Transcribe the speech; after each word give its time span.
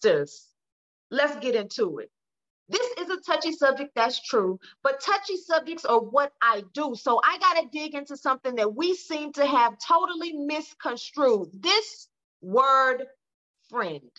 sisters, 0.00 0.48
let's 1.10 1.36
get 1.36 1.54
into 1.54 1.98
it. 1.98 2.10
This 2.68 2.86
is 2.98 3.08
a 3.08 3.20
touchy 3.20 3.52
subject, 3.52 3.92
that's 3.94 4.20
true, 4.20 4.60
but 4.82 5.00
touchy 5.00 5.38
subjects 5.38 5.86
are 5.86 6.00
what 6.00 6.32
I 6.42 6.64
do. 6.74 6.94
So 6.94 7.18
I 7.24 7.38
got 7.38 7.62
to 7.62 7.68
dig 7.72 7.94
into 7.94 8.16
something 8.16 8.56
that 8.56 8.74
we 8.74 8.94
seem 8.94 9.32
to 9.34 9.46
have 9.46 9.74
totally 9.86 10.34
misconstrued. 10.34 11.48
This 11.54 12.08
word 12.42 13.06
friend. 13.70 14.10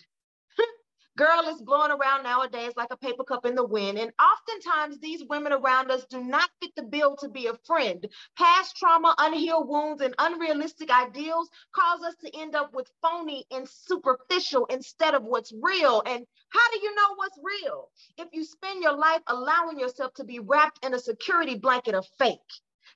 Girl 1.16 1.48
is 1.48 1.60
blowing 1.62 1.90
around 1.92 2.22
nowadays 2.22 2.72
like 2.76 2.90
a 2.90 2.96
paper 2.96 3.24
cup 3.24 3.44
in 3.44 3.54
the 3.54 3.64
wind. 3.66 3.98
And 3.98 4.12
oftentimes, 4.20 4.98
these 4.98 5.24
women 5.24 5.52
around 5.52 5.90
us 5.90 6.06
do 6.06 6.24
not 6.24 6.50
fit 6.62 6.70
the 6.76 6.82
bill 6.82 7.16
to 7.16 7.28
be 7.28 7.46
a 7.48 7.54
friend. 7.66 8.06
Past 8.38 8.76
trauma, 8.76 9.14
unhealed 9.18 9.68
wounds, 9.68 10.02
and 10.02 10.14
unrealistic 10.18 10.90
ideals 10.90 11.50
cause 11.72 12.02
us 12.02 12.16
to 12.24 12.38
end 12.38 12.54
up 12.54 12.72
with 12.74 12.90
phony 13.02 13.44
and 13.50 13.68
superficial 13.68 14.66
instead 14.66 15.14
of 15.14 15.24
what's 15.24 15.52
real. 15.60 16.02
And 16.06 16.26
how 16.50 16.70
do 16.72 16.80
you 16.82 16.94
know 16.94 17.14
what's 17.16 17.38
real? 17.42 17.90
If 18.18 18.28
you 18.32 18.44
spend 18.44 18.82
your 18.82 18.96
life 18.96 19.22
allowing 19.26 19.78
yourself 19.78 20.14
to 20.14 20.24
be 20.24 20.38
wrapped 20.38 20.84
in 20.84 20.94
a 20.94 20.98
security 20.98 21.56
blanket 21.56 21.94
of 21.94 22.06
fake. 22.18 22.38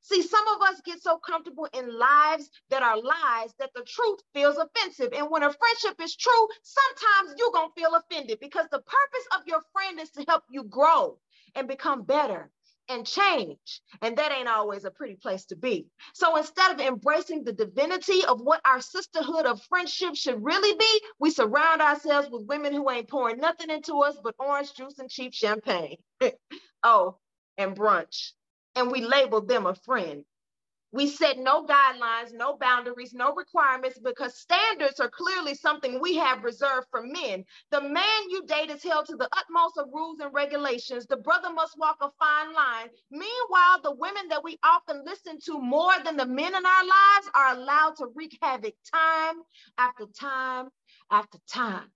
See, 0.02 0.22
some 0.22 0.46
of 0.48 0.62
us 0.62 0.80
get 0.84 1.02
so 1.02 1.18
comfortable 1.18 1.68
in 1.72 1.98
lives 1.98 2.50
that 2.70 2.82
are 2.82 2.96
lies 2.96 3.54
that 3.58 3.70
the 3.74 3.82
truth 3.82 4.20
feels 4.34 4.56
offensive. 4.56 5.12
And 5.12 5.30
when 5.30 5.42
a 5.42 5.52
friendship 5.52 6.00
is 6.00 6.16
true, 6.16 6.48
sometimes 6.62 7.34
you're 7.38 7.52
going 7.52 7.70
to 7.70 7.80
feel 7.80 7.94
offended 7.94 8.38
because 8.40 8.66
the 8.70 8.80
purpose 8.80 9.26
of 9.36 9.46
your 9.46 9.60
friend 9.72 10.00
is 10.00 10.10
to 10.12 10.24
help 10.28 10.44
you 10.50 10.64
grow 10.64 11.18
and 11.54 11.68
become 11.68 12.02
better 12.02 12.50
and 12.88 13.06
change. 13.06 13.80
And 14.02 14.16
that 14.16 14.32
ain't 14.32 14.48
always 14.48 14.84
a 14.84 14.90
pretty 14.90 15.16
place 15.16 15.46
to 15.46 15.56
be. 15.56 15.86
So 16.12 16.36
instead 16.36 16.72
of 16.72 16.80
embracing 16.80 17.44
the 17.44 17.52
divinity 17.52 18.24
of 18.26 18.40
what 18.40 18.60
our 18.64 18.80
sisterhood 18.80 19.46
of 19.46 19.62
friendship 19.62 20.16
should 20.16 20.42
really 20.42 20.76
be, 20.76 21.00
we 21.18 21.30
surround 21.30 21.80
ourselves 21.80 22.28
with 22.30 22.46
women 22.46 22.72
who 22.72 22.90
ain't 22.90 23.08
pouring 23.08 23.38
nothing 23.38 23.70
into 23.70 24.00
us 24.00 24.16
but 24.22 24.34
orange 24.38 24.74
juice 24.74 24.98
and 24.98 25.10
cheap 25.10 25.32
champagne. 25.32 25.96
oh, 26.82 27.16
and 27.56 27.76
brunch 27.76 28.32
and 28.76 28.90
we 28.92 29.02
labeled 29.02 29.48
them 29.48 29.66
a 29.66 29.74
friend. 29.74 30.24
We 30.90 31.06
set 31.06 31.38
no 31.38 31.66
guidelines, 31.66 32.32
no 32.32 32.56
boundaries, 32.56 33.12
no 33.12 33.34
requirements 33.34 33.98
because 33.98 34.38
standards 34.40 35.00
are 35.00 35.10
clearly 35.10 35.54
something 35.54 36.00
we 36.00 36.16
have 36.16 36.44
reserved 36.44 36.86
for 36.90 37.02
men. 37.02 37.44
The 37.70 37.82
man 37.82 38.30
you 38.30 38.46
date 38.46 38.70
is 38.70 38.82
held 38.82 39.06
to 39.06 39.16
the 39.16 39.28
utmost 39.36 39.76
of 39.76 39.88
rules 39.92 40.20
and 40.20 40.32
regulations. 40.32 41.04
The 41.06 41.18
brother 41.18 41.52
must 41.52 41.78
walk 41.78 41.98
a 42.00 42.10
fine 42.18 42.54
line. 42.54 42.88
Meanwhile, 43.10 43.82
the 43.82 43.94
women 43.94 44.28
that 44.28 44.42
we 44.42 44.58
often 44.64 45.04
listen 45.04 45.38
to 45.44 45.58
more 45.60 45.92
than 46.04 46.16
the 46.16 46.26
men 46.26 46.54
in 46.54 46.64
our 46.64 46.84
lives 46.84 47.30
are 47.34 47.54
allowed 47.56 47.96
to 47.98 48.06
wreak 48.14 48.38
havoc 48.40 48.74
time 48.92 49.36
after 49.76 50.06
time 50.18 50.70
after 51.10 51.38
time. 51.52 51.90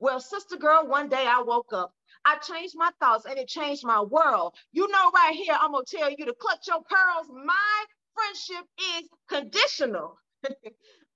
Well, 0.00 0.20
sister 0.20 0.56
girl, 0.56 0.86
one 0.88 1.08
day 1.08 1.26
I 1.26 1.42
woke 1.42 1.72
up 1.72 1.92
I 2.28 2.38
changed 2.38 2.74
my 2.76 2.90
thoughts 3.00 3.26
and 3.26 3.38
it 3.38 3.48
changed 3.48 3.86
my 3.86 4.02
world. 4.02 4.54
You 4.72 4.88
know, 4.88 5.12
right 5.14 5.34
here, 5.34 5.56
I'm 5.60 5.72
gonna 5.72 5.84
tell 5.88 6.10
you 6.10 6.26
to 6.26 6.34
clutch 6.40 6.68
your 6.68 6.82
pearls. 6.90 7.28
My 7.46 7.84
friendship 8.14 8.66
is 8.98 9.08
conditional. 9.28 10.18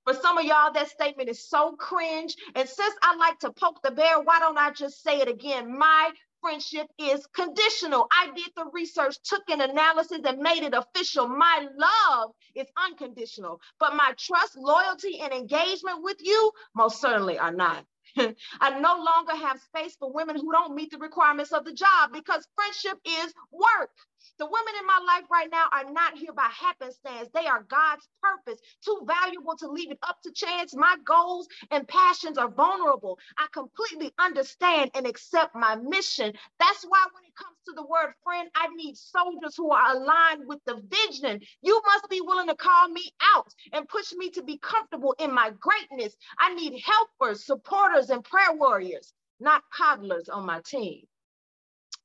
For 0.04 0.14
some 0.14 0.38
of 0.38 0.44
y'all, 0.46 0.72
that 0.74 0.90
statement 0.90 1.30
is 1.30 1.48
so 1.48 1.76
cringe. 1.78 2.36
And 2.56 2.68
since 2.68 2.94
I 3.02 3.16
like 3.16 3.38
to 3.40 3.52
poke 3.52 3.80
the 3.84 3.92
bear, 3.92 4.20
why 4.20 4.40
don't 4.40 4.58
I 4.58 4.72
just 4.72 5.02
say 5.02 5.20
it 5.20 5.28
again? 5.28 5.78
My 5.78 6.10
friendship 6.40 6.88
is 6.98 7.26
conditional. 7.36 8.08
I 8.12 8.32
did 8.34 8.50
the 8.56 8.66
research, 8.74 9.16
took 9.24 9.44
an 9.50 9.62
analysis, 9.62 10.20
and 10.26 10.40
made 10.40 10.64
it 10.64 10.74
official. 10.74 11.28
My 11.28 11.68
love 11.78 12.32
is 12.56 12.66
unconditional, 12.84 13.60
but 13.80 13.96
my 13.96 14.14
trust, 14.18 14.56
loyalty, 14.58 15.20
and 15.20 15.32
engagement 15.32 16.02
with 16.02 16.18
you 16.20 16.52
most 16.76 17.00
certainly 17.00 17.38
are 17.38 17.52
not. 17.52 17.84
I 18.60 18.80
no 18.80 18.96
longer 19.02 19.36
have 19.36 19.60
space 19.60 19.96
for 19.96 20.12
women 20.12 20.36
who 20.36 20.52
don't 20.52 20.74
meet 20.74 20.90
the 20.92 20.98
requirements 20.98 21.52
of 21.52 21.64
the 21.64 21.72
job 21.74 22.12
because 22.12 22.46
friendship 22.56 22.98
is 23.06 23.34
work. 23.52 23.90
The 24.38 24.46
women 24.46 24.74
in 24.80 24.86
my 24.86 25.00
life 25.06 25.24
right 25.30 25.50
now 25.50 25.66
are 25.72 25.90
not 25.92 26.18
here 26.18 26.32
by 26.34 26.48
happenstance. 26.52 27.28
They 27.34 27.46
are 27.46 27.64
God's 27.64 28.08
purpose, 28.22 28.60
too 28.84 29.02
valuable 29.06 29.56
to 29.58 29.68
leave 29.68 29.90
it 29.92 29.98
up 30.08 30.18
to 30.24 30.32
chance. 30.32 30.74
My 30.74 30.96
goals 31.06 31.48
and 31.70 31.88
passions 31.88 32.38
are 32.38 32.50
vulnerable. 32.50 33.18
I 33.38 33.46
completely 33.52 34.12
understand 34.18 34.92
and 34.94 35.06
accept 35.06 35.54
my 35.56 35.76
mission. 35.76 36.32
That's 36.60 36.84
why 36.84 37.06
when 37.14 37.24
it 37.24 37.36
comes 37.36 37.56
to 37.66 37.74
the 37.74 37.86
word 37.86 38.14
friend, 38.24 38.48
I 38.56 38.68
need 38.76 38.96
soldiers 38.96 39.56
who 39.56 39.70
are 39.72 39.96
aligned 39.96 40.48
with 40.48 40.60
the 40.66 40.82
vision. 40.90 41.40
You 41.62 41.82
must 41.86 42.10
be 42.10 42.20
willing 42.20 42.48
to 42.48 42.56
call 42.56 42.88
me 42.88 43.12
out 43.36 43.48
and 43.72 43.88
push 43.88 44.12
me 44.14 44.30
to 44.32 44.42
be 44.42 44.58
comfortable 44.58 45.14
in 45.20 45.32
my 45.34 45.52
greatness. 45.60 46.16
I 46.38 46.54
need 46.54 46.82
helpers, 46.84 47.46
supporters, 47.46 48.10
and 48.10 48.24
prayer 48.24 48.52
warriors, 48.54 49.12
not 49.40 49.62
coddlers 49.76 50.28
on 50.28 50.46
my 50.46 50.60
team. 50.66 51.02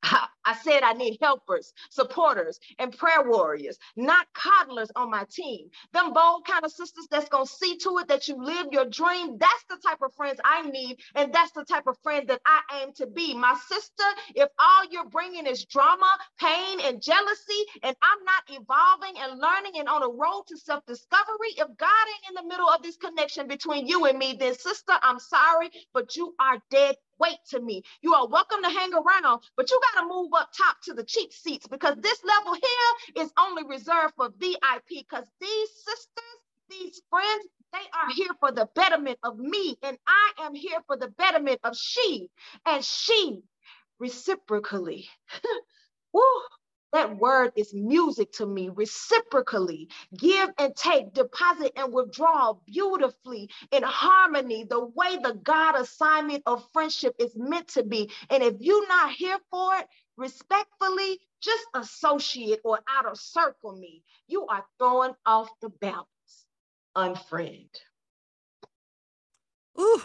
I 0.03 0.56
said 0.63 0.84
I 0.84 0.94
need 0.94 1.19
helpers, 1.22 1.74
supporters, 1.91 2.59
and 2.80 2.97
prayer 2.97 3.24
warriors, 3.24 3.78
not 3.97 4.28
coddlers 4.34 4.91
on 4.96 5.12
my 5.12 5.25
team. 5.31 5.69
Them 5.94 6.13
bold 6.13 6.46
kind 6.47 6.66
of 6.66 6.72
sisters 6.72 7.08
that's 7.12 7.30
going 7.30 7.46
to 7.47 7.52
see 7.53 7.78
to 7.80 8.00
it 8.00 8.07
that 8.09 8.28
you 8.28 8.38
live 8.44 8.68
your 8.72 8.86
dream. 8.86 9.38
That's 9.40 9.66
the 9.69 9.78
type 9.88 10.00
of 10.03 10.13
friends 10.16 10.40
I 10.44 10.63
need. 10.69 10.97
And 11.16 11.34
that's 11.34 11.52
the 11.53 11.66
type 11.66 11.88
of 11.88 11.97
friend 12.03 12.28
that 12.30 12.41
I 12.46 12.62
aim 12.81 12.94
to 12.97 13.07
be. 13.07 13.36
My 13.36 13.56
sister, 13.69 14.03
if 14.36 14.50
all 14.59 14.86
you're 14.91 15.09
bringing 15.09 15.46
is 15.47 15.66
drama, 15.66 16.07
pain, 16.40 16.80
and 16.81 17.02
jealousy, 17.02 17.63
and 17.84 17.96
I'm 18.02 18.24
not 18.25 18.44
evolving 18.62 19.22
and 19.22 19.40
learning 19.40 19.74
and 19.80 19.90
on 19.90 20.03
a 20.03 20.09
road 20.09 20.44
to 20.50 20.57
self 20.57 20.86
discovery, 20.88 21.52
if 21.57 21.68
God 21.78 21.90
ain't 22.07 22.30
in 22.30 22.36
the 22.44 22.50
middle 22.50 22.69
of 22.69 22.84
this 22.84 22.97
connection 22.97 23.47
between 23.47 23.88
you 23.88 24.06
and 24.06 24.18
me, 24.18 24.38
then 24.40 24.56
sister, 24.56 24.94
I'm 25.03 25.19
sorry, 25.19 25.69
but 25.94 26.16
you 26.16 26.36
are 26.40 26.59
dead 26.72 26.96
weight 27.20 27.40
to 27.50 27.60
me. 27.62 27.84
You 28.02 28.14
are 28.16 28.28
welcome 28.28 28.64
to 28.64 28.70
hang 28.70 28.94
around, 28.94 29.42
but 29.58 29.70
you 29.70 29.80
got 29.94 30.02
to 30.02 30.08
move 30.08 30.32
up 30.36 30.52
top 30.58 30.82
to 30.84 30.94
the 30.94 31.04
cheap 31.04 31.34
seats 31.34 31.68
because 31.68 31.96
this 32.02 32.22
level 32.24 32.54
here 32.54 33.24
is 33.26 33.32
only 33.40 33.64
reserved 33.66 34.14
for 34.18 34.30
VIP 34.40 34.88
because 34.90 35.26
these 35.42 35.70
sisters, 35.72 36.40
these 36.70 37.02
friends, 37.10 37.46
they 37.74 37.80
are 37.80 38.12
here 38.16 38.32
for 38.40 38.52
the 38.52 38.68
betterment 38.76 39.20
of 39.24 39.38
me, 39.40 39.78
and 39.84 39.98
I 40.08 40.32
am 40.46 40.56
here 40.56 40.80
for 40.88 40.98
the 40.98 41.10
betterment 41.10 41.60
of 41.64 41.76
she, 41.78 42.30
and 42.66 42.84
she 42.84 43.42
reciprocally. 44.00 45.10
Woo, 46.14 46.22
that 46.94 47.18
word 47.18 47.53
is 47.56 47.74
music 47.74 48.34
to 48.34 48.46
me, 48.46 48.70
reciprocally. 48.70 49.90
Give 50.18 50.50
and 50.58 50.75
take, 50.75 51.14
deposit 51.14 51.74
and 51.78 51.94
withdraw 51.94 52.56
beautifully 52.66 53.50
in 53.72 53.84
harmony, 53.84 54.66
the 54.70 54.86
way 54.86 55.18
the 55.18 55.34
God 55.44 55.75
assignment 55.75 56.44
of 56.46 56.68
friendship 56.74 57.16
is 57.20 57.34
meant 57.36 57.70
to 57.70 57.84
be. 57.84 58.12
And 58.30 58.44
if 58.44 58.56
you're 58.59 58.88
not 58.88 59.12
here 59.12 59.40
for 59.52 59.78
it, 59.78 59.88
respectfully, 60.18 61.20
just 61.42 61.66
associate 61.75 62.62
or 62.64 62.80
outer 62.90 63.16
circle 63.16 63.74
me. 63.78 64.04
You 64.28 64.48
are 64.48 64.66
throwing 64.80 65.14
off 65.25 65.50
the 65.62 65.69
balance. 65.69 66.08
Unfriend. 66.96 67.69
Ooh, 69.80 70.02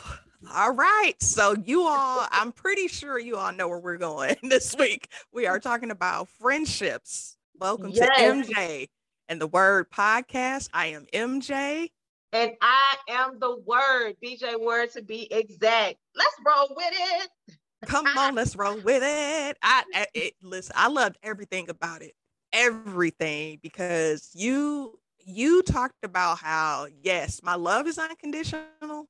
all 0.51 0.73
right. 0.73 1.15
So 1.21 1.55
you 1.65 1.83
all, 1.83 2.27
I'm 2.31 2.53
pretty 2.53 2.89
sure 2.89 3.19
you 3.19 3.37
all 3.37 3.53
know 3.53 3.69
where 3.69 3.79
we're 3.79 3.97
going 3.97 4.37
this 4.43 4.75
week. 4.79 5.09
We 5.33 5.47
are 5.47 5.61
talking 5.61 5.91
about 5.91 6.29
friendships. 6.29 7.37
Welcome 7.59 7.91
yes. 7.91 8.09
to 8.17 8.23
MJ 8.23 8.89
and 9.29 9.41
the 9.41 9.47
Word 9.47 9.91
Podcast. 9.91 10.69
I 10.73 10.87
am 10.89 11.07
MJ. 11.13 11.91
And 12.33 12.53
I 12.63 12.97
am 13.09 13.39
the 13.39 13.59
word, 13.67 14.15
BJ 14.25 14.59
Word 14.59 14.91
to 14.93 15.03
be 15.03 15.31
exact. 15.31 15.97
Let's 16.17 16.35
roll 16.45 16.75
with 16.75 16.93
it. 16.93 17.31
Come 17.85 18.07
on, 18.19 18.35
let's 18.35 18.57
roll 18.57 18.79
with 18.81 19.03
it. 19.05 19.57
I, 19.63 19.85
I 19.95 20.07
it, 20.15 20.35
listen. 20.43 20.73
I 20.77 20.89
loved 20.89 21.19
everything 21.23 21.69
about 21.69 22.01
it, 22.03 22.15
everything 22.53 23.59
because 23.63 24.31
you 24.35 24.99
you 25.25 25.63
talked 25.63 26.05
about 26.05 26.39
how 26.39 26.87
yes, 27.03 27.43
my 27.43 27.55
love 27.55 27.87
is 27.87 27.99
unconditional, 27.99 29.09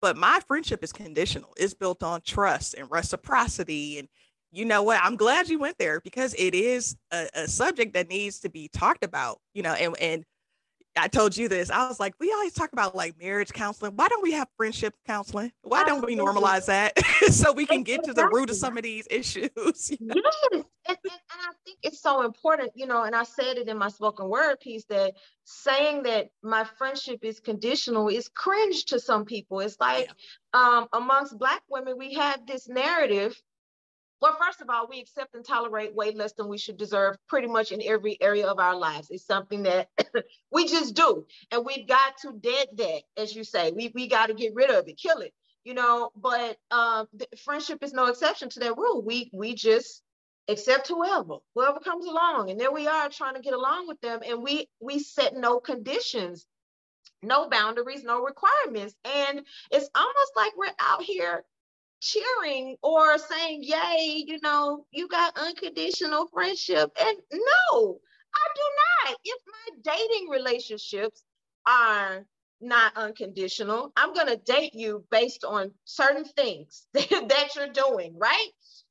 but 0.00 0.16
my 0.16 0.40
friendship 0.46 0.82
is 0.84 0.92
conditional. 0.92 1.52
It's 1.56 1.74
built 1.74 2.02
on 2.02 2.20
trust 2.22 2.74
and 2.74 2.90
reciprocity. 2.90 3.98
And 3.98 4.08
you 4.50 4.64
know 4.64 4.82
what? 4.82 5.00
I'm 5.02 5.16
glad 5.16 5.48
you 5.48 5.58
went 5.58 5.78
there 5.78 6.00
because 6.00 6.34
it 6.38 6.54
is 6.54 6.96
a, 7.12 7.28
a 7.34 7.48
subject 7.48 7.94
that 7.94 8.08
needs 8.08 8.40
to 8.40 8.48
be 8.48 8.68
talked 8.68 9.04
about, 9.04 9.38
you 9.54 9.62
know, 9.62 9.72
and, 9.72 9.96
and 10.00 10.24
I 10.98 11.08
told 11.08 11.36
you 11.36 11.48
this. 11.48 11.70
I 11.70 11.88
was 11.88 12.00
like, 12.00 12.14
we 12.18 12.32
always 12.32 12.52
talk 12.52 12.72
about 12.72 12.94
like 12.94 13.18
marriage 13.20 13.52
counseling. 13.52 13.92
Why 13.96 14.08
don't 14.08 14.22
we 14.22 14.32
have 14.32 14.48
friendship 14.56 14.94
counseling? 15.06 15.52
Why 15.62 15.84
don't 15.84 16.04
we 16.04 16.16
normalize 16.16 16.66
that 16.66 16.98
so 17.30 17.52
we 17.52 17.66
can 17.66 17.82
get 17.82 18.04
to 18.04 18.12
the 18.12 18.26
root 18.28 18.50
of 18.50 18.56
some 18.56 18.76
of 18.76 18.82
these 18.82 19.06
issues? 19.10 19.92
Yes. 20.00 20.36
And, 20.52 20.64
and, 20.88 20.98
and, 21.04 21.12
I 21.30 21.52
think 21.64 21.78
it's 21.82 22.00
so 22.00 22.22
important, 22.22 22.72
you 22.74 22.86
know, 22.86 23.04
and 23.04 23.14
I 23.14 23.24
said 23.24 23.58
it 23.58 23.68
in 23.68 23.76
my 23.76 23.88
spoken 23.88 24.28
word 24.28 24.58
piece 24.60 24.84
that 24.86 25.14
saying 25.44 26.04
that 26.04 26.28
my 26.42 26.64
friendship 26.64 27.20
is 27.22 27.40
conditional 27.40 28.08
is 28.08 28.28
cringe 28.28 28.86
to 28.86 28.98
some 28.98 29.24
people. 29.24 29.60
It's 29.60 29.76
like 29.78 30.08
yeah. 30.54 30.60
um, 30.60 30.88
amongst 30.92 31.38
Black 31.38 31.62
women, 31.68 31.98
we 31.98 32.14
have 32.14 32.46
this 32.46 32.68
narrative 32.68 33.40
well, 34.20 34.36
first 34.40 34.60
of 34.60 34.70
all, 34.70 34.88
we 34.88 35.00
accept 35.00 35.34
and 35.34 35.44
tolerate 35.44 35.94
way 35.94 36.12
less 36.12 36.32
than 36.32 36.48
we 36.48 36.58
should 36.58 36.76
deserve 36.76 37.16
pretty 37.28 37.48
much 37.48 37.72
in 37.72 37.82
every 37.84 38.20
area 38.20 38.46
of 38.48 38.58
our 38.58 38.76
lives. 38.76 39.08
It's 39.10 39.26
something 39.26 39.64
that 39.64 39.88
we 40.52 40.66
just 40.68 40.94
do. 40.94 41.26
And 41.52 41.64
we've 41.64 41.86
got 41.88 42.18
to 42.22 42.32
dead 42.32 42.68
that, 42.76 43.02
as 43.16 43.34
you 43.36 43.44
say. 43.44 43.72
We, 43.72 43.92
we 43.94 44.08
got 44.08 44.26
to 44.28 44.34
get 44.34 44.54
rid 44.54 44.70
of 44.70 44.88
it, 44.88 44.98
kill 44.98 45.20
it. 45.20 45.34
you 45.64 45.74
know, 45.74 46.10
but 46.16 46.58
uh, 46.70 47.04
friendship 47.44 47.82
is 47.82 47.92
no 47.92 48.06
exception 48.06 48.48
to 48.50 48.60
that 48.60 48.76
rule. 48.76 49.02
We 49.02 49.30
we 49.32 49.54
just 49.54 50.02
accept 50.48 50.88
whoever, 50.88 51.36
whoever 51.54 51.80
comes 51.80 52.06
along, 52.06 52.50
and 52.50 52.58
there 52.58 52.72
we 52.72 52.86
are 52.88 53.08
trying 53.10 53.34
to 53.34 53.40
get 53.42 53.54
along 53.54 53.86
with 53.88 54.00
them, 54.00 54.20
and 54.26 54.42
we 54.42 54.68
we 54.80 54.98
set 54.98 55.36
no 55.36 55.60
conditions, 55.60 56.46
no 57.22 57.48
boundaries, 57.48 58.04
no 58.04 58.22
requirements, 58.22 58.94
and 59.04 59.42
it's 59.70 59.90
almost 59.94 60.32
like 60.36 60.52
we're 60.56 60.70
out 60.80 61.02
here 61.02 61.44
cheering 62.00 62.76
or 62.82 63.18
saying, 63.18 63.62
"Yay!" 63.62 64.24
You 64.26 64.38
know, 64.42 64.86
you 64.90 65.08
got 65.08 65.36
unconditional 65.36 66.28
friendship, 66.28 66.90
and 67.00 67.18
no, 67.32 68.00
I 68.34 68.46
do 68.54 68.62
not. 69.06 69.16
If 69.24 69.40
my 69.46 69.92
dating 69.94 70.28
relationships 70.28 71.22
are 71.66 72.26
not 72.60 72.96
unconditional. 72.96 73.92
I'm 73.96 74.12
going 74.14 74.26
to 74.26 74.36
date 74.36 74.74
you 74.74 75.04
based 75.10 75.44
on 75.44 75.72
certain 75.84 76.24
things 76.24 76.86
that 76.92 77.50
you're 77.54 77.68
doing, 77.68 78.14
right? 78.18 78.48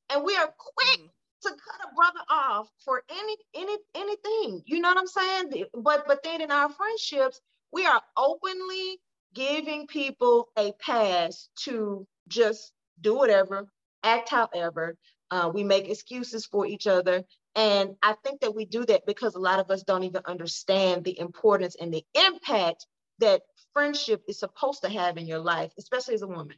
And 0.09 0.23
we 0.23 0.35
are 0.35 0.53
quick 0.57 0.99
mm. 0.99 1.09
to 1.43 1.49
cut 1.49 1.89
a 1.91 1.95
brother 1.95 2.19
off 2.29 2.69
for 2.83 3.03
any 3.09 3.35
any 3.55 3.77
anything. 3.95 4.61
You 4.65 4.79
know 4.79 4.89
what 4.89 4.97
I'm 4.97 5.07
saying? 5.07 5.65
But 5.73 6.05
but 6.07 6.23
then 6.23 6.41
in 6.41 6.51
our 6.51 6.69
friendships, 6.69 7.41
we 7.73 7.85
are 7.85 8.01
openly 8.15 8.99
giving 9.33 9.87
people 9.87 10.47
a 10.57 10.71
pass 10.79 11.49
to 11.63 12.07
just 12.29 12.71
do 13.01 13.15
whatever, 13.15 13.67
act 14.03 14.29
however. 14.29 14.97
Uh, 15.29 15.51
we 15.53 15.63
make 15.63 15.89
excuses 15.89 16.45
for 16.45 16.65
each 16.65 16.87
other. 16.87 17.23
And 17.55 17.95
I 18.01 18.15
think 18.23 18.41
that 18.41 18.55
we 18.55 18.65
do 18.65 18.85
that 18.85 19.05
because 19.05 19.35
a 19.35 19.39
lot 19.39 19.59
of 19.59 19.69
us 19.71 19.83
don't 19.83 20.03
even 20.03 20.21
understand 20.25 21.03
the 21.03 21.19
importance 21.19 21.75
and 21.79 21.93
the 21.93 22.05
impact 22.13 22.85
that 23.19 23.41
friendship 23.73 24.23
is 24.27 24.39
supposed 24.39 24.83
to 24.83 24.89
have 24.89 25.17
in 25.17 25.25
your 25.25 25.39
life, 25.39 25.73
especially 25.77 26.13
as 26.13 26.21
a 26.21 26.27
woman. 26.27 26.55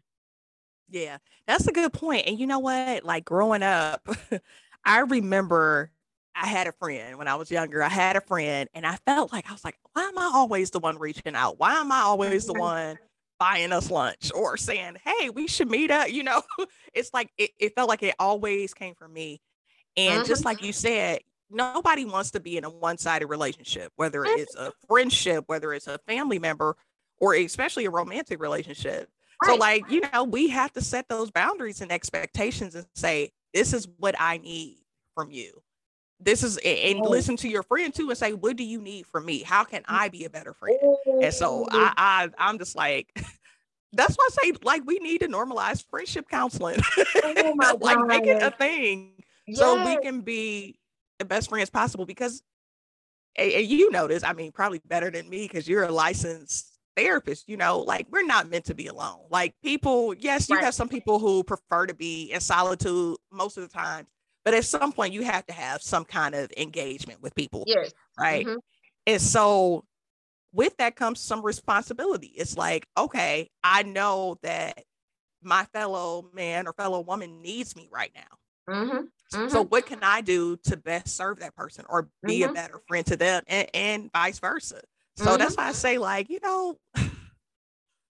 Yeah, 0.89 1.17
that's 1.47 1.67
a 1.67 1.71
good 1.71 1.93
point. 1.93 2.27
And 2.27 2.39
you 2.39 2.47
know 2.47 2.59
what? 2.59 3.03
Like 3.03 3.25
growing 3.25 3.63
up, 3.63 4.07
I 4.85 4.99
remember 4.99 5.91
I 6.35 6.47
had 6.47 6.67
a 6.67 6.71
friend 6.73 7.17
when 7.17 7.27
I 7.27 7.35
was 7.35 7.51
younger. 7.51 7.83
I 7.83 7.89
had 7.89 8.15
a 8.15 8.21
friend, 8.21 8.69
and 8.73 8.85
I 8.85 8.97
felt 9.05 9.31
like 9.31 9.49
I 9.49 9.53
was 9.53 9.63
like, 9.63 9.77
why 9.93 10.03
am 10.03 10.17
I 10.17 10.31
always 10.33 10.71
the 10.71 10.79
one 10.79 10.97
reaching 10.97 11.35
out? 11.35 11.59
Why 11.59 11.75
am 11.75 11.91
I 11.91 12.01
always 12.01 12.45
the 12.45 12.53
one 12.59 12.97
buying 13.39 13.71
us 13.71 13.89
lunch 13.89 14.31
or 14.33 14.57
saying, 14.57 14.97
hey, 15.03 15.29
we 15.29 15.47
should 15.47 15.69
meet 15.69 15.91
up? 15.91 16.11
You 16.11 16.23
know, 16.23 16.41
it's 16.93 17.13
like 17.13 17.31
it, 17.37 17.51
it 17.59 17.75
felt 17.75 17.89
like 17.89 18.03
it 18.03 18.15
always 18.19 18.73
came 18.73 18.95
from 18.95 19.13
me. 19.13 19.41
And 19.97 20.25
just 20.25 20.45
like 20.45 20.57
mm-hmm. 20.57 20.67
you 20.67 20.73
said, 20.73 21.19
nobody 21.49 22.05
wants 22.05 22.31
to 22.31 22.39
be 22.39 22.57
in 22.57 22.63
a 22.63 22.69
one-sided 22.69 23.27
relationship, 23.27 23.91
whether 23.95 24.21
mm-hmm. 24.21 24.39
it's 24.39 24.55
a 24.55 24.71
friendship, 24.87 25.45
whether 25.47 25.73
it's 25.73 25.87
a 25.87 25.99
family 26.07 26.39
member, 26.39 26.75
or 27.19 27.33
especially 27.33 27.85
a 27.85 27.89
romantic 27.89 28.39
relationship. 28.39 29.09
Right. 29.41 29.53
So, 29.53 29.55
like, 29.55 29.89
you 29.89 30.01
know, 30.13 30.23
we 30.23 30.49
have 30.49 30.71
to 30.73 30.81
set 30.81 31.07
those 31.07 31.31
boundaries 31.31 31.81
and 31.81 31.91
expectations 31.91 32.75
and 32.75 32.85
say, 32.95 33.31
this 33.53 33.73
is 33.73 33.87
what 33.97 34.15
I 34.19 34.37
need 34.37 34.77
from 35.15 35.31
you. 35.31 35.61
This 36.19 36.43
is, 36.43 36.57
and 36.57 36.99
listen 36.99 37.37
to 37.37 37.47
your 37.47 37.63
friend 37.63 37.93
too 37.93 38.09
and 38.09 38.17
say, 38.17 38.33
what 38.33 38.57
do 38.57 38.63
you 38.63 38.81
need 38.81 39.05
from 39.07 39.25
me? 39.25 39.41
How 39.41 39.63
can 39.63 39.83
I 39.87 40.09
be 40.09 40.25
a 40.25 40.29
better 40.29 40.53
friend? 40.53 40.77
And 41.21 41.33
so 41.33 41.65
I, 41.71 41.93
I 41.97 42.29
I'm 42.37 42.59
just 42.59 42.75
like, 42.75 43.09
that's 43.93 44.15
why 44.15 44.27
I 44.29 44.43
say, 44.43 44.53
like, 44.63 44.83
we 44.85 44.99
need 44.99 45.21
to 45.21 45.27
normalize 45.27 45.83
friendship 45.89 46.27
counseling, 46.29 46.79
oh 47.23 47.77
like, 47.81 47.99
make 48.05 48.27
it 48.27 48.43
a 48.43 48.51
thing 48.51 49.13
yes. 49.47 49.59
so 49.59 49.85
we 49.85 49.97
can 50.01 50.21
be 50.21 50.77
the 51.19 51.25
best 51.25 51.49
friends 51.49 51.69
possible 51.69 52.05
because 52.05 52.43
and, 53.35 53.65
you 53.65 53.91
know 53.91 54.07
this, 54.07 54.23
I 54.23 54.33
mean, 54.33 54.51
probably 54.51 54.81
better 54.85 55.09
than 55.09 55.29
me 55.29 55.43
because 55.47 55.67
you're 55.67 55.83
a 55.83 55.91
licensed 55.91 56.77
therapist, 56.95 57.47
you 57.47 57.57
know, 57.57 57.79
like 57.79 58.07
we're 58.11 58.25
not 58.25 58.49
meant 58.49 58.65
to 58.65 58.75
be 58.75 58.87
alone. 58.87 59.21
Like 59.29 59.55
people, 59.63 60.13
yes, 60.13 60.49
you 60.49 60.55
right. 60.55 60.65
have 60.65 60.73
some 60.73 60.89
people 60.89 61.19
who 61.19 61.43
prefer 61.43 61.85
to 61.85 61.93
be 61.93 62.31
in 62.31 62.41
solitude 62.41 63.17
most 63.31 63.57
of 63.57 63.63
the 63.63 63.69
time, 63.69 64.07
but 64.45 64.53
at 64.53 64.65
some 64.65 64.91
point 64.91 65.13
you 65.13 65.23
have 65.23 65.45
to 65.47 65.53
have 65.53 65.81
some 65.81 66.05
kind 66.05 66.35
of 66.35 66.51
engagement 66.57 67.21
with 67.21 67.35
people. 67.35 67.63
Yes. 67.67 67.91
Right. 68.17 68.45
Mm-hmm. 68.45 68.57
And 69.07 69.21
so 69.21 69.85
with 70.53 70.75
that 70.77 70.95
comes 70.95 71.19
some 71.19 71.45
responsibility. 71.45 72.33
It's 72.35 72.57
like, 72.57 72.87
okay, 72.97 73.49
I 73.63 73.83
know 73.83 74.37
that 74.43 74.83
my 75.41 75.65
fellow 75.65 76.29
man 76.33 76.67
or 76.67 76.73
fellow 76.73 77.01
woman 77.01 77.41
needs 77.41 77.75
me 77.75 77.89
right 77.91 78.11
now. 78.15 78.73
Mm-hmm. 78.73 78.97
Mm-hmm. 79.33 79.49
So 79.49 79.63
what 79.63 79.85
can 79.85 79.99
I 80.01 80.21
do 80.21 80.57
to 80.63 80.77
best 80.77 81.15
serve 81.15 81.39
that 81.39 81.55
person 81.55 81.85
or 81.87 82.09
be 82.23 82.41
mm-hmm. 82.41 82.51
a 82.51 82.53
better 82.53 82.81
friend 82.87 83.05
to 83.07 83.15
them 83.15 83.43
and, 83.47 83.67
and 83.73 84.11
vice 84.11 84.39
versa? 84.39 84.81
So 85.17 85.25
mm-hmm. 85.25 85.37
that's 85.37 85.55
why 85.55 85.67
I 85.67 85.71
say, 85.71 85.97
like, 85.97 86.29
you 86.29 86.39
know, 86.41 86.77
can, 86.95 87.11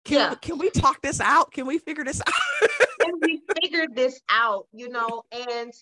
yeah. 0.06 0.36
can 0.36 0.58
we 0.58 0.70
talk 0.70 1.02
this 1.02 1.20
out? 1.20 1.52
Can 1.52 1.66
we 1.66 1.78
figure 1.78 2.04
this 2.04 2.22
out? 2.28 2.70
can 3.02 3.20
we 3.22 3.42
figure 3.62 3.86
this 3.94 4.22
out? 4.30 4.68
You 4.72 4.90
know, 4.90 5.24
and 5.32 5.74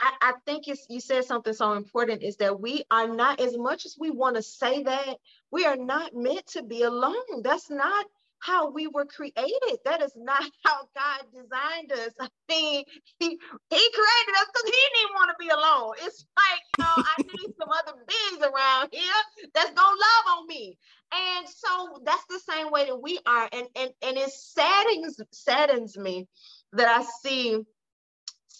I, 0.00 0.12
I 0.22 0.34
think 0.46 0.68
it's 0.68 0.86
you 0.90 1.00
said 1.00 1.24
something 1.26 1.54
so 1.54 1.74
important 1.74 2.22
is 2.22 2.36
that 2.38 2.60
we 2.60 2.84
are 2.90 3.08
not 3.08 3.40
as 3.40 3.58
much 3.58 3.86
as 3.86 3.96
we 3.98 4.10
want 4.10 4.36
to 4.36 4.42
say 4.42 4.84
that 4.84 5.18
we 5.52 5.66
are 5.66 5.76
not 5.76 6.14
meant 6.14 6.46
to 6.48 6.62
be 6.64 6.82
alone. 6.82 7.42
That's 7.42 7.70
not 7.70 8.06
how 8.40 8.70
we 8.70 8.86
were 8.86 9.06
created. 9.06 9.78
That 9.84 10.02
is 10.02 10.14
not 10.16 10.42
how 10.64 10.88
God 10.96 11.22
designed 11.34 11.92
us. 11.92 12.12
I 12.20 12.28
mean, 12.48 12.84
He, 13.20 13.28
he 13.28 13.36
created 13.70 14.34
us 14.40 14.48
because 14.54 14.66
He 14.70 14.84
didn't 14.94 15.14
want 15.16 15.30
to 15.30 15.36
be 15.40 15.48
alone. 15.50 15.94
It's 16.02 16.26
like, 16.38 16.60
you 16.78 16.84
know, 16.84 16.86
I 16.86 17.16
need 17.26 17.50
some 17.58 17.70
other 17.70 17.98
beings 18.06 18.44
around 18.44 18.90
here 18.92 19.50
that's 19.54 19.72
gonna 19.72 19.90
love 19.98 20.38
on 20.38 20.46
me. 20.48 20.78
And 21.14 21.48
so 21.48 22.00
that's 22.04 22.26
the 22.30 22.40
same 22.40 22.70
way 22.70 22.86
that 22.86 23.02
we 23.02 23.18
are. 23.26 23.48
And 23.52 23.68
and 23.76 23.90
and 24.02 24.18
it 24.18 24.30
saddens 24.30 25.20
saddens 25.32 25.98
me 25.98 26.28
that 26.74 26.88
I 26.88 27.04
see 27.22 27.58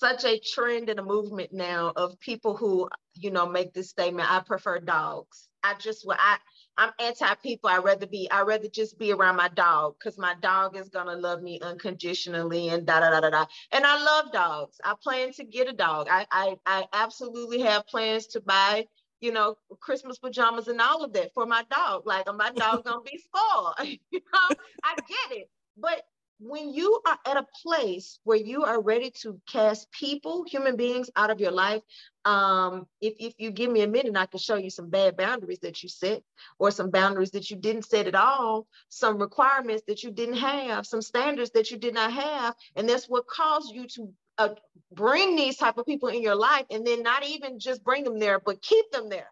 such 0.00 0.24
a 0.24 0.40
trend 0.40 0.88
and 0.88 0.98
a 0.98 1.04
movement 1.04 1.52
now 1.52 1.92
of 1.94 2.18
people 2.20 2.56
who, 2.56 2.88
you 3.14 3.30
know, 3.30 3.46
make 3.46 3.74
this 3.74 3.90
statement, 3.90 4.32
I 4.32 4.40
prefer 4.40 4.80
dogs. 4.80 5.48
I 5.62 5.74
just 5.78 6.06
will, 6.06 6.16
I 6.18 6.38
I'm 6.78 6.92
anti 6.98 7.34
people. 7.42 7.68
I'd 7.68 7.84
rather 7.84 8.06
be, 8.06 8.30
I'd 8.30 8.46
rather 8.46 8.68
just 8.68 8.98
be 8.98 9.12
around 9.12 9.36
my 9.36 9.48
dog 9.48 9.96
because 9.98 10.18
my 10.18 10.34
dog 10.40 10.76
is 10.78 10.88
gonna 10.88 11.16
love 11.16 11.42
me 11.42 11.60
unconditionally 11.60 12.70
and 12.70 12.86
da 12.86 13.00
da 13.00 13.10
da 13.10 13.20
da 13.20 13.30
da. 13.30 13.46
And 13.72 13.84
I 13.84 14.02
love 14.02 14.32
dogs. 14.32 14.80
I 14.82 14.94
plan 15.02 15.32
to 15.34 15.44
get 15.44 15.68
a 15.68 15.74
dog. 15.74 16.08
I 16.10 16.26
I, 16.32 16.56
I 16.64 16.86
absolutely 16.94 17.60
have 17.60 17.86
plans 17.86 18.26
to 18.28 18.40
buy, 18.40 18.86
you 19.20 19.32
know, 19.32 19.56
Christmas 19.80 20.18
pajamas 20.18 20.68
and 20.68 20.80
all 20.80 21.04
of 21.04 21.12
that 21.12 21.34
for 21.34 21.44
my 21.44 21.64
dog. 21.70 22.06
Like 22.06 22.26
my 22.34 22.50
dog's 22.52 22.88
gonna 22.88 23.02
be 23.02 23.18
spoiled. 23.18 23.74
you 24.10 24.20
know, 24.32 24.56
I 24.82 24.96
get 25.06 25.38
it. 25.38 25.50
But 25.76 26.02
when 26.40 26.72
you 26.72 27.00
are 27.06 27.18
at 27.26 27.36
a 27.36 27.46
place 27.62 28.18
where 28.24 28.38
you 28.38 28.64
are 28.64 28.80
ready 28.80 29.10
to 29.22 29.38
cast 29.46 29.90
people, 29.92 30.44
human 30.44 30.76
beings 30.76 31.10
out 31.14 31.30
of 31.30 31.38
your 31.38 31.50
life, 31.50 31.82
um, 32.24 32.86
if, 33.00 33.14
if 33.18 33.34
you 33.38 33.50
give 33.50 33.70
me 33.70 33.82
a 33.82 33.88
minute, 33.88 34.16
I 34.16 34.26
can 34.26 34.40
show 34.40 34.56
you 34.56 34.70
some 34.70 34.88
bad 34.88 35.16
boundaries 35.16 35.58
that 35.60 35.82
you 35.82 35.88
set, 35.88 36.22
or 36.58 36.70
some 36.70 36.90
boundaries 36.90 37.32
that 37.32 37.50
you 37.50 37.56
didn't 37.56 37.84
set 37.84 38.06
at 38.06 38.14
all, 38.14 38.66
some 38.88 39.18
requirements 39.18 39.84
that 39.86 40.02
you 40.02 40.10
didn't 40.10 40.38
have, 40.38 40.86
some 40.86 41.02
standards 41.02 41.50
that 41.50 41.70
you 41.70 41.76
did 41.76 41.94
not 41.94 42.12
have. 42.12 42.54
And 42.74 42.88
that's 42.88 43.08
what 43.08 43.26
caused 43.26 43.74
you 43.74 43.86
to 43.88 44.12
uh, 44.38 44.48
bring 44.92 45.36
these 45.36 45.58
type 45.58 45.76
of 45.76 45.86
people 45.86 46.08
in 46.08 46.22
your 46.22 46.36
life 46.36 46.64
and 46.70 46.86
then 46.86 47.02
not 47.02 47.24
even 47.26 47.58
just 47.58 47.84
bring 47.84 48.04
them 48.04 48.18
there, 48.18 48.40
but 48.40 48.62
keep 48.62 48.90
them 48.90 49.08
there. 49.10 49.30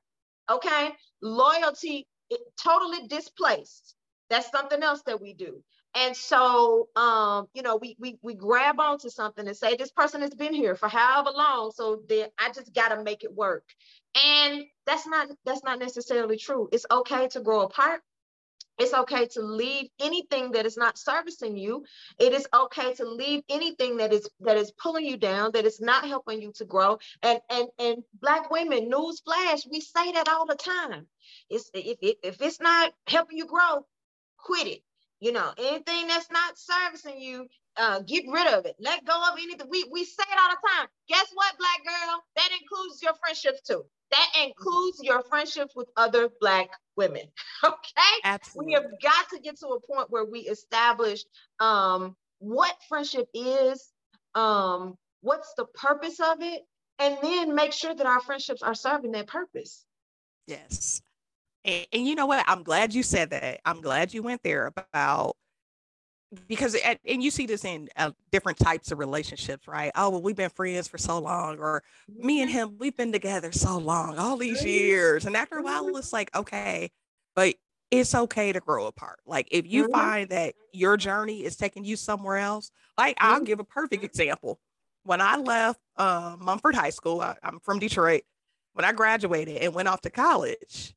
Okay. 0.50 0.90
Loyalty 1.22 2.06
it, 2.30 2.40
totally 2.62 3.06
displaced. 3.06 3.94
That's 4.30 4.50
something 4.50 4.82
else 4.82 5.02
that 5.06 5.20
we 5.20 5.32
do. 5.32 5.62
And 5.94 6.16
so, 6.16 6.88
um, 6.96 7.48
you 7.54 7.62
know, 7.62 7.76
we, 7.76 7.96
we, 7.98 8.18
we 8.22 8.34
grab 8.34 8.80
onto 8.80 9.08
something 9.10 9.46
and 9.46 9.56
say, 9.56 9.76
this 9.76 9.90
person 9.90 10.20
has 10.22 10.34
been 10.34 10.54
here 10.54 10.76
for 10.76 10.88
however 10.88 11.30
long. 11.34 11.72
So 11.74 12.02
then 12.08 12.28
I 12.38 12.52
just 12.52 12.74
got 12.74 12.90
to 12.90 13.02
make 13.02 13.24
it 13.24 13.34
work. 13.34 13.64
And 14.14 14.64
that's 14.86 15.06
not, 15.06 15.28
that's 15.44 15.64
not 15.64 15.78
necessarily 15.78 16.36
true. 16.38 16.68
It's 16.72 16.86
okay 16.90 17.28
to 17.28 17.40
grow 17.40 17.62
apart. 17.62 18.00
It's 18.78 18.94
okay 18.94 19.26
to 19.32 19.42
leave 19.42 19.88
anything 20.00 20.52
that 20.52 20.66
is 20.66 20.76
not 20.76 20.98
servicing 20.98 21.56
you. 21.56 21.84
It 22.18 22.32
is 22.32 22.46
okay 22.54 22.94
to 22.94 23.08
leave 23.08 23.42
anything 23.48 23.98
that 23.98 24.12
is 24.12 24.28
that 24.40 24.56
is 24.56 24.72
pulling 24.72 25.04
you 25.04 25.16
down, 25.16 25.52
that 25.52 25.64
is 25.64 25.80
not 25.80 26.06
helping 26.06 26.40
you 26.40 26.52
to 26.56 26.64
grow. 26.64 26.98
And 27.22 27.40
and 27.50 27.68
and 27.78 28.04
black 28.20 28.50
women, 28.50 28.88
news 28.88 29.20
flash, 29.20 29.66
we 29.70 29.80
say 29.80 30.12
that 30.12 30.28
all 30.28 30.46
the 30.46 30.54
time. 30.54 31.06
It's 31.50 31.70
if 31.74 31.98
it, 32.02 32.18
if 32.22 32.40
it's 32.40 32.60
not 32.60 32.92
helping 33.08 33.38
you 33.38 33.46
grow, 33.46 33.84
quit 34.38 34.68
it. 34.68 34.82
You 35.20 35.32
know, 35.32 35.52
anything 35.58 36.06
that's 36.06 36.30
not 36.30 36.58
servicing 36.58 37.20
you, 37.20 37.48
uh, 37.76 38.00
get 38.00 38.24
rid 38.28 38.46
of 38.48 38.66
it. 38.66 38.76
Let 38.78 39.04
go 39.04 39.14
of 39.14 39.38
anything. 39.38 39.66
We, 39.68 39.84
we 39.90 40.04
say 40.04 40.22
it 40.30 40.38
all 40.38 40.50
the 40.50 40.68
time. 40.68 40.88
Guess 41.08 41.26
what, 41.34 41.58
black 41.58 41.84
girl? 41.84 42.22
That 42.36 42.50
includes 42.60 43.02
your 43.02 43.14
friendships 43.14 43.62
too. 43.62 43.84
That 44.10 44.44
includes 44.44 45.00
your 45.02 45.22
friendships 45.22 45.74
with 45.76 45.88
other 45.96 46.28
black 46.40 46.70
women. 46.96 47.22
Okay. 47.64 48.20
Absolutely. 48.22 48.66
We 48.66 48.72
have 48.74 48.84
got 49.02 49.28
to 49.30 49.40
get 49.40 49.58
to 49.58 49.66
a 49.68 49.80
point 49.80 50.10
where 50.10 50.24
we 50.24 50.40
establish 50.40 51.24
um, 51.58 52.14
what 52.38 52.72
friendship 52.88 53.26
is, 53.34 53.90
um, 54.36 54.96
what's 55.22 55.52
the 55.56 55.64
purpose 55.64 56.20
of 56.20 56.40
it, 56.40 56.62
and 57.00 57.18
then 57.20 57.56
make 57.56 57.72
sure 57.72 57.92
that 57.92 58.06
our 58.06 58.20
friendships 58.20 58.62
are 58.62 58.76
serving 58.76 59.10
that 59.12 59.26
purpose. 59.26 59.84
Yes. 60.46 61.02
And, 61.64 61.86
and, 61.92 62.06
you 62.06 62.14
know 62.14 62.26
what? 62.26 62.44
I'm 62.48 62.62
glad 62.62 62.94
you 62.94 63.02
said 63.02 63.30
that. 63.30 63.60
I'm 63.64 63.80
glad 63.80 64.14
you 64.14 64.22
went 64.22 64.42
there 64.42 64.66
about 64.66 65.36
because 66.46 66.74
it, 66.74 67.00
and 67.06 67.22
you 67.22 67.30
see 67.30 67.46
this 67.46 67.64
in 67.64 67.88
uh, 67.96 68.10
different 68.30 68.58
types 68.58 68.92
of 68.92 68.98
relationships 68.98 69.66
right 69.66 69.90
oh 69.94 70.10
well 70.10 70.22
we've 70.22 70.36
been 70.36 70.50
friends 70.50 70.86
for 70.86 70.98
so 70.98 71.18
long 71.18 71.58
or 71.58 71.82
me 72.08 72.42
and 72.42 72.50
him 72.50 72.76
we've 72.78 72.96
been 72.96 73.12
together 73.12 73.50
so 73.50 73.78
long 73.78 74.18
all 74.18 74.36
these 74.36 74.64
years 74.64 75.24
and 75.24 75.36
after 75.36 75.56
a 75.56 75.62
while 75.62 75.96
it's 75.96 76.12
like 76.12 76.34
okay 76.36 76.90
but 77.34 77.54
it's 77.90 78.14
okay 78.14 78.52
to 78.52 78.60
grow 78.60 78.86
apart 78.86 79.18
like 79.24 79.48
if 79.50 79.66
you 79.66 79.84
mm-hmm. 79.84 79.92
find 79.92 80.28
that 80.28 80.54
your 80.72 80.96
journey 80.96 81.44
is 81.44 81.56
taking 81.56 81.84
you 81.84 81.96
somewhere 81.96 82.36
else 82.36 82.70
like 82.98 83.16
mm-hmm. 83.16 83.34
i'll 83.34 83.40
give 83.40 83.60
a 83.60 83.64
perfect 83.64 84.04
example 84.04 84.60
when 85.04 85.22
i 85.22 85.36
left 85.36 85.80
uh, 85.96 86.36
mumford 86.38 86.74
high 86.74 86.90
school 86.90 87.22
I, 87.22 87.36
i'm 87.42 87.58
from 87.60 87.78
detroit 87.78 88.22
when 88.74 88.84
i 88.84 88.92
graduated 88.92 89.56
and 89.62 89.74
went 89.74 89.88
off 89.88 90.02
to 90.02 90.10
college 90.10 90.94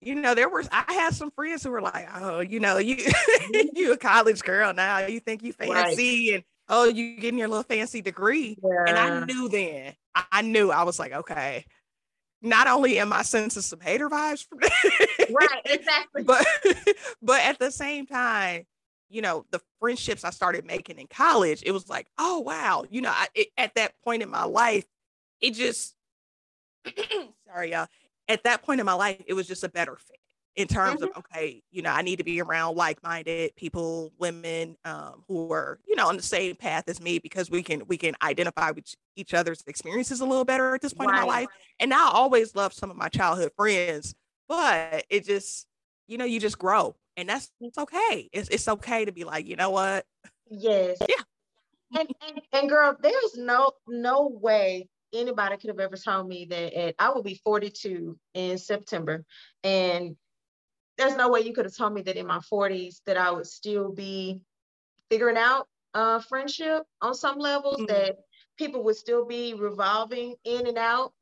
you 0.00 0.14
know, 0.14 0.34
there 0.34 0.48
was 0.48 0.68
I 0.70 0.84
had 0.92 1.14
some 1.14 1.30
friends 1.30 1.62
who 1.62 1.70
were 1.70 1.82
like, 1.82 2.08
"Oh, 2.14 2.40
you 2.40 2.60
know, 2.60 2.78
you 2.78 2.96
mm-hmm. 2.96 3.68
you 3.76 3.92
a 3.92 3.96
college 3.96 4.42
girl 4.42 4.72
now. 4.72 5.06
You 5.06 5.20
think 5.20 5.42
you 5.42 5.52
fancy 5.52 6.30
right. 6.30 6.34
and 6.36 6.44
oh, 6.68 6.84
you 6.84 7.16
getting 7.16 7.38
your 7.38 7.48
little 7.48 7.64
fancy 7.64 8.02
degree." 8.02 8.58
Yeah. 8.62 8.84
And 8.86 8.98
I 8.98 9.24
knew 9.24 9.48
then, 9.48 9.94
I 10.14 10.42
knew 10.42 10.70
I 10.70 10.82
was 10.82 10.98
like, 10.98 11.12
okay, 11.12 11.64
not 12.42 12.66
only 12.66 12.98
am 12.98 13.12
I 13.12 13.22
sensing 13.22 13.62
some 13.62 13.80
hater 13.80 14.08
vibes 14.08 14.46
from 14.46 14.58
right, 14.58 15.62
exactly, 15.64 16.22
but 16.22 16.46
but 17.22 17.40
at 17.40 17.58
the 17.58 17.70
same 17.70 18.06
time, 18.06 18.66
you 19.08 19.22
know, 19.22 19.46
the 19.50 19.60
friendships 19.80 20.24
I 20.24 20.30
started 20.30 20.66
making 20.66 20.98
in 20.98 21.06
college, 21.06 21.62
it 21.64 21.72
was 21.72 21.88
like, 21.88 22.06
oh 22.18 22.40
wow, 22.40 22.84
you 22.90 23.00
know, 23.00 23.10
I, 23.10 23.28
it, 23.34 23.48
at 23.56 23.74
that 23.76 23.94
point 24.04 24.22
in 24.22 24.30
my 24.30 24.44
life, 24.44 24.84
it 25.40 25.52
just 25.52 25.94
sorry 27.48 27.72
y'all 27.72 27.88
at 28.28 28.44
that 28.44 28.62
point 28.62 28.80
in 28.80 28.86
my 28.86 28.94
life, 28.94 29.22
it 29.26 29.34
was 29.34 29.46
just 29.46 29.64
a 29.64 29.68
better 29.68 29.96
fit 29.96 30.18
in 30.56 30.68
terms 30.68 31.00
mm-hmm. 31.00 31.10
of 31.10 31.18
okay, 31.18 31.62
you 31.70 31.82
know, 31.82 31.90
I 31.90 32.02
need 32.02 32.16
to 32.16 32.24
be 32.24 32.40
around 32.40 32.76
like-minded 32.76 33.56
people, 33.56 34.12
women 34.18 34.76
um, 34.84 35.24
who 35.26 35.52
are, 35.52 35.80
you 35.86 35.96
know, 35.96 36.08
on 36.08 36.16
the 36.16 36.22
same 36.22 36.54
path 36.54 36.84
as 36.88 37.00
me 37.00 37.18
because 37.18 37.50
we 37.50 37.62
can 37.62 37.86
we 37.86 37.96
can 37.96 38.14
identify 38.22 38.70
with 38.70 38.94
each 39.16 39.34
other's 39.34 39.62
experiences 39.66 40.20
a 40.20 40.24
little 40.24 40.44
better 40.44 40.74
at 40.74 40.80
this 40.80 40.94
point 40.94 41.10
right. 41.10 41.20
in 41.20 41.26
my 41.26 41.32
life. 41.32 41.48
And 41.80 41.92
I 41.92 42.10
always 42.12 42.54
loved 42.54 42.74
some 42.74 42.90
of 42.90 42.96
my 42.96 43.08
childhood 43.08 43.52
friends, 43.56 44.14
but 44.48 45.04
it 45.10 45.24
just, 45.24 45.66
you 46.06 46.18
know, 46.18 46.24
you 46.24 46.38
just 46.38 46.58
grow, 46.58 46.94
and 47.16 47.28
that's 47.28 47.50
it's 47.60 47.78
okay. 47.78 48.28
It's 48.32 48.48
it's 48.48 48.68
okay 48.68 49.04
to 49.04 49.12
be 49.12 49.24
like, 49.24 49.46
you 49.46 49.56
know 49.56 49.70
what? 49.70 50.06
Yes. 50.50 50.98
Yeah. 51.08 51.16
And, 51.96 52.08
and, 52.26 52.40
and 52.52 52.68
girl, 52.68 52.96
there's 53.00 53.36
no 53.36 53.72
no 53.86 54.28
way 54.40 54.88
anybody 55.14 55.56
could 55.56 55.70
have 55.70 55.80
ever 55.80 55.96
told 55.96 56.28
me 56.28 56.46
that 56.50 56.74
at, 56.74 56.94
I 56.98 57.12
would 57.12 57.24
be 57.24 57.40
42 57.44 58.18
in 58.34 58.58
September. 58.58 59.24
And 59.62 60.16
there's 60.98 61.16
no 61.16 61.28
way 61.28 61.40
you 61.40 61.52
could 61.52 61.64
have 61.64 61.76
told 61.76 61.94
me 61.94 62.02
that 62.02 62.16
in 62.16 62.26
my 62.26 62.40
40s 62.52 63.00
that 63.06 63.16
I 63.16 63.30
would 63.30 63.46
still 63.46 63.92
be 63.92 64.40
figuring 65.10 65.36
out 65.36 65.68
uh, 65.94 66.20
friendship 66.20 66.82
on 67.00 67.14
some 67.14 67.38
levels, 67.38 67.76
mm-hmm. 67.76 67.86
that 67.86 68.16
people 68.58 68.84
would 68.84 68.96
still 68.96 69.26
be 69.26 69.54
revolving 69.54 70.34
in 70.44 70.66
and 70.66 70.78
out 70.78 71.12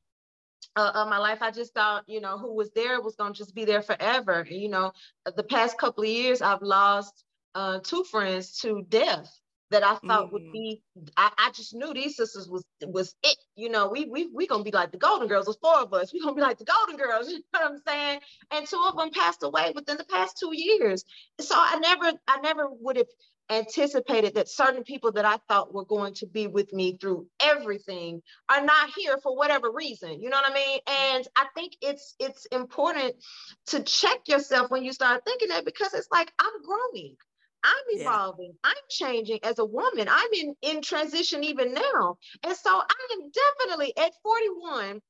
uh, 0.76 0.92
of 0.94 1.08
my 1.08 1.18
life. 1.18 1.42
I 1.42 1.50
just 1.50 1.75
thought, 1.75 2.04
you 2.06 2.20
know, 2.20 2.38
who 2.38 2.54
was 2.54 2.70
there 2.75 3.00
was 3.00 3.16
going 3.16 3.32
to 3.32 3.38
just 3.38 3.54
be 3.54 3.64
there 3.64 3.82
forever. 3.82 4.40
And, 4.40 4.61
you 4.61 4.68
know, 4.68 4.92
the 5.37 5.42
past 5.42 5.78
couple 5.78 6.04
of 6.04 6.11
years, 6.11 6.42
I've 6.42 6.62
lost 6.62 7.25
uh, 7.54 7.80
two 7.80 8.04
friends 8.04 8.58
to 8.61 8.84
death 8.88 9.30
that 9.73 9.83
I 9.83 9.97
thought 10.07 10.29
mm. 10.29 10.33
would 10.33 10.52
be. 10.52 10.83
I, 11.17 11.31
I, 11.37 11.50
just 11.50 11.75
knew 11.75 11.93
these 11.93 12.17
sisters 12.17 12.49
was 12.49 12.64
was 12.87 13.14
it. 13.23 13.37
You 13.57 13.69
know, 13.69 13.88
we 13.88 14.07
we 14.07 14.29
we 14.33 14.47
gonna 14.47 14.64
be 14.64 14.71
like 14.71 14.93
the 14.93 14.99
Golden 14.99 15.29
Girls. 15.29 15.47
There's 15.47 15.57
four 15.57 15.81
of 15.81 15.93
us. 15.93 16.12
We 16.12 16.21
gonna 16.21 16.35
be 16.35 16.41
like 16.41 16.59
the 16.59 16.64
Golden 16.64 16.97
Girls. 16.97 17.29
You 17.33 17.38
know 17.55 17.61
what 17.61 17.73
I'm 17.73 17.83
saying? 17.87 18.21
And 18.50 18.67
two 18.67 18.83
of 18.88 18.97
them 18.97 19.11
passed 19.11 19.43
away 19.43 19.73
within 19.75 19.97
the 19.97 20.05
past 20.05 20.38
two 20.38 20.50
years. 20.52 21.05
So 21.41 21.55
I 21.57 21.79
never 21.79 22.19
I 22.29 22.41
never 22.41 22.69
would 22.71 22.97
have 22.97 23.07
anticipated 23.50 24.35
that 24.35 24.49
certain 24.49 24.83
people 24.83 25.12
that 25.12 25.25
I 25.25 25.38
thought 25.49 25.75
were 25.75 25.85
going 25.85 26.14
to 26.14 26.26
be 26.26 26.47
with 26.47 26.73
me 26.73 26.97
through 26.99 27.26
everything 27.41 28.23
are 28.49 28.64
not 28.64 28.91
here 28.97 29.19
for 29.23 29.37
whatever 29.37 29.71
reason. 29.71 30.23
You 30.23 30.31
know 30.31 30.37
what 30.37 30.50
I 30.50 30.55
mean? 30.55 30.79
And 30.87 31.29
I 31.37 31.47
think 31.55 31.75
it's 31.81 32.14
it's 32.19 32.47
important 32.47 33.14
to 33.69 33.83
check 33.83 34.29
yourself 34.29 34.71
when 34.71 34.85
you 34.85 34.93
start 34.93 35.25
thinking 35.25 35.49
that 35.49 35.64
because 35.64 35.95
it's 35.95 36.09
like 36.11 36.33
I'm 36.38 36.62
growing. 36.64 37.17
I'm 37.64 38.00
evolving. 38.00 38.52
Yeah. 38.64 38.71
I'm 38.71 38.83
changing 38.88 39.40
as 39.42 39.59
a 39.59 39.64
woman. 39.64 40.09
I'm 40.11 40.33
in, 40.35 40.54
in 40.62 40.83
transition 40.83 41.45
even 41.45 41.75
now. 41.75 42.16
And 42.45 42.57
so 42.57 42.71
I 42.71 43.09
am 43.14 43.31
definitely 43.31 43.97
at 43.97 44.12
41, 44.23 45.00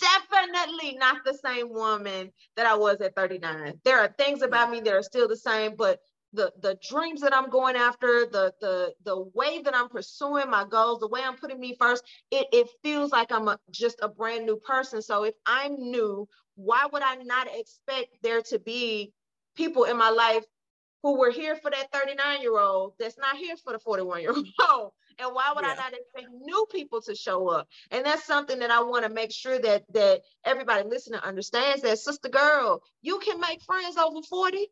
definitely 0.00 0.96
not 0.98 1.18
the 1.24 1.38
same 1.44 1.70
woman 1.70 2.32
that 2.56 2.66
I 2.66 2.76
was 2.76 3.00
at 3.00 3.14
39. 3.16 3.80
There 3.84 3.98
are 4.00 4.14
things 4.18 4.42
about 4.42 4.70
me 4.70 4.80
that 4.80 4.94
are 4.94 5.02
still 5.02 5.28
the 5.28 5.36
same, 5.36 5.74
but 5.76 6.00
the 6.32 6.52
the 6.60 6.78
dreams 6.88 7.20
that 7.22 7.34
I'm 7.34 7.50
going 7.50 7.76
after, 7.76 8.26
the 8.30 8.52
the 8.60 8.92
the 9.04 9.24
way 9.34 9.62
that 9.62 9.74
I'm 9.74 9.88
pursuing 9.88 10.48
my 10.50 10.64
goals, 10.64 11.00
the 11.00 11.08
way 11.08 11.22
I'm 11.24 11.36
putting 11.36 11.58
me 11.58 11.76
first, 11.78 12.04
it, 12.30 12.46
it 12.52 12.68
feels 12.82 13.10
like 13.10 13.32
I'm 13.32 13.48
a, 13.48 13.58
just 13.70 13.98
a 14.00 14.08
brand 14.08 14.46
new 14.46 14.56
person. 14.56 15.02
So 15.02 15.24
if 15.24 15.34
I'm 15.46 15.74
new, 15.74 16.28
why 16.54 16.86
would 16.92 17.02
I 17.02 17.16
not 17.16 17.48
expect 17.52 18.18
there 18.22 18.42
to 18.42 18.58
be 18.60 19.12
people 19.56 19.84
in 19.84 19.96
my 19.96 20.10
life 20.10 20.44
who 21.02 21.18
were 21.18 21.30
here 21.30 21.56
for 21.56 21.70
that 21.70 21.92
39 21.92 22.42
year 22.42 22.58
old 22.58 22.94
that's 22.98 23.18
not 23.18 23.36
here 23.36 23.56
for 23.56 23.72
the 23.72 23.78
41 23.78 24.20
year 24.20 24.34
old. 24.68 24.92
And 25.22 25.34
why 25.34 25.52
would 25.54 25.66
yeah. 25.66 25.72
I 25.72 25.74
not 25.74 25.92
expect 25.92 26.28
new 26.32 26.66
people 26.72 27.02
to 27.02 27.14
show 27.14 27.48
up? 27.48 27.68
And 27.90 28.06
that's 28.06 28.24
something 28.24 28.58
that 28.60 28.70
I 28.70 28.82
want 28.82 29.04
to 29.04 29.10
make 29.10 29.32
sure 29.32 29.58
that 29.58 29.84
that 29.92 30.22
everybody 30.44 30.88
listening 30.88 31.20
understands 31.20 31.82
that 31.82 31.98
sister 31.98 32.30
girl, 32.30 32.82
you 33.02 33.18
can 33.18 33.38
make 33.38 33.60
friends 33.62 33.98
over 33.98 34.22
40. 34.22 34.66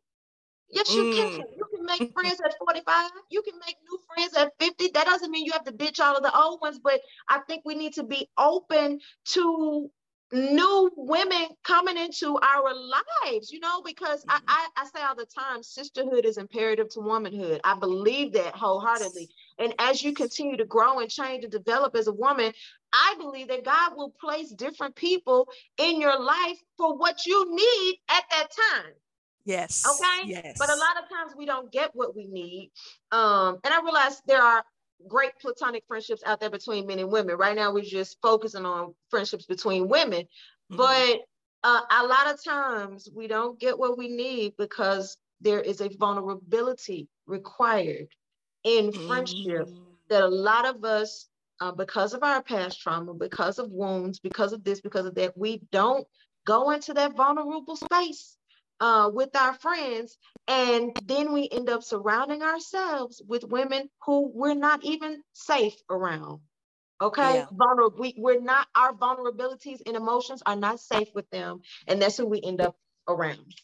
Yes, 0.71 0.93
you 0.95 1.03
mm. 1.03 1.17
can. 1.17 1.45
You 1.57 1.67
can 1.75 1.85
make 1.85 2.13
friends 2.15 2.41
at 2.45 2.55
45. 2.59 3.11
You 3.31 3.43
can 3.43 3.59
make 3.67 3.77
new 3.91 3.99
friends 4.15 4.35
at 4.37 4.53
50. 4.59 4.89
That 4.95 5.07
doesn't 5.07 5.31
mean 5.31 5.45
you 5.45 5.53
have 5.53 5.65
to 5.65 5.73
ditch 5.73 6.01
all 6.01 6.17
of 6.17 6.23
the 6.23 6.35
old 6.35 6.61
ones, 6.61 6.79
but 6.79 7.01
I 7.29 7.41
think 7.41 7.63
we 7.65 7.75
need 7.75 7.95
to 7.95 8.05
be 8.05 8.29
open 8.39 9.01
to 9.33 9.91
new 10.33 10.91
women 10.97 11.47
coming 11.65 11.97
into 11.97 12.39
our 12.39 12.75
lives, 12.75 13.51
you 13.51 13.61
know, 13.61 13.83
because 13.83 14.25
mm-hmm. 14.25 14.45
I, 14.49 14.69
I, 14.77 14.83
I, 14.83 14.85
say 14.87 15.03
all 15.03 15.15
the 15.15 15.27
time, 15.27 15.63
sisterhood 15.63 16.25
is 16.25 16.39
imperative 16.39 16.89
to 16.91 17.01
womanhood. 17.01 17.61
I 17.65 17.75
believe 17.79 18.33
that 18.35 18.55
wholeheartedly. 18.55 19.29
And 19.59 19.75
as 19.79 20.03
you 20.03 20.13
continue 20.13 20.57
to 20.57 20.65
grow 20.65 21.01
and 21.01 21.11
change 21.11 21.45
and 21.45 21.53
develop 21.53 21.97
as 21.97 22.09
a 22.09 22.13
woman, 22.13 22.53
I 22.93 23.15
believe 23.19 23.49
that 23.49 23.65
God 23.65 23.93
will 23.97 24.13
place 24.21 24.51
different 24.51 24.95
people 24.95 25.49
in 25.79 26.01
your 26.01 26.21
life 26.21 26.59
for 26.77 26.97
what 26.97 27.27
you 27.27 27.55
need 27.55 27.99
at 28.09 28.25
that 28.31 28.49
time. 28.73 28.93
Yes. 29.45 29.85
Okay. 29.89 30.29
Yes. 30.29 30.57
But 30.59 30.69
a 30.69 30.77
lot 30.77 31.03
of 31.03 31.09
times 31.09 31.33
we 31.37 31.47
don't 31.47 31.73
get 31.73 31.91
what 31.95 32.15
we 32.15 32.27
need. 32.27 32.71
Um, 33.13 33.59
and 33.65 33.73
I 33.73 33.81
realize 33.83 34.21
there 34.27 34.43
are 34.43 34.63
great 35.07 35.33
platonic 35.41 35.85
friendships 35.87 36.23
out 36.27 36.41
there 36.41 36.51
between 36.51 36.87
men 36.87 36.99
and 36.99 37.11
women. 37.11 37.37
Right 37.37 37.57
now, 37.57 37.73
we're 37.73 37.85
just 37.85 38.19
focusing 38.23 38.65
on 38.65 38.95
friendships 39.11 39.47
between 39.47 39.89
women. 39.89 40.23
Mm-hmm. 40.73 40.77
But 40.77 41.21
uh, 41.65 41.81
a 41.91 42.07
lot 42.07 42.33
of 42.33 42.43
times 42.43 43.09
we 43.15 43.27
don't 43.27 43.59
get 43.59 43.79
what 43.79 43.99
we 43.99 44.09
need 44.09 44.55
because 44.59 45.17
there 45.41 45.61
is 45.61 45.81
a 45.81 45.89
vulnerability 45.89 47.09
required 47.27 48.09
in 48.65 48.93
friendship 48.93 49.69
mm-hmm. 49.69 49.83
that 50.09 50.23
a 50.23 50.29
lot 50.29 50.67
of 50.67 50.85
us, 50.85 51.29
uh, 51.61 51.73
because 51.73 52.15
of 52.15 52.23
our 52.23 52.43
past 52.43 52.81
trauma, 52.81 53.15
because 53.15 53.59
of 53.59 53.71
wounds, 53.71 54.19
because 54.19 54.53
of 54.53 54.65
this, 54.65 54.81
because 54.81 55.07
of 55.07 55.15
that, 55.15 55.37
we 55.37 55.61
don't 55.71 56.07
go 56.47 56.71
into 56.71 56.95
that 56.95 57.17
vulnerable 57.17 57.77
space 57.77 58.38
uh, 58.81 59.11
with 59.13 59.35
our 59.37 59.55
friends. 59.55 60.17
And 60.47 60.97
then 61.05 61.33
we 61.33 61.49
end 61.51 61.69
up 61.69 61.83
surrounding 61.83 62.43
ourselves 62.43 63.23
with 63.27 63.45
women 63.45 63.89
who 64.05 64.31
we're 64.35 64.55
not 64.55 64.85
even 64.85 65.23
safe 65.33 65.77
around. 65.91 66.41
Okay, 67.01 67.35
yeah. 67.35 67.47
vulnerable. 67.53 67.99
We, 67.99 68.15
we're 68.17 68.41
not, 68.41 68.67
our 68.75 68.93
vulnerabilities 68.93 69.81
and 69.87 69.97
emotions 69.97 70.43
are 70.45 70.57
not 70.57 70.81
safe 70.81 71.09
with 71.15 71.31
them. 71.31 71.61
And 71.87 72.03
that's 72.03 72.17
who 72.17 72.27
we 72.27 72.41
end 72.43 72.61
up 72.61 72.77
around. 73.09 73.55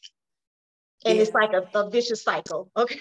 And 1.04 1.16
yeah. 1.16 1.22
it's 1.22 1.32
like 1.32 1.52
a, 1.52 1.66
a 1.74 1.90
vicious 1.90 2.22
cycle. 2.22 2.70
Okay. 2.76 3.00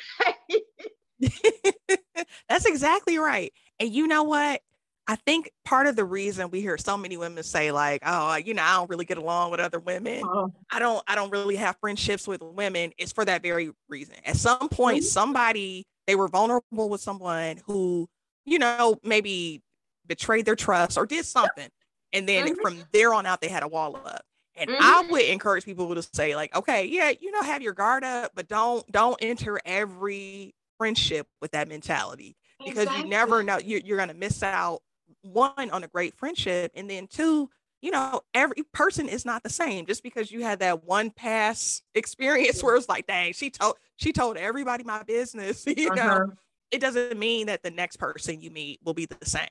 that's 2.49 2.65
exactly 2.65 3.17
right. 3.17 3.53
And 3.79 3.93
you 3.93 4.07
know 4.07 4.23
what? 4.23 4.61
I 5.07 5.15
think 5.17 5.51
part 5.65 5.87
of 5.87 5.95
the 5.95 6.05
reason 6.05 6.49
we 6.49 6.61
hear 6.61 6.77
so 6.77 6.95
many 6.95 7.17
women 7.17 7.43
say 7.43 7.71
like, 7.71 8.01
oh, 8.05 8.35
you 8.35 8.53
know, 8.53 8.63
I 8.63 8.77
don't 8.77 8.89
really 8.89 9.05
get 9.05 9.17
along 9.17 9.51
with 9.51 9.59
other 9.59 9.79
women. 9.79 10.23
Uh-huh. 10.23 10.47
I 10.71 10.79
don't 10.79 11.03
I 11.07 11.15
don't 11.15 11.31
really 11.31 11.57
have 11.57 11.75
friendships 11.81 12.27
with 12.27 12.41
women 12.41 12.93
is 12.97 13.11
for 13.11 13.25
that 13.25 13.41
very 13.41 13.71
reason. 13.89 14.15
At 14.25 14.37
some 14.37 14.69
point 14.69 14.99
mm-hmm. 14.99 15.07
somebody 15.07 15.85
they 16.07 16.15
were 16.15 16.29
vulnerable 16.29 16.89
with 16.89 17.01
someone 17.01 17.59
who, 17.65 18.07
you 18.45 18.59
know, 18.59 18.97
maybe 19.03 19.61
betrayed 20.07 20.45
their 20.45 20.55
trust 20.55 20.97
or 20.97 21.05
did 21.05 21.25
something. 21.25 21.69
And 22.13 22.27
then 22.27 22.47
mm-hmm. 22.47 22.61
from 22.61 22.83
there 22.93 23.13
on 23.13 23.25
out 23.25 23.41
they 23.41 23.49
had 23.49 23.63
a 23.63 23.67
wall 23.67 23.97
up. 23.97 24.23
And 24.55 24.69
mm-hmm. 24.69 24.81
I 24.81 25.05
would 25.09 25.23
encourage 25.23 25.65
people 25.65 25.93
to 25.95 26.07
say 26.13 26.35
like, 26.35 26.55
okay, 26.55 26.85
yeah, 26.85 27.11
you 27.19 27.31
know, 27.31 27.41
have 27.41 27.61
your 27.61 27.73
guard 27.73 28.05
up, 28.05 28.31
but 28.35 28.47
don't 28.47 28.89
don't 28.89 29.17
enter 29.21 29.59
every 29.65 30.55
friendship 30.77 31.27
with 31.41 31.51
that 31.51 31.67
mentality 31.67 32.37
because 32.59 32.83
exactly. 32.83 33.03
you 33.03 33.09
never 33.09 33.43
know 33.43 33.57
you're, 33.57 33.81
you're 33.81 33.97
going 33.97 34.09
to 34.09 34.15
miss 34.15 34.41
out 34.43 34.81
one 35.23 35.69
on 35.71 35.83
a 35.83 35.87
great 35.87 36.15
friendship 36.15 36.71
and 36.75 36.89
then 36.89 37.07
two 37.07 37.49
you 37.83 37.91
know, 37.91 38.21
every 38.33 38.63
person 38.71 39.09
is 39.09 39.25
not 39.25 39.43
the 39.43 39.49
same. 39.49 39.85
Just 39.85 40.03
because 40.03 40.31
you 40.31 40.41
had 40.41 40.59
that 40.59 40.85
one 40.85 41.11
past 41.11 41.83
experience 41.95 42.63
where 42.63 42.77
it's 42.77 42.87
like, 42.87 43.07
dang, 43.07 43.33
she 43.33 43.49
told 43.49 43.75
she 43.97 44.13
told 44.13 44.37
everybody 44.37 44.85
my 44.85 45.03
business, 45.03 45.65
you 45.67 45.89
uh-huh. 45.89 45.95
know, 45.95 46.33
it 46.71 46.79
doesn't 46.79 47.19
mean 47.19 47.47
that 47.47 47.61
the 47.61 47.69
next 47.69 47.97
person 47.97 48.39
you 48.39 48.49
meet 48.51 48.79
will 48.85 48.93
be 48.93 49.05
the 49.05 49.25
same. 49.25 49.47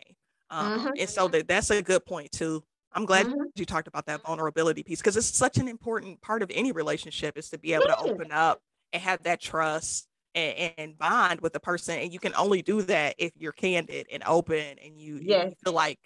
Um, 0.49 0.79
mm-hmm. 0.81 0.89
And 0.99 1.09
so 1.09 1.29
that 1.29 1.47
that's 1.47 1.71
a 1.71 1.83
good 1.83 2.07
point 2.07 2.33
too. 2.33 2.65
I'm 2.95 3.05
glad 3.05 3.27
mm-hmm. 3.27 3.43
you 3.55 3.67
talked 3.67 3.87
about 3.87 4.07
that 4.07 4.23
vulnerability 4.23 4.83
piece 4.83 5.01
because 5.01 5.19
it's 5.19 5.27
such 5.27 5.59
an 5.59 5.69
important 5.69 6.21
part 6.23 6.43
of 6.43 6.51
any 6.55 6.73
relationship 6.73 7.37
is 7.37 7.51
to 7.51 7.59
be 7.59 7.75
able 7.75 7.85
yeah. 7.89 7.97
to 7.97 8.01
open 8.01 8.33
up 8.33 8.61
and 8.95 9.03
have 9.03 9.23
that 9.25 9.43
trust 9.43 10.09
and, 10.35 10.73
and, 10.79 10.99
bond 10.99 11.41
with 11.41 11.53
the 11.53 11.61
person. 11.61 11.99
And 11.99 12.13
you 12.13 12.19
can 12.19 12.35
only 12.35 12.63
do 12.63 12.83
that 12.83 13.15
if 13.19 13.33
you're 13.37 13.53
candid 13.53 14.07
and 14.13 14.23
open 14.27 14.77
and 14.85 14.99
you, 14.99 15.19
yes. 15.23 15.51
you 15.51 15.57
feel 15.65 15.73
like, 15.73 15.99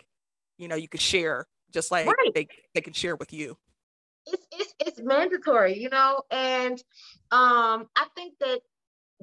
you 0.58 0.68
know, 0.68 0.76
you 0.76 0.88
could 0.88 1.00
share 1.00 1.46
just 1.72 1.90
like 1.90 2.06
right. 2.06 2.34
they, 2.34 2.48
they 2.74 2.80
can 2.80 2.92
share 2.92 3.16
with 3.16 3.32
you. 3.32 3.56
It's, 4.26 4.46
it's, 4.52 4.74
it's 4.80 5.00
mandatory, 5.00 5.78
you 5.78 5.88
know, 5.88 6.22
and 6.30 6.82
um, 7.30 7.88
I 7.94 8.06
think 8.16 8.34
that 8.40 8.60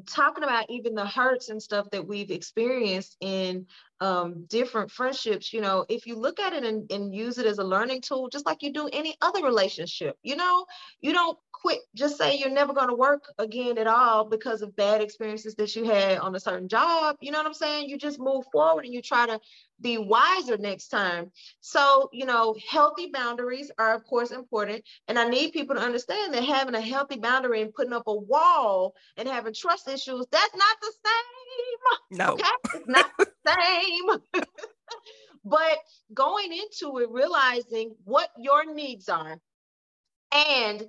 talking 0.07 0.43
about 0.43 0.65
even 0.69 0.95
the 0.95 1.05
hurts 1.05 1.49
and 1.49 1.61
stuff 1.61 1.89
that 1.91 2.07
we've 2.07 2.31
experienced 2.31 3.17
in 3.21 3.67
um, 3.99 4.45
different 4.49 4.91
friendships, 4.91 5.53
you 5.53 5.61
know, 5.61 5.85
if 5.87 6.05
you 6.05 6.15
look 6.15 6.39
at 6.39 6.53
it 6.53 6.63
and, 6.63 6.91
and 6.91 7.13
use 7.13 7.37
it 7.37 7.45
as 7.45 7.57
a 7.57 7.63
learning 7.63 8.01
tool, 8.01 8.29
just 8.29 8.45
like 8.45 8.61
you 8.61 8.73
do 8.73 8.89
any 8.91 9.15
other 9.21 9.43
relationship, 9.43 10.17
you 10.23 10.35
know, 10.35 10.65
you 11.01 11.13
don't 11.13 11.37
quit, 11.51 11.79
just 11.95 12.17
say 12.17 12.37
you're 12.37 12.49
never 12.49 12.73
going 12.73 12.89
to 12.89 12.95
work 12.95 13.31
again 13.37 13.77
at 13.77 13.87
all 13.87 14.25
because 14.25 14.61
of 14.61 14.75
bad 14.75 15.01
experiences 15.01 15.55
that 15.55 15.75
you 15.75 15.85
had 15.85 16.17
on 16.17 16.35
a 16.35 16.39
certain 16.39 16.67
job. 16.67 17.15
You 17.21 17.31
know 17.31 17.37
what 17.37 17.47
I'm 17.47 17.53
saying? 17.53 17.87
You 17.87 17.97
just 17.97 18.19
move 18.19 18.45
forward 18.51 18.85
and 18.85 18.93
you 18.93 19.01
try 19.01 19.25
to 19.25 19.39
be 19.79 19.97
wiser 19.97 20.57
next 20.57 20.89
time. 20.89 21.31
So, 21.61 22.09
you 22.11 22.25
know, 22.25 22.55
healthy 22.69 23.09
boundaries 23.13 23.71
are, 23.77 23.93
of 23.93 24.03
course, 24.05 24.31
important. 24.31 24.83
And 25.07 25.17
I 25.17 25.29
need 25.29 25.53
people 25.53 25.75
to 25.75 25.81
understand 25.81 26.33
that 26.33 26.43
having 26.43 26.75
a 26.75 26.81
healthy 26.81 27.17
boundary 27.17 27.61
and 27.61 27.73
putting 27.73 27.93
up 27.93 28.07
a 28.07 28.13
wall 28.13 28.95
and 29.17 29.27
having 29.27 29.53
trust 29.53 29.87
issues, 29.87 30.25
that's 30.31 30.55
not 30.55 30.77
the 30.81 30.91
same. 31.05 31.42
No. 32.11 32.33
Okay? 32.33 32.43
It's 32.75 32.87
not 32.87 33.11
the 33.17 33.27
same. 33.47 34.43
but 35.45 35.77
going 36.13 36.53
into 36.53 36.99
it, 36.99 37.09
realizing 37.09 37.95
what 38.03 38.29
your 38.37 38.71
needs 38.73 39.09
are 39.09 39.37
and 40.33 40.87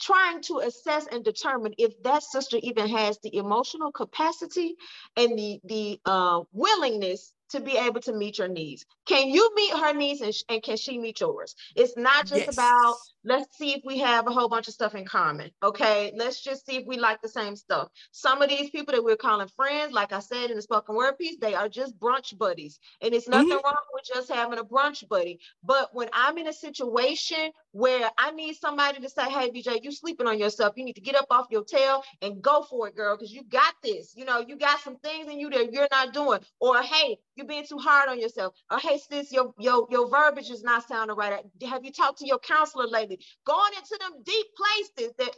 trying 0.00 0.42
to 0.42 0.58
assess 0.58 1.06
and 1.10 1.24
determine 1.24 1.74
if 1.78 2.02
that 2.02 2.22
sister 2.22 2.58
even 2.62 2.88
has 2.88 3.18
the 3.22 3.34
emotional 3.36 3.92
capacity 3.92 4.76
and 5.16 5.38
the 5.38 5.60
the 5.64 6.00
uh, 6.04 6.42
willingness 6.52 7.32
to 7.50 7.60
be 7.60 7.76
able 7.76 8.00
to 8.00 8.12
meet 8.12 8.38
your 8.38 8.48
needs. 8.48 8.84
Can 9.06 9.28
you 9.28 9.54
meet 9.54 9.72
her 9.72 9.92
needs 9.92 10.20
and, 10.20 10.34
and 10.48 10.62
can 10.62 10.76
she 10.76 10.98
meet 10.98 11.20
yours? 11.20 11.54
It's 11.74 11.96
not 11.96 12.26
just 12.26 12.46
yes. 12.46 12.54
about 12.54 12.96
let's 13.26 13.58
see 13.58 13.74
if 13.74 13.82
we 13.84 13.98
have 13.98 14.26
a 14.28 14.30
whole 14.30 14.48
bunch 14.48 14.68
of 14.68 14.74
stuff 14.74 14.94
in 14.94 15.04
common. 15.04 15.50
Okay, 15.62 16.12
let's 16.16 16.40
just 16.40 16.64
see 16.64 16.76
if 16.76 16.86
we 16.86 16.96
like 16.96 17.20
the 17.20 17.28
same 17.28 17.56
stuff. 17.56 17.88
Some 18.12 18.40
of 18.40 18.48
these 18.48 18.70
people 18.70 18.94
that 18.94 19.02
we're 19.02 19.16
calling 19.16 19.48
friends, 19.48 19.92
like 19.92 20.12
I 20.12 20.20
said 20.20 20.50
in 20.50 20.56
the 20.56 20.62
spoken 20.62 20.94
word 20.94 21.18
piece, 21.18 21.36
they 21.40 21.54
are 21.54 21.68
just 21.68 21.98
brunch 21.98 22.38
buddies. 22.38 22.78
And 23.02 23.12
it's 23.12 23.28
nothing 23.28 23.48
mm-hmm. 23.48 23.64
wrong 23.64 23.84
with 23.92 24.04
just 24.04 24.30
having 24.30 24.58
a 24.60 24.64
brunch 24.64 25.06
buddy. 25.08 25.40
But 25.64 25.90
when 25.92 26.08
I'm 26.12 26.38
in 26.38 26.46
a 26.46 26.52
situation 26.52 27.50
where 27.72 28.08
I 28.16 28.30
need 28.30 28.54
somebody 28.54 29.00
to 29.00 29.08
say, 29.08 29.28
hey, 29.28 29.50
BJ, 29.50 29.82
you 29.82 29.92
sleeping 29.92 30.26
on 30.26 30.38
yourself. 30.38 30.74
You 30.76 30.84
need 30.84 30.94
to 30.94 31.02
get 31.02 31.16
up 31.16 31.26
off 31.30 31.46
your 31.50 31.64
tail 31.64 32.02
and 32.22 32.40
go 32.40 32.62
for 32.62 32.88
it, 32.88 32.96
girl, 32.96 33.16
because 33.16 33.32
you 33.32 33.42
got 33.44 33.74
this. 33.82 34.14
You 34.16 34.24
know, 34.24 34.38
you 34.38 34.56
got 34.56 34.80
some 34.80 34.96
things 34.98 35.28
in 35.28 35.38
you 35.38 35.50
that 35.50 35.72
you're 35.72 35.88
not 35.90 36.14
doing. 36.14 36.40
Or 36.60 36.80
hey, 36.80 37.18
you're 37.36 37.46
being 37.46 37.66
too 37.66 37.78
hard 37.78 38.08
on 38.08 38.20
yourself. 38.20 38.54
Or 38.70 38.78
hey, 38.78 38.98
sis, 38.98 39.32
your 39.32 39.54
your 39.58 39.86
your 39.90 40.08
verbiage 40.08 40.50
is 40.50 40.62
not 40.62 40.88
sounding 40.88 41.16
right. 41.16 41.44
Have 41.68 41.84
you 41.84 41.92
talked 41.92 42.18
to 42.18 42.26
your 42.26 42.38
counselor 42.38 42.86
lately? 42.86 43.20
Going 43.46 43.72
into 43.76 43.98
them 44.00 44.22
deep 44.24 44.46
places 44.56 45.12
that 45.18 45.36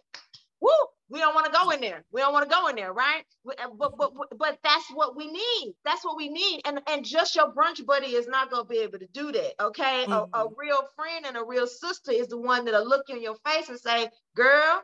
woo, 0.60 0.70
we 1.08 1.18
don't 1.18 1.34
want 1.34 1.46
to 1.46 1.52
go 1.52 1.70
in 1.70 1.80
there. 1.80 2.04
We 2.12 2.20
don't 2.20 2.32
want 2.32 2.48
to 2.48 2.54
go 2.54 2.68
in 2.68 2.76
there, 2.76 2.92
right? 2.92 3.24
Uh, 3.46 3.68
but, 3.76 3.96
but 3.96 4.12
but 4.36 4.58
that's 4.62 4.88
what 4.92 5.16
we 5.16 5.26
need. 5.30 5.74
That's 5.84 6.04
what 6.04 6.16
we 6.16 6.28
need. 6.28 6.62
And 6.64 6.80
and 6.88 7.04
just 7.04 7.34
your 7.34 7.52
brunch 7.52 7.84
buddy 7.84 8.08
is 8.08 8.28
not 8.28 8.50
gonna 8.50 8.64
be 8.64 8.78
able 8.78 8.98
to 8.98 9.08
do 9.12 9.32
that. 9.32 9.52
Okay. 9.60 10.04
Mm-hmm. 10.04 10.12
A, 10.12 10.16
a, 10.16 10.26
mm-hmm. 10.26 10.54
real 10.56 10.80
friend 10.96 11.26
and 11.26 11.36
a 11.36 11.44
real 11.44 11.66
sister 11.66 12.12
is 12.12 12.28
the 12.28 12.38
one 12.38 12.64
that'll 12.64 12.88
look 12.88 13.04
you 13.08 13.16
in 13.16 13.22
your 13.22 13.36
face 13.44 13.68
and 13.68 13.78
say, 13.78 14.08
girl, 14.34 14.82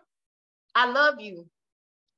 I 0.74 0.90
love 0.90 1.20
you. 1.20 1.46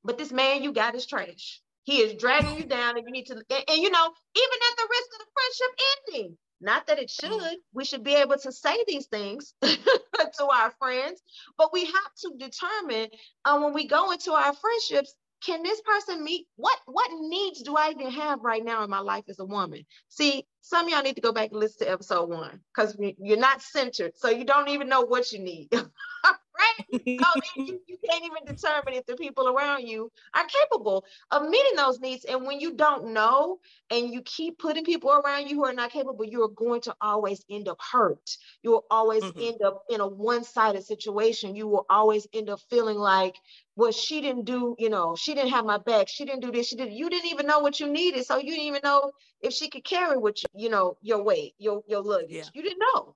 But 0.05 0.19
this 0.19 0.33
man 0.33 0.63
you 0.63 0.73
got 0.73 0.95
is 0.95 1.07
trash. 1.07 1.61
He 1.87 1.99
is 1.99 2.15
dragging 2.15 2.57
you 2.57 2.65
down, 2.65 2.99
and 2.99 3.07
you 3.07 3.13
need 3.13 3.27
to, 3.27 3.35
and, 3.35 3.45
and 3.49 3.79
you 3.81 3.91
know, 3.91 4.11
even 4.37 4.59
at 4.71 4.77
the 4.77 4.89
risk 4.91 5.09
of 5.13 5.19
the 5.21 5.33
friendship 5.35 5.79
ending, 5.97 6.39
not 6.61 6.85
that 6.89 6.99
it 6.99 7.09
mm. 7.09 7.21
should. 7.21 7.59
We 7.73 7.85
should 7.85 8.03
be 8.03 8.17
able 8.17 8.37
to 8.39 8.51
say 8.51 8.77
these 8.89 9.07
things 9.07 9.55
to 9.63 10.45
our 10.53 10.73
friends, 10.81 11.23
but 11.57 11.73
we 11.73 11.85
have 11.85 12.15
to 12.23 12.33
determine 12.39 13.11
uh, 13.45 13.61
when 13.61 13.73
we 13.73 13.87
go 13.87 14.11
into 14.11 14.33
our 14.33 14.53
friendships, 14.53 15.15
can 15.45 15.63
this 15.63 15.81
person 15.83 16.25
meet 16.25 16.49
what 16.57 16.77
what 16.87 17.09
needs 17.21 17.63
do 17.63 17.77
I 17.77 17.91
even 17.91 18.11
have 18.11 18.41
right 18.43 18.65
now 18.65 18.83
in 18.83 18.91
my 18.91 18.99
life 18.99 19.25
as 19.29 19.39
a 19.39 19.45
woman? 19.45 19.85
See, 20.09 20.45
some 20.63 20.87
of 20.87 20.91
y'all 20.91 21.03
need 21.03 21.15
to 21.15 21.21
go 21.21 21.33
back 21.33 21.51
and 21.53 21.61
listen 21.61 21.87
to 21.87 21.93
episode 21.93 22.31
one 22.31 22.59
because 22.75 22.97
you're 22.99 23.39
not 23.39 23.63
centered, 23.63 24.17
so 24.17 24.29
you 24.29 24.45
don't 24.45 24.71
even 24.71 24.89
know 24.89 25.03
what 25.03 25.31
you 25.31 25.39
need. 25.39 25.71
right? 26.59 27.21
so 27.21 27.41
you, 27.57 27.81
you 27.87 27.97
can't 28.09 28.25
even 28.25 28.45
determine 28.47 28.95
if 28.95 29.07
the 29.07 29.17
people 29.17 29.49
around 29.49 29.87
you 29.87 30.11
are 30.35 30.45
capable 30.45 31.05
of 31.31 31.43
meeting 31.49 31.77
those 31.77 32.01
needs. 32.01 32.25
And 32.25 32.47
when 32.47 32.61
you 32.61 32.75
don't 32.75 33.13
know 33.13 33.59
and 33.91 34.13
you 34.13 34.23
keep 34.23 34.59
putting 34.59 34.85
people 34.85 35.11
around 35.11 35.49
you 35.49 35.57
who 35.57 35.65
are 35.65 35.73
not 35.73 35.91
capable, 35.91 36.25
you're 36.25 36.49
going 36.49 36.81
to 36.83 36.95
always 37.01 37.45
end 37.51 37.69
up 37.69 37.81
hurt. 37.81 38.37
You 38.63 38.71
will 38.73 38.87
always 38.91 39.23
mm-hmm. 39.23 39.41
end 39.41 39.63
up 39.63 39.85
in 39.91 40.01
a 40.01 40.09
one-sided 40.09 40.85
situation. 40.85 41.57
You 41.57 41.69
will 41.69 41.87
always 41.89 42.27
end 42.33 42.51
up 42.51 42.61
feeling 42.71 42.99
like, 42.99 43.37
well, 43.77 43.93
she 43.93 44.21
didn't 44.21 44.45
do, 44.45 44.75
you 44.79 44.89
know, 44.89 45.17
she 45.17 45.35
didn't 45.35 45.51
have 45.51 45.67
my 45.67 45.79
back. 45.79 46.09
She 46.09 46.25
didn't 46.25 46.41
do 46.41 46.51
this. 46.51 46.69
She 46.69 46.77
did. 46.77 46.93
You 46.93 47.11
didn't 47.11 47.31
even 47.31 47.47
know 47.47 47.61
what 47.61 47.79
you 47.79 47.89
needed, 47.89 48.25
so 48.25 48.39
you 48.39 48.51
didn't 48.51 48.67
even 48.67 48.81
know 48.83 49.13
if 49.43 49.53
she 49.53 49.69
could 49.69 49.85
carry 49.85 50.17
what 50.17 50.43
you, 50.43 50.49
you 50.55 50.71
know, 50.71 50.97
your 51.03 51.23
weight, 51.23 51.55
your 51.59 51.83
your 51.87 52.01
luggage. 52.01 52.31
Yeah. 52.31 52.45
You 52.55 52.63
didn't 52.63 52.83
know. 52.95 53.15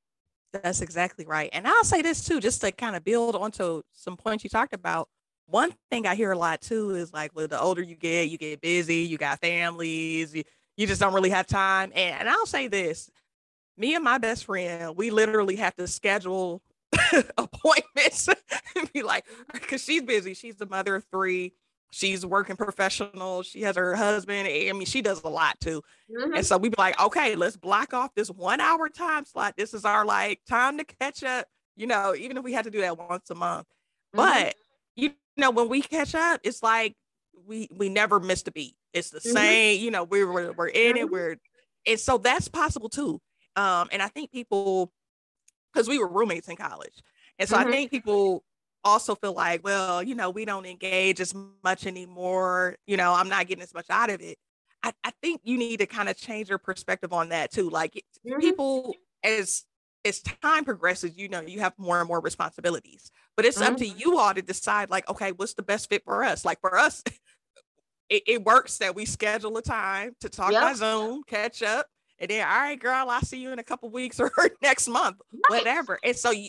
That's 0.52 0.80
exactly 0.80 1.24
right. 1.26 1.50
And 1.52 1.66
I'll 1.66 1.84
say 1.84 2.02
this 2.02 2.24
too, 2.24 2.40
just 2.40 2.60
to 2.62 2.72
kind 2.72 2.96
of 2.96 3.04
build 3.04 3.36
onto 3.36 3.82
some 3.92 4.16
points 4.16 4.44
you 4.44 4.50
talked 4.50 4.74
about. 4.74 5.08
One 5.46 5.72
thing 5.90 6.06
I 6.06 6.14
hear 6.14 6.32
a 6.32 6.38
lot 6.38 6.60
too 6.60 6.94
is 6.94 7.12
like, 7.12 7.34
well, 7.34 7.48
the 7.48 7.60
older 7.60 7.82
you 7.82 7.96
get, 7.96 8.28
you 8.28 8.38
get 8.38 8.60
busy, 8.60 8.96
you 8.96 9.18
got 9.18 9.40
families, 9.40 10.34
you, 10.34 10.44
you 10.76 10.86
just 10.86 11.00
don't 11.00 11.14
really 11.14 11.30
have 11.30 11.46
time. 11.46 11.92
And, 11.94 12.20
and 12.20 12.28
I'll 12.28 12.46
say 12.46 12.68
this 12.68 13.10
me 13.76 13.94
and 13.94 14.04
my 14.04 14.18
best 14.18 14.44
friend, 14.44 14.96
we 14.96 15.10
literally 15.10 15.56
have 15.56 15.74
to 15.76 15.86
schedule 15.86 16.62
appointments 17.38 18.28
and 18.76 18.92
be 18.92 19.02
like, 19.02 19.24
because 19.52 19.82
she's 19.82 20.02
busy. 20.02 20.34
She's 20.34 20.56
the 20.56 20.66
mother 20.66 20.96
of 20.96 21.04
three 21.10 21.54
she's 21.90 22.24
working 22.24 22.56
professional. 22.56 23.42
She 23.42 23.62
has 23.62 23.76
her 23.76 23.94
husband. 23.94 24.48
I 24.48 24.72
mean, 24.72 24.86
she 24.86 25.02
does 25.02 25.22
a 25.22 25.28
lot 25.28 25.60
too. 25.60 25.82
Mm-hmm. 26.10 26.34
And 26.34 26.46
so 26.46 26.56
we'd 26.56 26.70
be 26.70 26.76
like, 26.78 27.00
okay, 27.00 27.36
let's 27.36 27.56
block 27.56 27.92
off 27.92 28.14
this 28.14 28.30
one 28.30 28.60
hour 28.60 28.88
time 28.88 29.24
slot. 29.24 29.54
This 29.56 29.74
is 29.74 29.84
our 29.84 30.04
like 30.04 30.40
time 30.48 30.78
to 30.78 30.84
catch 30.84 31.22
up, 31.22 31.46
you 31.76 31.86
know, 31.86 32.14
even 32.14 32.36
if 32.36 32.44
we 32.44 32.52
had 32.52 32.64
to 32.64 32.70
do 32.70 32.80
that 32.80 32.96
once 32.96 33.28
a 33.30 33.34
month. 33.34 33.66
Mm-hmm. 34.14 34.16
But 34.16 34.54
you 34.96 35.10
know, 35.36 35.50
when 35.50 35.68
we 35.68 35.82
catch 35.82 36.14
up, 36.14 36.40
it's 36.44 36.62
like 36.62 36.96
we 37.46 37.68
we 37.70 37.88
never 37.88 38.20
missed 38.20 38.48
a 38.48 38.52
beat. 38.52 38.76
It's 38.92 39.10
the 39.10 39.18
mm-hmm. 39.18 39.36
same, 39.36 39.80
you 39.80 39.90
know, 39.90 40.04
we 40.04 40.24
we're, 40.24 40.52
we're 40.52 40.68
in 40.68 40.96
it, 40.96 41.04
mm-hmm. 41.04 41.12
we're 41.12 41.36
and 41.86 41.98
so 41.98 42.18
that's 42.18 42.48
possible 42.48 42.88
too. 42.88 43.20
Um, 43.56 43.88
and 43.92 44.00
I 44.00 44.08
think 44.08 44.30
people 44.30 44.92
because 45.72 45.88
we 45.88 45.98
were 45.98 46.08
roommates 46.08 46.48
in 46.48 46.56
college. 46.56 47.02
And 47.38 47.48
so 47.48 47.56
I 47.56 47.62
mm-hmm. 47.62 47.72
think 47.72 47.90
people 47.90 48.44
also 48.84 49.14
feel 49.14 49.32
like, 49.32 49.64
well, 49.64 50.02
you 50.02 50.14
know, 50.14 50.30
we 50.30 50.44
don't 50.44 50.66
engage 50.66 51.20
as 51.20 51.34
much 51.62 51.86
anymore. 51.86 52.76
You 52.86 52.96
know, 52.96 53.12
I'm 53.12 53.28
not 53.28 53.46
getting 53.46 53.62
as 53.62 53.74
much 53.74 53.86
out 53.90 54.10
of 54.10 54.20
it. 54.20 54.38
I, 54.82 54.92
I 55.04 55.12
think 55.22 55.42
you 55.44 55.58
need 55.58 55.78
to 55.78 55.86
kind 55.86 56.08
of 56.08 56.16
change 56.16 56.48
your 56.48 56.58
perspective 56.58 57.12
on 57.12 57.30
that 57.30 57.52
too. 57.52 57.68
Like 57.68 58.02
mm-hmm. 58.26 58.40
people, 58.40 58.94
as 59.22 59.64
as 60.04 60.20
time 60.20 60.64
progresses, 60.64 61.16
you 61.16 61.28
know, 61.28 61.42
you 61.42 61.60
have 61.60 61.74
more 61.76 61.98
and 61.98 62.08
more 62.08 62.20
responsibilities. 62.20 63.10
But 63.36 63.44
it's 63.44 63.58
mm-hmm. 63.58 63.72
up 63.72 63.78
to 63.78 63.84
mm-hmm. 63.84 63.98
you 63.98 64.18
all 64.18 64.32
to 64.32 64.40
decide, 64.40 64.88
like, 64.88 65.08
okay, 65.10 65.32
what's 65.32 65.54
the 65.54 65.62
best 65.62 65.90
fit 65.90 66.04
for 66.04 66.24
us? 66.24 66.44
Like 66.44 66.60
for 66.60 66.78
us, 66.78 67.02
it, 68.08 68.22
it 68.26 68.44
works 68.44 68.78
that 68.78 68.94
we 68.94 69.04
schedule 69.04 69.56
a 69.58 69.62
time 69.62 70.12
to 70.20 70.30
talk 70.30 70.52
yep. 70.52 70.62
by 70.62 70.72
Zoom, 70.72 71.22
catch 71.26 71.62
up, 71.62 71.86
and 72.20 72.30
then, 72.30 72.46
all 72.46 72.60
right, 72.60 72.78
girl, 72.78 73.08
I'll 73.08 73.22
see 73.22 73.38
you 73.38 73.50
in 73.50 73.58
a 73.58 73.64
couple 73.64 73.88
weeks 73.90 74.20
or 74.20 74.30
next 74.62 74.88
month, 74.88 75.16
right. 75.32 75.58
whatever. 75.58 75.98
And 76.04 76.14
so 76.14 76.30
you, 76.30 76.48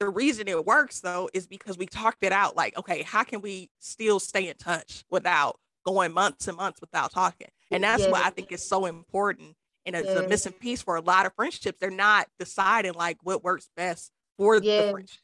the 0.00 0.08
reason 0.08 0.48
it 0.48 0.64
works 0.64 1.00
though 1.00 1.28
is 1.32 1.46
because 1.46 1.76
we 1.76 1.86
talked 1.86 2.22
it 2.22 2.32
out 2.32 2.56
like 2.56 2.76
okay 2.78 3.02
how 3.02 3.22
can 3.22 3.40
we 3.40 3.70
still 3.78 4.20
stay 4.20 4.48
in 4.48 4.56
touch 4.56 5.04
without 5.10 5.58
going 5.84 6.12
months 6.12 6.48
and 6.48 6.56
months 6.56 6.80
without 6.80 7.12
talking 7.12 7.48
and 7.70 7.82
that's 7.82 8.02
yes. 8.02 8.12
why 8.12 8.22
i 8.22 8.30
think 8.30 8.52
it's 8.52 8.66
so 8.66 8.86
important 8.86 9.54
and 9.86 9.96
it's 9.96 10.06
yes. 10.06 10.18
a 10.18 10.28
missing 10.28 10.52
piece 10.52 10.82
for 10.82 10.96
a 10.96 11.00
lot 11.00 11.26
of 11.26 11.32
friendships 11.34 11.78
they're 11.80 11.90
not 11.90 12.26
deciding 12.38 12.92
like 12.94 13.16
what 13.22 13.42
works 13.42 13.68
best 13.76 14.12
for 14.36 14.56
yes. 14.56 14.84
the 14.86 14.92
friendship 14.92 15.20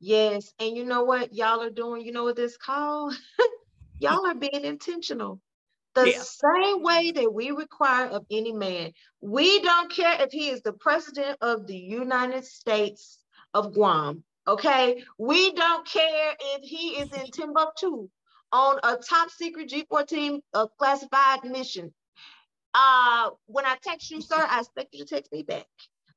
yes 0.00 0.52
and 0.58 0.76
you 0.76 0.84
know 0.84 1.04
what 1.04 1.34
y'all 1.34 1.62
are 1.62 1.70
doing 1.70 2.04
you 2.04 2.12
know 2.12 2.24
what 2.24 2.36
this 2.36 2.56
called 2.56 3.14
y'all 3.98 4.26
are 4.26 4.34
being 4.34 4.64
intentional 4.64 5.40
the 5.96 6.10
yeah. 6.10 6.22
same 6.22 6.82
way 6.82 7.10
that 7.10 7.32
we 7.32 7.50
require 7.52 8.08
of 8.08 8.26
any 8.30 8.52
man. 8.52 8.92
We 9.22 9.60
don't 9.62 9.90
care 9.90 10.20
if 10.20 10.30
he 10.30 10.50
is 10.50 10.60
the 10.60 10.74
president 10.74 11.38
of 11.40 11.66
the 11.66 11.76
United 11.76 12.44
States 12.44 13.18
of 13.56 13.72
Guam. 13.72 14.22
Okay, 14.46 15.02
we 15.18 15.52
don't 15.52 15.86
care 15.88 16.36
if 16.54 16.62
he 16.62 17.00
is 17.00 17.10
in 17.12 17.26
Timbuktu 17.32 18.08
on 18.52 18.78
a 18.84 18.96
top 18.96 19.30
secret 19.30 19.70
G14 19.70 20.40
uh, 20.54 20.66
classified 20.78 21.42
mission. 21.44 21.92
Uh, 22.74 23.30
when 23.46 23.64
I 23.64 23.76
text 23.82 24.10
you, 24.10 24.20
sir, 24.20 24.46
I 24.48 24.60
expect 24.60 24.94
you 24.94 25.04
to 25.04 25.14
text 25.14 25.32
me 25.32 25.42
back. 25.42 25.66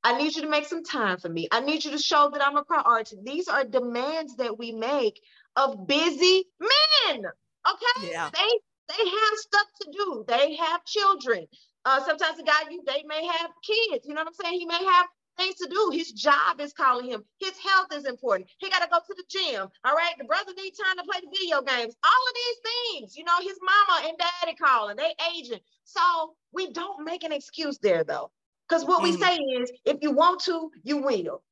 I 0.04 0.16
need 0.16 0.36
you 0.36 0.42
to 0.42 0.48
make 0.48 0.66
some 0.66 0.84
time 0.84 1.18
for 1.18 1.28
me. 1.28 1.48
I 1.50 1.60
need 1.60 1.84
you 1.84 1.90
to 1.90 1.98
show 1.98 2.30
that 2.32 2.46
I'm 2.46 2.56
a 2.56 2.64
priority. 2.64 3.16
These 3.24 3.48
are 3.48 3.64
demands 3.64 4.36
that 4.36 4.58
we 4.58 4.72
make 4.72 5.20
of 5.56 5.86
busy 5.86 6.44
men. 6.60 7.24
Okay. 7.68 8.10
Yeah. 8.10 8.30
They 8.32 8.50
they 8.88 9.10
have 9.10 9.38
stuff 9.38 9.66
to 9.82 9.92
do. 9.92 10.24
They 10.26 10.56
have 10.56 10.84
children. 10.84 11.46
Uh, 11.84 12.04
sometimes 12.04 12.36
the 12.36 12.44
guy 12.44 12.70
you 12.70 12.82
they 12.86 13.02
may 13.06 13.26
have 13.26 13.50
kids. 13.62 14.06
You 14.06 14.14
know 14.14 14.20
what 14.22 14.28
I'm 14.28 14.44
saying? 14.44 14.58
He 14.60 14.66
may 14.66 14.84
have 14.84 15.06
things 15.40 15.56
to 15.56 15.68
do. 15.68 15.90
His 15.92 16.12
job 16.12 16.60
is 16.60 16.72
calling 16.72 17.10
him. 17.10 17.24
His 17.38 17.54
health 17.58 17.88
is 17.92 18.04
important. 18.04 18.48
He 18.58 18.68
got 18.68 18.82
to 18.82 18.88
go 18.90 18.98
to 18.98 19.14
the 19.16 19.24
gym. 19.28 19.68
All 19.84 19.94
right. 19.94 20.14
The 20.18 20.24
brother 20.24 20.52
needs 20.56 20.78
time 20.78 20.96
to 20.96 21.04
play 21.04 21.20
the 21.20 21.30
video 21.30 21.62
games. 21.62 21.94
All 22.04 22.24
of 22.28 22.34
these 22.34 23.00
things, 23.00 23.16
you 23.16 23.24
know, 23.24 23.38
his 23.40 23.58
mama 23.62 24.08
and 24.08 24.18
daddy 24.18 24.56
calling, 24.56 24.96
they 24.96 25.14
aging. 25.34 25.60
So 25.84 26.34
we 26.52 26.72
don't 26.72 27.04
make 27.04 27.24
an 27.24 27.32
excuse 27.32 27.78
there 27.78 28.04
though. 28.04 28.30
Because 28.68 28.84
what 28.84 29.02
mm-hmm. 29.02 29.12
we 29.12 29.20
say 29.20 29.36
is 29.36 29.72
if 29.84 29.98
you 30.02 30.12
want 30.12 30.42
to, 30.42 30.70
you 30.84 30.98
will. 30.98 31.42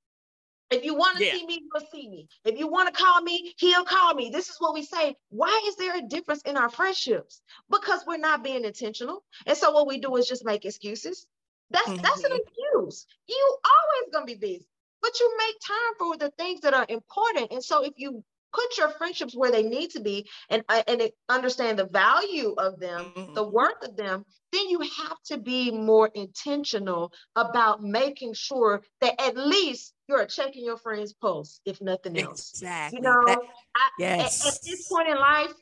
If 0.70 0.85
you 0.85 0.94
want 0.94 1.16
to 1.16 1.24
yeah. 1.24 1.33
see 1.33 1.46
me, 1.46 1.62
you'll 1.62 1.87
see 1.90 2.09
me. 2.11 2.29
If 2.44 2.59
you 2.59 2.68
want 2.68 2.94
to 2.94 3.03
call 3.03 3.22
me, 3.22 3.55
he'll 3.57 3.85
call 3.85 4.12
me. 4.12 4.29
This 4.29 4.51
is 4.51 4.57
what 4.59 4.74
we 4.74 4.83
say. 4.83 5.16
Why 5.31 5.62
is 5.66 5.77
there 5.77 5.96
a 5.96 6.03
difference 6.03 6.42
in 6.42 6.59
our 6.59 6.68
friendships? 6.68 7.40
Because 7.70 8.05
we're 8.07 8.18
not 8.18 8.44
being 8.44 8.66
intentional. 8.66 9.24
And 9.46 9.57
so 9.57 9.70
what 9.70 9.87
we 9.87 9.98
do 9.98 10.14
is 10.16 10.29
just 10.29 10.44
make 10.44 10.66
excuses. 10.66 11.27
That's 11.70 11.88
mm-hmm. 11.88 12.02
that's 12.02 12.24
an 12.24 12.33
excuse. 12.33 13.07
You 13.28 13.57
always 13.64 14.12
gonna 14.12 14.26
be 14.26 14.35
busy, 14.35 14.66
but 15.02 15.18
you 15.20 15.37
make 15.38 15.57
time 15.61 15.94
for 15.98 16.16
the 16.16 16.31
things 16.38 16.61
that 16.61 16.74
are 16.74 16.87
important. 16.88 17.52
And 17.52 17.62
so 17.62 17.85
if 17.85 17.92
you 17.96 18.24
put 18.52 18.78
your 18.78 18.90
friendships 18.90 19.37
where 19.37 19.50
they 19.50 19.62
need 19.62 19.90
to 19.90 20.00
be 20.00 20.28
and 20.48 20.62
uh, 20.68 20.83
and 20.87 21.02
understand 21.28 21.78
the 21.78 21.87
value 21.87 22.54
of 22.57 22.81
them, 22.81 23.12
mm-hmm. 23.16 23.35
the 23.35 23.44
worth 23.44 23.83
of 23.83 23.96
them, 23.96 24.24
then 24.52 24.68
you 24.68 24.81
have 24.81 25.16
to 25.26 25.38
be 25.38 25.70
more 25.70 26.11
intentional 26.14 27.12
about 27.37 27.83
making 27.83 28.35
sure 28.35 28.83
that 29.00 29.20
at 29.20 29.37
least 29.37 29.92
you're 30.09 30.26
checking 30.26 30.64
your 30.64 30.78
friend's 30.78 31.12
pulse, 31.12 31.61
if 31.64 31.81
nothing 31.81 32.18
else. 32.18 32.52
Exactly. 32.54 32.98
You 32.98 33.02
know, 33.02 33.22
that, 33.26 33.38
I, 33.76 33.90
yes. 33.98 34.46
At, 34.46 34.54
at, 34.54 34.61
this 34.64 34.88
point 34.88 35.09
in 35.09 35.16
life, 35.16 35.52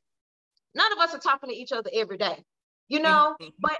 none 0.74 0.92
of 0.92 0.98
us 0.98 1.14
are 1.14 1.18
talking 1.18 1.50
to 1.50 1.56
each 1.56 1.72
other 1.72 1.90
every 1.92 2.18
day. 2.18 2.44
You 2.88 3.00
know, 3.00 3.34
mm-hmm. 3.40 3.48
but 3.58 3.78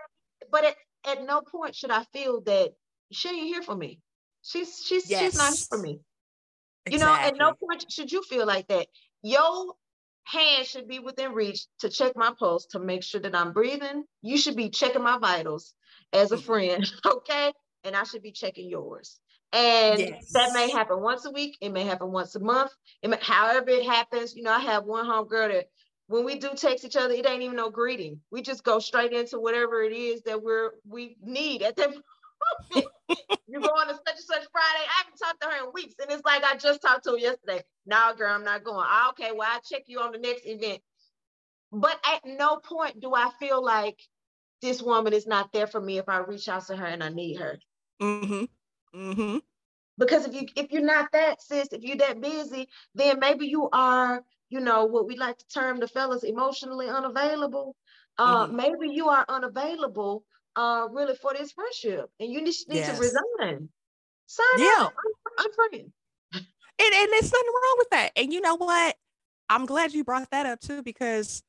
but 0.51 0.65
at, 0.65 0.75
at 1.07 1.25
no 1.25 1.41
point 1.41 1.75
should 1.75 1.91
I 1.91 2.05
feel 2.13 2.41
that 2.43 2.73
she 3.13 3.29
ain't 3.29 3.47
here 3.47 3.63
for 3.63 3.77
me. 3.77 4.01
She's 4.43 4.83
she's 4.85 5.11
yes. 5.11 5.21
she's 5.21 5.39
not 5.39 5.55
here 5.55 5.67
for 5.71 5.79
me. 5.79 6.01
Exactly. 6.87 6.93
You 6.93 6.99
know, 6.99 7.29
at 7.29 7.37
no 7.37 7.55
point 7.55 7.91
should 7.91 8.13
you 8.13 8.23
feel 8.23 8.47
like 8.47 8.69
that. 8.69 8.87
Your 9.23 9.75
hand 10.25 10.67
should 10.67 10.89
be 10.89 10.99
within 10.99 11.33
reach 11.33 11.67
to 11.81 11.89
check 11.89 12.13
my 12.17 12.33
pulse 12.39 12.67
to 12.67 12.79
make 12.79 13.03
sure 13.03 13.21
that 13.21 13.35
I'm 13.35 13.53
breathing. 13.53 14.05
You 14.23 14.37
should 14.37 14.57
be 14.57 14.71
checking 14.71 15.03
my 15.03 15.19
vitals 15.19 15.75
as 16.13 16.33
a 16.33 16.37
mm-hmm. 16.37 16.45
friend, 16.45 16.93
okay? 17.07 17.53
And 17.85 17.97
I 17.97 18.05
should 18.05 18.23
be 18.23 18.33
checking 18.33 18.69
yours. 18.69 19.19
And 19.53 20.01
yes. 20.01 20.33
that 20.33 20.53
may 20.53 20.71
happen 20.71 21.01
once 21.01 21.25
a 21.25 21.31
week. 21.31 21.57
It 21.61 21.71
may 21.71 21.85
happen 21.85 22.11
once 22.11 22.35
a 22.35 22.41
month. 22.41 22.73
It 23.03 23.11
may, 23.11 23.19
however 23.21 23.71
it 23.71 23.87
happens. 23.87 24.35
You 24.35 24.43
know, 24.43 24.53
I 24.53 24.59
have 24.59 24.85
one 24.85 25.07
home 25.07 25.29
girl 25.29 25.49
that 25.49 25.67
when 26.09 26.25
we 26.25 26.39
do 26.39 26.51
text 26.55 26.85
each 26.85 26.97
other, 26.97 27.15
it 27.15 27.27
ain't 27.27 27.43
even 27.43 27.57
no 27.57 27.71
greeting. 27.71 28.21
We 28.31 28.43
just 28.43 28.65
go 28.65 28.79
straight 28.79 29.13
into 29.13 29.41
whatever 29.41 29.83
it 29.83 29.93
is 29.93 30.23
that 30.23 30.43
we're 30.43 30.73
we 30.89 31.17
need 31.23 31.63
at 31.63 31.77
that 31.77 31.95
you 33.49 33.61
go 33.61 33.69
on 33.69 33.89
to 33.89 33.95
such 33.95 34.17
and 34.17 34.19
such 34.19 34.47
Friday. 34.53 34.85
I 34.85 35.03
haven't 35.03 35.19
talked 35.19 35.41
to 35.41 35.49
her 35.49 35.67
in 35.67 35.73
weeks. 35.73 35.95
And 36.01 36.11
it's 36.11 36.25
like 36.25 36.45
I 36.45 36.57
just 36.57 36.83
talked 36.83 37.05
to 37.05 37.13
her 37.13 37.19
yesterday. 37.19 37.63
No, 37.87 38.13
girl, 38.17 38.33
I'm 38.33 38.45
not 38.45 38.65
going. 38.65 38.87
Oh, 38.89 39.11
okay, 39.11 39.33
well, 39.35 39.49
I'll 39.51 39.61
check 39.61 39.85
you 39.87 40.01
on 40.01 40.13
the 40.13 40.19
next 40.19 40.47
event. 40.47 40.81
But 41.73 41.99
at 42.07 42.25
no 42.25 42.57
point 42.57 43.01
do 43.01 43.15
I 43.15 43.31
feel 43.41 43.65
like 43.65 43.99
this 44.63 44.81
woman 44.81 45.13
is 45.13 45.27
not 45.27 45.53
there 45.53 45.67
for 45.67 45.81
me 45.81 45.99
if 45.99 46.09
I 46.09 46.19
reach 46.19 46.49
out 46.49 46.67
to 46.67 46.77
her 46.77 46.87
and 46.87 47.03
I 47.03 47.09
need 47.09 47.39
her. 47.39 47.59
Mm-hmm. 48.01 48.45
Mm-hmm. 48.99 49.39
Because 49.99 50.27
if 50.27 50.35
you 50.35 50.47
if 50.57 50.73
you're 50.73 50.83
not 50.83 51.11
that 51.13 51.43
sis, 51.43 51.69
if 51.73 51.83
you're 51.83 51.97
that 51.97 52.21
busy, 52.21 52.69
then 52.95 53.19
maybe 53.19 53.47
you 53.47 53.69
are, 53.73 54.23
you 54.49 54.61
know, 54.61 54.85
what 54.85 55.07
we 55.07 55.17
like 55.17 55.39
to 55.39 55.47
term 55.49 55.81
the 55.81 55.89
fellas 55.89 56.23
emotionally 56.23 56.89
unavailable. 56.89 57.75
Uh, 58.19 58.47
mm-hmm. 58.47 58.57
maybe 58.57 58.95
you 58.95 59.09
are 59.09 59.25
unavailable 59.29 60.25
uh, 60.57 60.87
really 60.91 61.15
for 61.17 61.33
this 61.35 61.53
friendship, 61.53 62.09
and 62.19 62.33
you 62.33 62.45
just 62.45 62.69
need 62.69 62.77
yes. 62.77 62.97
to 62.97 63.03
resign. 63.03 63.69
Sign 64.27 64.47
yeah. 64.59 64.89
I'm, 65.39 65.51
I'm 65.63 65.93
And 66.79 66.95
and 66.95 67.13
there's 67.13 67.33
nothing 67.33 67.53
wrong 67.55 67.75
with 67.79 67.91
that. 67.91 68.11
And 68.17 68.33
you 68.33 68.41
know 68.41 68.57
what? 68.57 68.97
I'm 69.49 69.65
glad 69.65 69.95
you 69.95 70.05
brought 70.05 70.31
that 70.31 70.47
up 70.47 70.61
too 70.61 70.83
because 70.83 71.43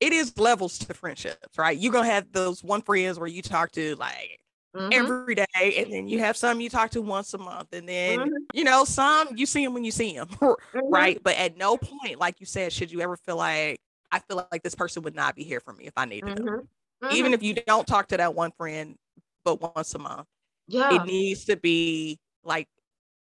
it 0.00 0.12
is 0.12 0.36
levels 0.36 0.78
to 0.80 0.94
friendships, 0.94 1.56
right? 1.56 1.76
You're 1.76 1.92
gonna 1.92 2.10
have 2.10 2.32
those 2.32 2.62
one 2.62 2.82
friends 2.82 3.18
where 3.18 3.28
you 3.28 3.40
talk 3.40 3.72
to 3.72 3.96
like 3.96 4.40
mm-hmm. 4.74 4.92
every 4.92 5.34
day, 5.34 5.44
and 5.54 5.92
then 5.92 6.08
you 6.08 6.18
have 6.20 6.36
some 6.36 6.60
you 6.60 6.70
talk 6.70 6.90
to 6.90 7.02
once 7.02 7.32
a 7.34 7.38
month, 7.38 7.72
and 7.72 7.88
then 7.88 8.20
mm-hmm. 8.20 8.32
you 8.52 8.64
know 8.64 8.84
some 8.84 9.36
you 9.36 9.46
see 9.46 9.64
them 9.64 9.74
when 9.74 9.84
you 9.84 9.92
see 9.92 10.14
them, 10.14 10.28
mm-hmm. 10.28 10.92
right? 10.92 11.20
But 11.22 11.36
at 11.36 11.56
no 11.56 11.76
point, 11.76 12.18
like 12.18 12.40
you 12.40 12.46
said, 12.46 12.72
should 12.72 12.92
you 12.92 13.00
ever 13.00 13.16
feel 13.16 13.36
like 13.36 13.80
I 14.12 14.18
feel 14.20 14.46
like 14.52 14.62
this 14.62 14.74
person 14.74 15.02
would 15.02 15.14
not 15.14 15.34
be 15.34 15.44
here 15.44 15.60
for 15.60 15.72
me 15.72 15.84
if 15.84 15.92
I 15.96 16.04
needed 16.04 16.36
them. 16.36 16.46
Mm-hmm 16.46 16.64
mm-hmm. 17.04 17.16
even 17.16 17.34
if 17.34 17.42
you 17.42 17.54
don't 17.54 17.86
talk 17.86 18.08
to 18.08 18.16
that 18.16 18.34
one 18.34 18.52
friend 18.52 18.96
but 19.44 19.60
once 19.60 19.94
a 19.94 19.98
month 19.98 20.26
yeah 20.66 20.94
it 20.94 21.04
needs 21.04 21.44
to 21.44 21.56
be 21.56 22.18
like 22.42 22.68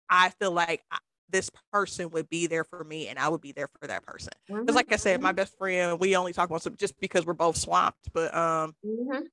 i 0.09 0.31
feel 0.31 0.53
like 0.53 0.83
I, 0.91 0.99
this 1.29 1.51
person 1.73 2.11
would 2.11 2.29
be 2.29 2.47
there 2.47 2.63
for 2.63 2.85
me 2.85 3.09
and 3.09 3.19
I 3.19 3.29
would 3.29 3.41
be 3.41 3.51
there 3.51 3.69
for 3.81 3.89
that 3.89 4.07
person. 4.07 4.31
Because 4.47 4.65
mm-hmm. 4.65 4.77
like 4.77 4.93
I 4.93 4.97
said, 4.97 5.21
my 5.21 5.31
mm-hmm. 5.31 5.37
best 5.37 5.59
friend, 5.59 5.99
we 5.99 6.15
only 6.15 6.33
talk 6.33 6.51
once 6.51 6.69
just 6.79 6.99
because 7.01 7.27
we're 7.27 7.33
both 7.33 7.57
swamped. 7.57 8.13
But 8.13 8.33
um 8.33 8.77
mm-hmm. 8.87 9.25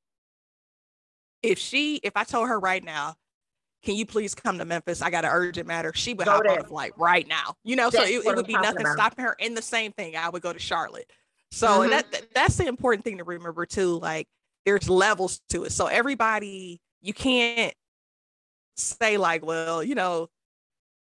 If 1.43 1.59
she 1.59 1.97
if 1.97 2.13
I 2.15 2.23
told 2.23 2.47
her 2.47 2.59
right 2.59 2.83
now, 2.83 3.15
can 3.83 3.95
you 3.95 4.05
please 4.05 4.33
come 4.33 4.57
to 4.57 4.65
Memphis? 4.65 5.01
I 5.01 5.09
got 5.09 5.25
an 5.25 5.31
urgent 5.31 5.67
matter. 5.67 5.91
She 5.93 6.13
would 6.13 6.25
go 6.25 6.31
hop 6.31 6.43
there. 6.43 6.53
on 6.53 6.59
a 6.59 6.63
flight 6.63 6.93
right 6.97 7.27
now. 7.27 7.55
You 7.63 7.75
know, 7.75 7.89
that's 7.89 8.07
so 8.07 8.09
it, 8.09 8.25
it 8.25 8.35
would 8.35 8.47
be 8.47 8.53
nothing 8.53 8.81
about. 8.81 8.95
stopping 8.95 9.25
her. 9.25 9.35
And 9.39 9.55
the 9.55 9.61
same 9.61 9.91
thing, 9.91 10.15
I 10.15 10.29
would 10.29 10.41
go 10.41 10.53
to 10.53 10.59
Charlotte. 10.59 11.11
So 11.51 11.67
mm-hmm. 11.67 11.91
that 11.91 12.33
that's 12.33 12.55
the 12.55 12.65
important 12.65 13.03
thing 13.03 13.17
to 13.17 13.23
remember 13.25 13.65
too. 13.65 13.99
Like 13.99 14.27
there's 14.65 14.89
levels 14.89 15.41
to 15.49 15.65
it. 15.65 15.73
So 15.73 15.87
everybody, 15.87 16.79
you 17.01 17.13
can't 17.13 17.73
say 18.77 19.17
like, 19.17 19.45
well, 19.45 19.83
you 19.83 19.95
know, 19.95 20.29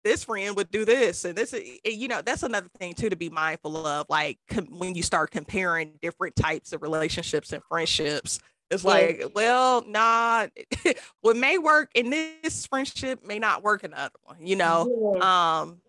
this 0.04 0.24
friend 0.24 0.56
would 0.56 0.72
do 0.72 0.86
this 0.86 1.26
and 1.26 1.36
this 1.36 1.54
you 1.84 2.08
know 2.08 2.22
that's 2.22 2.44
another 2.44 2.70
thing 2.78 2.94
too 2.94 3.10
to 3.10 3.18
be 3.18 3.30
mindful 3.30 3.86
of 3.86 4.06
like 4.08 4.38
com- 4.50 4.80
when 4.80 4.96
you 4.96 5.04
start 5.04 5.32
comparing 5.32 5.92
different 6.02 6.34
types 6.34 6.72
of 6.72 6.82
relationships 6.82 7.52
and 7.52 7.62
friendships 7.68 8.40
it's 8.70 8.84
yeah. 8.84 8.90
like 8.90 9.24
well 9.34 9.84
nah 9.88 10.48
what 11.22 11.38
may 11.38 11.58
work 11.58 11.90
in 11.96 12.10
this 12.10 12.66
friendship 12.68 13.26
may 13.26 13.40
not 13.40 13.64
work 13.64 13.84
in 13.84 13.92
the 13.92 14.00
other 14.00 14.20
one 14.24 14.38
you 14.40 14.56
know 14.56 15.16
yeah. 15.16 15.62
um 15.62 15.82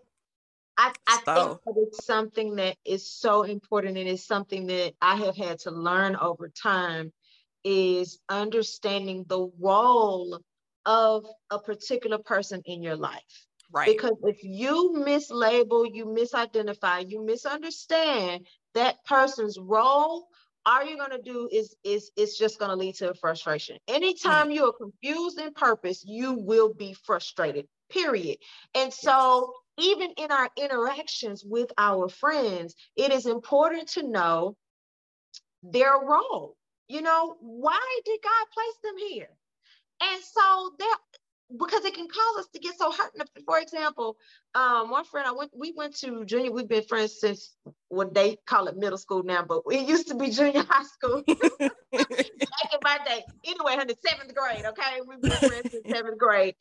I, 0.80 0.92
I 1.08 1.20
so. 1.24 1.34
think 1.34 1.60
that 1.64 1.82
it's 1.88 2.04
something 2.06 2.54
that 2.56 2.76
is 2.84 3.10
so 3.10 3.42
important 3.42 3.98
and 3.98 4.08
it's 4.08 4.24
something 4.24 4.68
that 4.68 4.94
I 5.02 5.16
have 5.16 5.36
had 5.36 5.58
to 5.60 5.72
learn 5.72 6.14
over 6.14 6.48
time 6.48 7.12
is 7.64 8.20
understanding 8.28 9.24
the 9.26 9.50
role 9.58 10.40
of 10.86 11.26
a 11.50 11.58
particular 11.58 12.18
person 12.18 12.62
in 12.64 12.82
your 12.82 12.96
life. 12.96 13.46
Right. 13.70 13.88
Because 13.88 14.16
if 14.22 14.42
you 14.42 14.94
mislabel, 14.96 15.92
you 15.92 16.06
misidentify, 16.06 17.10
you 17.10 17.24
misunderstand 17.24 18.46
that 18.74 19.04
person's 19.04 19.58
role, 19.58 20.28
all 20.68 20.84
you're 20.84 20.98
gonna 20.98 21.22
do 21.22 21.48
is 21.50 21.74
is 21.82 22.10
it's 22.14 22.36
just 22.36 22.58
gonna 22.58 22.76
lead 22.76 22.94
to 22.96 23.14
frustration. 23.14 23.78
Anytime 23.88 24.48
mm. 24.48 24.54
you 24.54 24.66
are 24.66 24.72
confused 24.72 25.40
in 25.40 25.52
purpose, 25.54 26.04
you 26.06 26.34
will 26.34 26.74
be 26.74 26.92
frustrated. 26.92 27.66
Period. 27.90 28.36
And 28.74 28.92
so 28.92 29.54
even 29.78 30.10
in 30.18 30.30
our 30.30 30.50
interactions 30.58 31.42
with 31.42 31.72
our 31.78 32.10
friends, 32.10 32.74
it 32.96 33.12
is 33.12 33.24
important 33.24 33.88
to 33.90 34.02
know 34.02 34.56
their 35.62 35.92
role. 35.92 36.54
You 36.88 37.00
know, 37.00 37.36
why 37.40 38.00
did 38.04 38.20
God 38.22 38.46
place 38.52 38.76
them 38.84 38.98
here? 39.08 39.30
And 40.02 40.22
so 40.22 40.72
there, 40.78 40.88
because 41.50 41.84
it 41.84 41.94
can 41.94 42.06
cause 42.08 42.40
us 42.40 42.48
to 42.52 42.58
get 42.58 42.76
so 42.78 42.92
hurt. 42.92 43.12
For 43.46 43.58
example, 43.58 44.16
um, 44.54 44.90
one 44.90 45.04
friend 45.04 45.26
I 45.26 45.32
went, 45.32 45.50
we 45.56 45.72
went 45.76 45.96
to 45.98 46.24
junior. 46.24 46.52
We've 46.52 46.68
been 46.68 46.82
friends 46.82 47.20
since 47.20 47.56
what 47.88 48.14
they 48.14 48.36
call 48.46 48.66
it 48.68 48.76
middle 48.76 48.98
school 48.98 49.22
now, 49.22 49.44
but 49.44 49.62
it 49.70 49.88
used 49.88 50.08
to 50.08 50.14
be 50.14 50.30
junior 50.30 50.64
high 50.68 50.84
school 50.84 51.22
back 51.28 51.40
in 51.92 52.80
my 52.82 52.98
day. 53.06 53.24
Anyway, 53.44 53.78
in 53.80 53.86
the 53.86 53.96
seventh 54.06 54.34
grade. 54.34 54.66
Okay, 54.66 55.00
we've 55.06 55.20
been 55.20 55.30
friends 55.30 55.70
since 55.70 55.88
seventh 55.90 56.18
grade, 56.18 56.54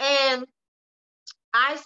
and 0.00 0.44
I 1.54 1.78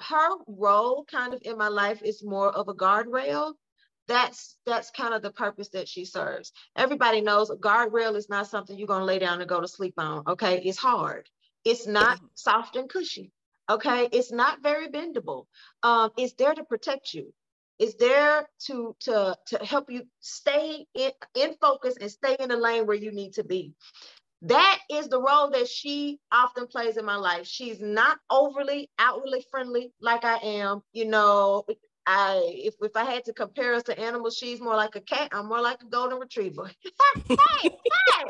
her 0.00 0.30
role 0.48 1.04
kind 1.04 1.32
of 1.32 1.40
in 1.44 1.56
my 1.56 1.68
life 1.68 2.02
is 2.02 2.24
more 2.24 2.50
of 2.50 2.66
a 2.68 2.74
guardrail 2.74 3.54
that's 4.08 4.56
that's 4.64 4.90
kind 4.90 5.14
of 5.14 5.22
the 5.22 5.32
purpose 5.32 5.68
that 5.70 5.88
she 5.88 6.04
serves. 6.04 6.52
Everybody 6.76 7.20
knows 7.20 7.50
a 7.50 7.56
guardrail 7.56 8.16
is 8.16 8.28
not 8.28 8.46
something 8.46 8.78
you're 8.78 8.86
gonna 8.86 9.04
lay 9.04 9.18
down 9.18 9.40
and 9.40 9.48
go 9.48 9.60
to 9.60 9.68
sleep 9.68 9.94
on. 9.98 10.22
Okay, 10.28 10.62
it's 10.64 10.78
hard. 10.78 11.28
It's 11.66 11.86
not 11.86 12.18
mm-hmm. 12.18 12.26
soft 12.36 12.76
and 12.76 12.88
cushy. 12.88 13.32
Okay, 13.68 14.08
it's 14.12 14.30
not 14.30 14.62
very 14.62 14.86
bendable. 14.86 15.46
Um, 15.82 16.10
it's 16.16 16.34
there 16.34 16.54
to 16.54 16.62
protect 16.62 17.12
you. 17.12 17.34
It's 17.80 17.96
there 17.96 18.48
to 18.66 18.94
to 19.00 19.36
to 19.48 19.64
help 19.64 19.90
you 19.90 20.04
stay 20.20 20.86
in, 20.94 21.10
in 21.34 21.54
focus 21.60 21.96
and 22.00 22.08
stay 22.10 22.36
in 22.38 22.50
the 22.50 22.56
lane 22.56 22.86
where 22.86 22.96
you 22.96 23.10
need 23.10 23.32
to 23.34 23.44
be. 23.44 23.74
That 24.42 24.78
is 24.88 25.08
the 25.08 25.20
role 25.20 25.50
that 25.50 25.66
she 25.66 26.20
often 26.30 26.68
plays 26.68 26.96
in 26.96 27.04
my 27.04 27.16
life. 27.16 27.46
She's 27.48 27.80
not 27.80 28.18
overly 28.30 28.88
outwardly 29.00 29.44
friendly 29.50 29.92
like 30.00 30.24
I 30.24 30.36
am. 30.36 30.82
You 30.92 31.06
know, 31.06 31.64
I 32.06 32.40
if, 32.44 32.74
if 32.80 32.94
I 32.94 33.04
had 33.04 33.24
to 33.24 33.32
compare 33.32 33.74
us 33.74 33.82
to 33.84 33.98
animals, 33.98 34.36
she's 34.36 34.60
more 34.60 34.76
like 34.76 34.94
a 34.94 35.00
cat. 35.00 35.30
I'm 35.32 35.48
more 35.48 35.60
like 35.60 35.82
a 35.82 35.86
golden 35.86 36.20
retriever. 36.20 36.70
hey, 37.28 37.36
hey, 37.64 38.24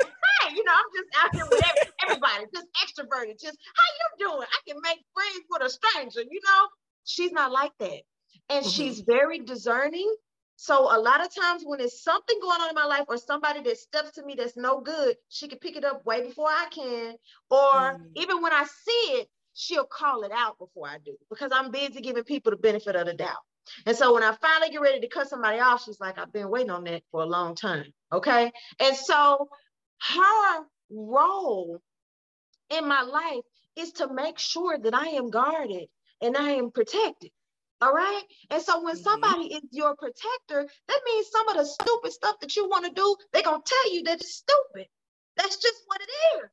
hey, 0.47 0.55
you 0.55 0.63
know, 0.63 0.71
I'm 0.73 0.85
just 0.95 1.23
out 1.23 1.35
here 1.35 1.45
with 1.49 1.91
everybody, 2.03 2.45
just 2.53 2.67
extroverted. 2.83 3.39
Just 3.39 3.57
how 3.75 3.87
you 3.99 4.27
doing? 4.27 4.47
I 4.47 4.71
can 4.71 4.81
make 4.81 4.99
friends 5.13 5.45
with 5.49 5.61
a 5.63 5.69
stranger, 5.69 6.21
you 6.21 6.39
know. 6.45 6.67
She's 7.05 7.31
not 7.31 7.51
like 7.51 7.71
that. 7.79 8.01
And 8.49 8.65
mm-hmm. 8.65 8.69
she's 8.69 9.01
very 9.01 9.39
discerning. 9.39 10.13
So 10.55 10.75
a 10.95 10.99
lot 10.99 11.23
of 11.23 11.33
times 11.33 11.63
when 11.65 11.79
it's 11.79 12.03
something 12.03 12.39
going 12.41 12.61
on 12.61 12.69
in 12.69 12.75
my 12.75 12.85
life 12.85 13.05
or 13.07 13.17
somebody 13.17 13.61
that 13.61 13.77
steps 13.77 14.11
to 14.13 14.25
me 14.25 14.35
that's 14.35 14.57
no 14.57 14.81
good, 14.81 15.15
she 15.29 15.47
can 15.47 15.59
pick 15.59 15.75
it 15.75 15.85
up 15.85 16.05
way 16.05 16.23
before 16.23 16.47
I 16.47 16.67
can. 16.71 17.15
Or 17.51 17.59
mm. 17.59 17.99
even 18.15 18.41
when 18.41 18.53
I 18.53 18.63
see 18.63 19.19
it, 19.19 19.27
she'll 19.53 19.85
call 19.85 20.23
it 20.23 20.31
out 20.33 20.57
before 20.57 20.87
I 20.87 20.97
do 21.03 21.15
because 21.29 21.51
I'm 21.53 21.71
busy 21.71 22.01
giving 22.01 22.23
people 22.23 22.51
the 22.51 22.57
benefit 22.57 22.95
of 22.95 23.05
the 23.05 23.13
doubt. 23.13 23.37
And 23.85 23.95
so 23.95 24.13
when 24.13 24.23
I 24.23 24.35
finally 24.41 24.71
get 24.71 24.81
ready 24.81 24.99
to 25.01 25.07
cut 25.07 25.29
somebody 25.29 25.59
off, 25.59 25.83
she's 25.83 25.99
like, 25.99 26.17
I've 26.17 26.31
been 26.31 26.49
waiting 26.49 26.69
on 26.69 26.85
that 26.85 27.03
for 27.11 27.21
a 27.21 27.25
long 27.25 27.53
time. 27.53 27.93
Okay. 28.11 28.51
And 28.79 28.95
so 28.95 29.49
her 29.99 30.65
role 30.89 31.79
in 32.69 32.87
my 32.87 33.01
life 33.01 33.43
is 33.75 33.93
to 33.93 34.13
make 34.13 34.39
sure 34.39 34.77
that 34.77 34.93
I 34.93 35.07
am 35.09 35.29
guarded 35.29 35.87
and 36.21 36.35
I 36.35 36.51
am 36.51 36.71
protected. 36.71 37.31
All 37.79 37.93
right. 37.93 38.23
And 38.49 38.61
so 38.61 38.83
when 38.83 38.95
mm-hmm. 38.95 39.03
somebody 39.03 39.53
is 39.53 39.61
your 39.71 39.95
protector, 39.95 40.67
that 40.87 41.01
means 41.05 41.27
some 41.31 41.47
of 41.49 41.57
the 41.57 41.65
stupid 41.65 42.11
stuff 42.11 42.39
that 42.41 42.55
you 42.55 42.67
want 42.67 42.85
to 42.85 42.91
do, 42.91 43.15
they're 43.31 43.43
going 43.43 43.61
to 43.61 43.69
tell 43.69 43.93
you 43.93 44.03
that 44.03 44.19
it's 44.19 44.35
stupid. 44.35 44.87
That's 45.35 45.57
just 45.57 45.83
what 45.85 46.01
it 46.01 46.09
is. 46.37 46.49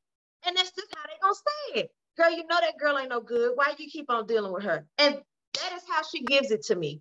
And 0.47 0.57
that's 0.57 0.73
just 0.73 0.95
how 0.95 1.03
they're 1.07 1.17
going 1.23 1.35
to 1.35 1.41
say 1.41 1.81
it. 1.81 1.91
Girl, 2.17 2.31
you 2.31 2.47
know 2.47 2.59
that 2.61 2.79
girl 2.79 2.99
ain't 2.99 3.09
no 3.09 3.21
good. 3.21 3.53
Why 3.55 3.75
you 3.79 3.91
keep 3.91 4.11
on 4.11 4.27
dealing 4.27 4.53
with 4.53 4.65
her? 4.65 4.87
And 4.99 5.15
that 5.15 5.73
is 5.77 5.83
how 5.89 6.03
she 6.03 6.23
gives 6.23 6.51
it 6.51 6.65
to 6.67 6.77
me. 6.77 7.01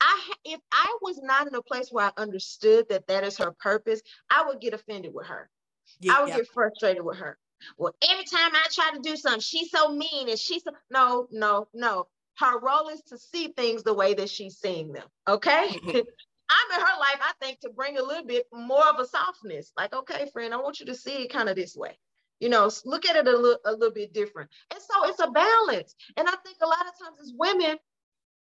I 0.00 0.32
if 0.44 0.60
I 0.72 0.98
was 1.02 1.18
not 1.22 1.46
in 1.46 1.54
a 1.54 1.62
place 1.62 1.88
where 1.90 2.06
I 2.06 2.12
understood 2.20 2.86
that 2.90 3.06
that 3.08 3.24
is 3.24 3.38
her 3.38 3.52
purpose, 3.52 4.00
I 4.30 4.44
would 4.46 4.60
get 4.60 4.74
offended 4.74 5.12
with 5.14 5.26
her. 5.26 5.50
Yeah, 6.00 6.16
I 6.16 6.20
would 6.20 6.30
yeah. 6.30 6.36
get 6.38 6.48
frustrated 6.48 7.04
with 7.04 7.18
her. 7.18 7.38
Well, 7.78 7.94
every 8.10 8.24
time 8.24 8.50
I 8.54 8.66
try 8.70 8.90
to 8.94 9.00
do 9.00 9.16
something, 9.16 9.40
she's 9.40 9.70
so 9.70 9.88
mean 9.90 10.28
and 10.28 10.38
she's 10.38 10.62
so 10.62 10.72
no, 10.90 11.28
no, 11.30 11.68
no. 11.72 12.06
Her 12.36 12.58
role 12.58 12.88
is 12.88 13.00
to 13.08 13.18
see 13.18 13.48
things 13.48 13.84
the 13.84 13.94
way 13.94 14.14
that 14.14 14.28
she's 14.28 14.58
seeing 14.58 14.92
them. 14.92 15.06
Okay. 15.28 15.68
Mm-hmm. 15.68 15.98
I'm 16.50 16.78
in 16.78 16.86
her 16.86 16.98
life, 16.98 17.20
I 17.20 17.32
think, 17.40 17.60
to 17.60 17.70
bring 17.70 17.96
a 17.96 18.02
little 18.02 18.26
bit 18.26 18.46
more 18.52 18.86
of 18.86 18.98
a 19.00 19.06
softness. 19.06 19.72
Like, 19.76 19.94
okay, 19.94 20.28
friend, 20.32 20.52
I 20.52 20.58
want 20.58 20.78
you 20.78 20.86
to 20.86 20.94
see 20.94 21.22
it 21.22 21.32
kind 21.32 21.48
of 21.48 21.56
this 21.56 21.74
way. 21.74 21.98
You 22.40 22.48
know, 22.48 22.70
look 22.84 23.06
at 23.06 23.16
it 23.16 23.26
a 23.26 23.30
little, 23.30 23.58
a 23.64 23.72
little 23.72 23.94
bit 23.94 24.12
different. 24.12 24.50
And 24.70 24.80
so 24.82 25.08
it's 25.08 25.20
a 25.20 25.30
balance. 25.30 25.94
And 26.16 26.28
I 26.28 26.34
think 26.44 26.58
a 26.60 26.66
lot 26.66 26.80
of 26.80 26.98
times 26.98 27.20
as 27.22 27.32
women, 27.36 27.78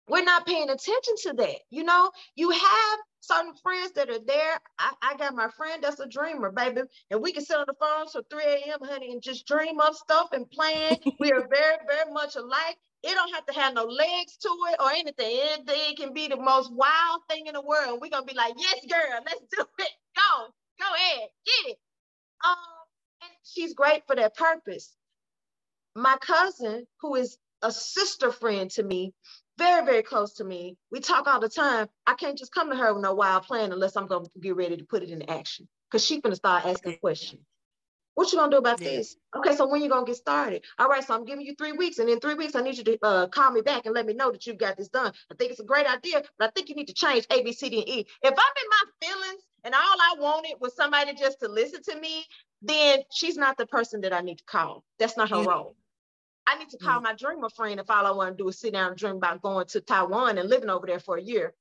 we're 0.08 0.24
not 0.24 0.46
paying 0.46 0.68
attention 0.70 1.14
to 1.22 1.32
that. 1.34 1.56
You 1.70 1.84
know, 1.84 2.10
you 2.34 2.50
have 2.50 2.98
certain 3.20 3.54
friends 3.62 3.92
that 3.92 4.10
are 4.10 4.18
there. 4.18 4.60
I, 4.78 4.92
I 5.02 5.16
got 5.16 5.34
my 5.34 5.48
friend 5.48 5.82
that's 5.82 6.00
a 6.00 6.06
dreamer, 6.06 6.50
baby, 6.50 6.82
and 7.10 7.22
we 7.22 7.32
can 7.32 7.44
sit 7.44 7.56
on 7.56 7.66
the 7.66 7.74
phone 7.78 8.06
till 8.10 8.22
3 8.30 8.42
a.m., 8.42 8.78
honey, 8.82 9.12
and 9.12 9.22
just 9.22 9.46
dream 9.46 9.80
up 9.80 9.94
stuff 9.94 10.30
and 10.32 10.50
plan. 10.50 10.96
we 11.20 11.32
are 11.32 11.46
very, 11.48 11.76
very 11.86 12.12
much 12.12 12.36
alike. 12.36 12.76
It 13.02 13.14
don't 13.14 13.32
have 13.34 13.46
to 13.46 13.54
have 13.54 13.74
no 13.74 13.84
legs 13.84 14.36
to 14.38 14.48
it 14.70 14.76
or 14.78 14.90
anything. 14.90 15.14
It, 15.18 15.96
can 15.96 16.12
be 16.12 16.28
the 16.28 16.36
most 16.36 16.72
wild 16.72 17.22
thing 17.28 17.46
in 17.46 17.54
the 17.54 17.62
world. 17.62 18.00
We're 18.00 18.10
gonna 18.10 18.26
be 18.26 18.34
like, 18.34 18.54
yes, 18.58 18.84
girl, 18.86 19.20
let's 19.24 19.40
do 19.56 19.64
it. 19.78 19.90
Go, 20.16 20.46
go 20.78 20.94
ahead, 20.94 21.28
get 21.46 21.72
it. 21.72 21.78
Um, 22.44 22.56
and 23.22 23.30
she's 23.44 23.74
great 23.74 24.06
for 24.06 24.16
that 24.16 24.36
purpose. 24.36 24.94
My 25.94 26.16
cousin, 26.20 26.86
who 27.00 27.16
is 27.16 27.38
a 27.62 27.72
sister 27.72 28.32
friend 28.32 28.70
to 28.72 28.82
me, 28.82 29.14
very, 29.61 29.85
very 29.85 30.03
close 30.03 30.33
to 30.35 30.44
me. 30.44 30.77
We 30.90 31.01
talk 31.01 31.27
all 31.27 31.38
the 31.38 31.49
time. 31.49 31.87
I 32.07 32.14
can't 32.14 32.38
just 32.38 32.53
come 32.53 32.70
to 32.70 32.77
her 32.77 32.94
with 32.94 33.03
no 33.03 33.14
wild 33.14 33.42
plan 33.44 33.73
unless 33.73 33.94
I'm 33.94 34.07
gonna 34.07 34.27
get 34.40 34.57
ready 34.57 34.77
to 34.79 34.85
put 34.85 35.03
it 35.03 35.11
into 35.11 35.31
action. 35.31 35.68
Cause 35.92 36.05
she's 36.05 36.20
gonna 36.23 36.37
start 36.37 36.64
asking 36.64 36.96
questions. 36.99 37.42
What 38.14 38.33
you 38.33 38.38
gonna 38.38 38.51
do 38.51 38.57
about 38.57 38.81
yeah. 38.81 38.90
this? 38.90 39.16
Okay, 39.37 39.55
so 39.55 39.68
when 39.68 39.83
you 39.83 39.90
gonna 39.90 40.07
get 40.07 40.16
started? 40.16 40.64
All 40.79 40.88
right, 40.88 41.05
so 41.05 41.14
I'm 41.14 41.27
giving 41.27 41.44
you 41.44 41.55
three 41.57 41.73
weeks, 41.73 41.99
and 41.99 42.09
in 42.09 42.20
three 42.20 42.35
weeks, 42.35 42.55
I 42.55 42.62
need 42.62 42.79
you 42.79 42.85
to 42.85 42.99
uh, 43.03 43.27
call 43.29 43.51
me 43.51 43.61
back 43.61 43.85
and 43.85 43.94
let 43.94 44.07
me 44.07 44.14
know 44.14 44.31
that 44.33 44.46
you 44.46 44.55
got 44.55 44.79
this 44.79 44.88
done. 44.88 45.12
I 45.31 45.35
think 45.35 45.51
it's 45.51 45.61
a 45.61 45.64
great 45.64 45.87
idea, 45.87 46.23
but 46.38 46.49
I 46.49 46.51
think 46.53 46.70
you 46.70 46.75
need 46.75 46.88
to 46.88 46.94
change 46.94 47.27
A, 47.31 47.42
B, 47.42 47.53
C, 47.53 47.68
D, 47.68 47.81
and 47.81 47.88
E. 47.88 48.07
If 48.23 48.33
I'm 48.33 48.55
in 48.62 48.68
my 48.70 48.85
feelings 49.07 49.42
and 49.64 49.75
all 49.75 49.81
I 49.83 50.14
wanted 50.18 50.55
was 50.61 50.75
somebody 50.75 51.12
just 51.14 51.40
to 51.40 51.49
listen 51.49 51.83
to 51.83 52.01
me, 52.01 52.25
then 52.62 53.01
she's 53.12 53.37
not 53.37 53.59
the 53.59 53.66
person 53.66 54.01
that 54.03 54.12
I 54.12 54.23
need 54.23 54.38
to 54.38 54.44
call. 54.44 54.85
That's 54.99 55.16
not 55.16 55.31
her 55.31 55.42
yeah. 55.42 55.51
role. 55.51 55.77
I 56.50 56.58
need 56.58 56.70
to 56.70 56.78
call 56.78 56.94
mm-hmm. 56.94 57.04
my 57.04 57.14
dreamer 57.14 57.48
friend 57.50 57.78
if 57.78 57.90
all 57.90 58.06
I 58.06 58.10
want 58.10 58.36
to 58.36 58.42
do 58.42 58.48
is 58.48 58.58
sit 58.58 58.72
down 58.72 58.88
and 58.90 58.96
dream 58.96 59.16
about 59.16 59.40
going 59.40 59.66
to 59.68 59.80
Taiwan 59.80 60.36
and 60.36 60.48
living 60.48 60.68
over 60.68 60.86
there 60.86 60.98
for 60.98 61.16
a 61.16 61.22
year. 61.22 61.54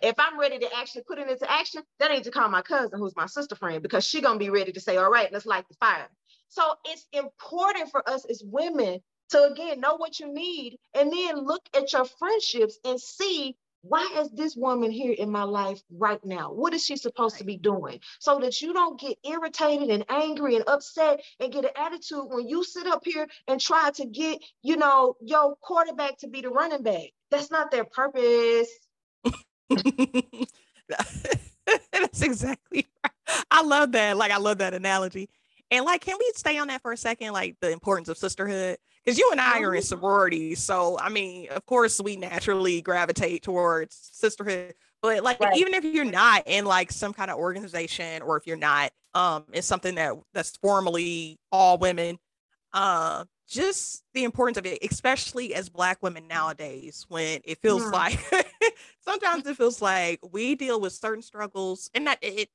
If 0.00 0.14
I'm 0.18 0.38
ready 0.38 0.58
to 0.60 0.76
actually 0.76 1.02
put 1.02 1.18
it 1.18 1.28
into 1.28 1.50
action, 1.50 1.82
then 1.98 2.12
I 2.12 2.14
need 2.14 2.24
to 2.24 2.30
call 2.30 2.48
my 2.48 2.62
cousin, 2.62 2.98
who's 2.98 3.16
my 3.16 3.26
sister 3.26 3.56
friend, 3.56 3.82
because 3.82 4.06
she's 4.06 4.22
gonna 4.22 4.38
be 4.38 4.50
ready 4.50 4.70
to 4.72 4.80
say, 4.80 4.96
all 4.96 5.10
right, 5.10 5.32
let's 5.32 5.46
light 5.46 5.66
the 5.68 5.74
fire. 5.74 6.08
So 6.48 6.62
it's 6.84 7.06
important 7.12 7.90
for 7.90 8.08
us 8.08 8.24
as 8.30 8.42
women 8.44 9.00
to 9.30 9.42
again 9.42 9.80
know 9.80 9.96
what 9.96 10.20
you 10.20 10.32
need 10.32 10.78
and 10.94 11.12
then 11.12 11.44
look 11.44 11.62
at 11.74 11.92
your 11.92 12.04
friendships 12.04 12.78
and 12.84 13.00
see 13.00 13.56
why 13.88 14.08
is 14.18 14.30
this 14.30 14.56
woman 14.56 14.90
here 14.90 15.12
in 15.12 15.30
my 15.30 15.42
life 15.42 15.80
right 15.90 16.24
now? 16.24 16.52
What 16.52 16.74
is 16.74 16.84
she 16.84 16.96
supposed 16.96 17.38
to 17.38 17.44
be 17.44 17.56
doing? 17.56 18.00
So 18.18 18.38
that 18.40 18.60
you 18.60 18.72
don't 18.72 19.00
get 19.00 19.16
irritated 19.24 19.90
and 19.90 20.04
angry 20.08 20.56
and 20.56 20.64
upset 20.66 21.20
and 21.40 21.52
get 21.52 21.64
an 21.64 21.70
attitude 21.76 22.24
when 22.28 22.48
you 22.48 22.64
sit 22.64 22.86
up 22.86 23.02
here 23.04 23.26
and 23.48 23.60
try 23.60 23.90
to 23.92 24.06
get, 24.06 24.40
you 24.62 24.76
know, 24.76 25.16
your 25.20 25.56
quarterback 25.56 26.18
to 26.18 26.28
be 26.28 26.40
the 26.40 26.50
running 26.50 26.82
back. 26.82 27.10
That's 27.30 27.50
not 27.50 27.70
their 27.70 27.84
purpose. 27.84 28.68
That's 31.92 32.22
exactly 32.22 32.86
right. 33.04 33.12
I 33.50 33.62
love 33.62 33.92
that. 33.92 34.16
Like, 34.16 34.30
I 34.30 34.38
love 34.38 34.58
that 34.58 34.74
analogy. 34.74 35.28
And 35.70 35.84
like, 35.84 36.00
can 36.02 36.16
we 36.18 36.30
stay 36.36 36.58
on 36.58 36.68
that 36.68 36.82
for 36.82 36.92
a 36.92 36.96
second? 36.96 37.32
Like 37.32 37.56
the 37.60 37.70
importance 37.70 38.08
of 38.08 38.18
sisterhood 38.18 38.78
because 39.06 39.18
you 39.18 39.28
and 39.30 39.40
I 39.40 39.60
are 39.60 39.74
in 39.74 39.82
mm-hmm. 39.82 39.86
sororities. 39.86 40.58
So, 40.58 40.98
I 40.98 41.08
mean, 41.10 41.48
of 41.50 41.64
course, 41.64 42.00
we 42.00 42.16
naturally 42.16 42.82
gravitate 42.82 43.44
towards 43.44 44.10
sisterhood. 44.12 44.74
But 45.00 45.22
like, 45.22 45.38
right. 45.38 45.56
even 45.56 45.74
if 45.74 45.84
you're 45.84 46.04
not 46.04 46.42
in 46.46 46.64
like 46.64 46.90
some 46.90 47.12
kind 47.12 47.30
of 47.30 47.38
organization, 47.38 48.22
or 48.22 48.36
if 48.36 48.46
you're 48.46 48.56
not 48.56 48.90
um 49.14 49.44
in 49.52 49.62
something 49.62 49.94
that 49.94 50.14
that's 50.34 50.56
formally 50.56 51.38
all 51.52 51.78
women, 51.78 52.18
uh, 52.72 53.24
just 53.48 54.02
the 54.12 54.24
importance 54.24 54.58
of 54.58 54.66
it, 54.66 54.78
especially 54.82 55.54
as 55.54 55.68
Black 55.68 56.02
women 56.02 56.26
nowadays, 56.26 57.06
when 57.08 57.40
it 57.44 57.58
feels 57.62 57.84
yeah. 57.84 57.90
like 57.90 58.18
sometimes 59.00 59.46
it 59.46 59.56
feels 59.56 59.80
like 59.80 60.18
we 60.32 60.56
deal 60.56 60.80
with 60.80 60.92
certain 60.92 61.22
struggles, 61.22 61.90
and 61.94 62.08
that 62.08 62.18
it 62.22 62.48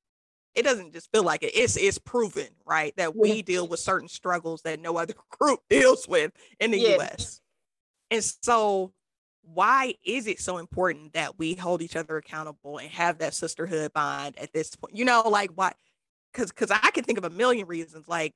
it 0.55 0.63
doesn't 0.63 0.93
just 0.93 1.11
feel 1.11 1.23
like 1.23 1.43
it. 1.43 1.55
It's 1.55 1.77
it's 1.77 1.97
proven, 1.97 2.47
right, 2.65 2.93
that 2.97 3.15
we 3.15 3.41
deal 3.41 3.67
with 3.67 3.79
certain 3.79 4.07
struggles 4.07 4.61
that 4.63 4.79
no 4.79 4.97
other 4.97 5.13
group 5.29 5.61
deals 5.69 6.07
with 6.07 6.31
in 6.59 6.71
the. 6.71 6.95
US. 6.95 7.41
And 8.09 8.23
so 8.23 8.91
why 9.43 9.95
is 10.05 10.27
it 10.27 10.39
so 10.39 10.57
important 10.57 11.13
that 11.13 11.39
we 11.39 11.55
hold 11.55 11.81
each 11.81 11.95
other 11.95 12.17
accountable 12.17 12.77
and 12.77 12.89
have 12.91 13.17
that 13.19 13.33
sisterhood 13.33 13.93
bond 13.93 14.37
at 14.37 14.53
this 14.53 14.75
point? 14.75 14.95
You 14.95 15.05
know, 15.05 15.23
like 15.27 15.51
why 15.55 15.73
because 16.31 16.51
because 16.51 16.71
I 16.71 16.91
can 16.91 17.03
think 17.03 17.17
of 17.17 17.25
a 17.25 17.29
million 17.29 17.67
reasons. 17.67 18.07
Like 18.07 18.33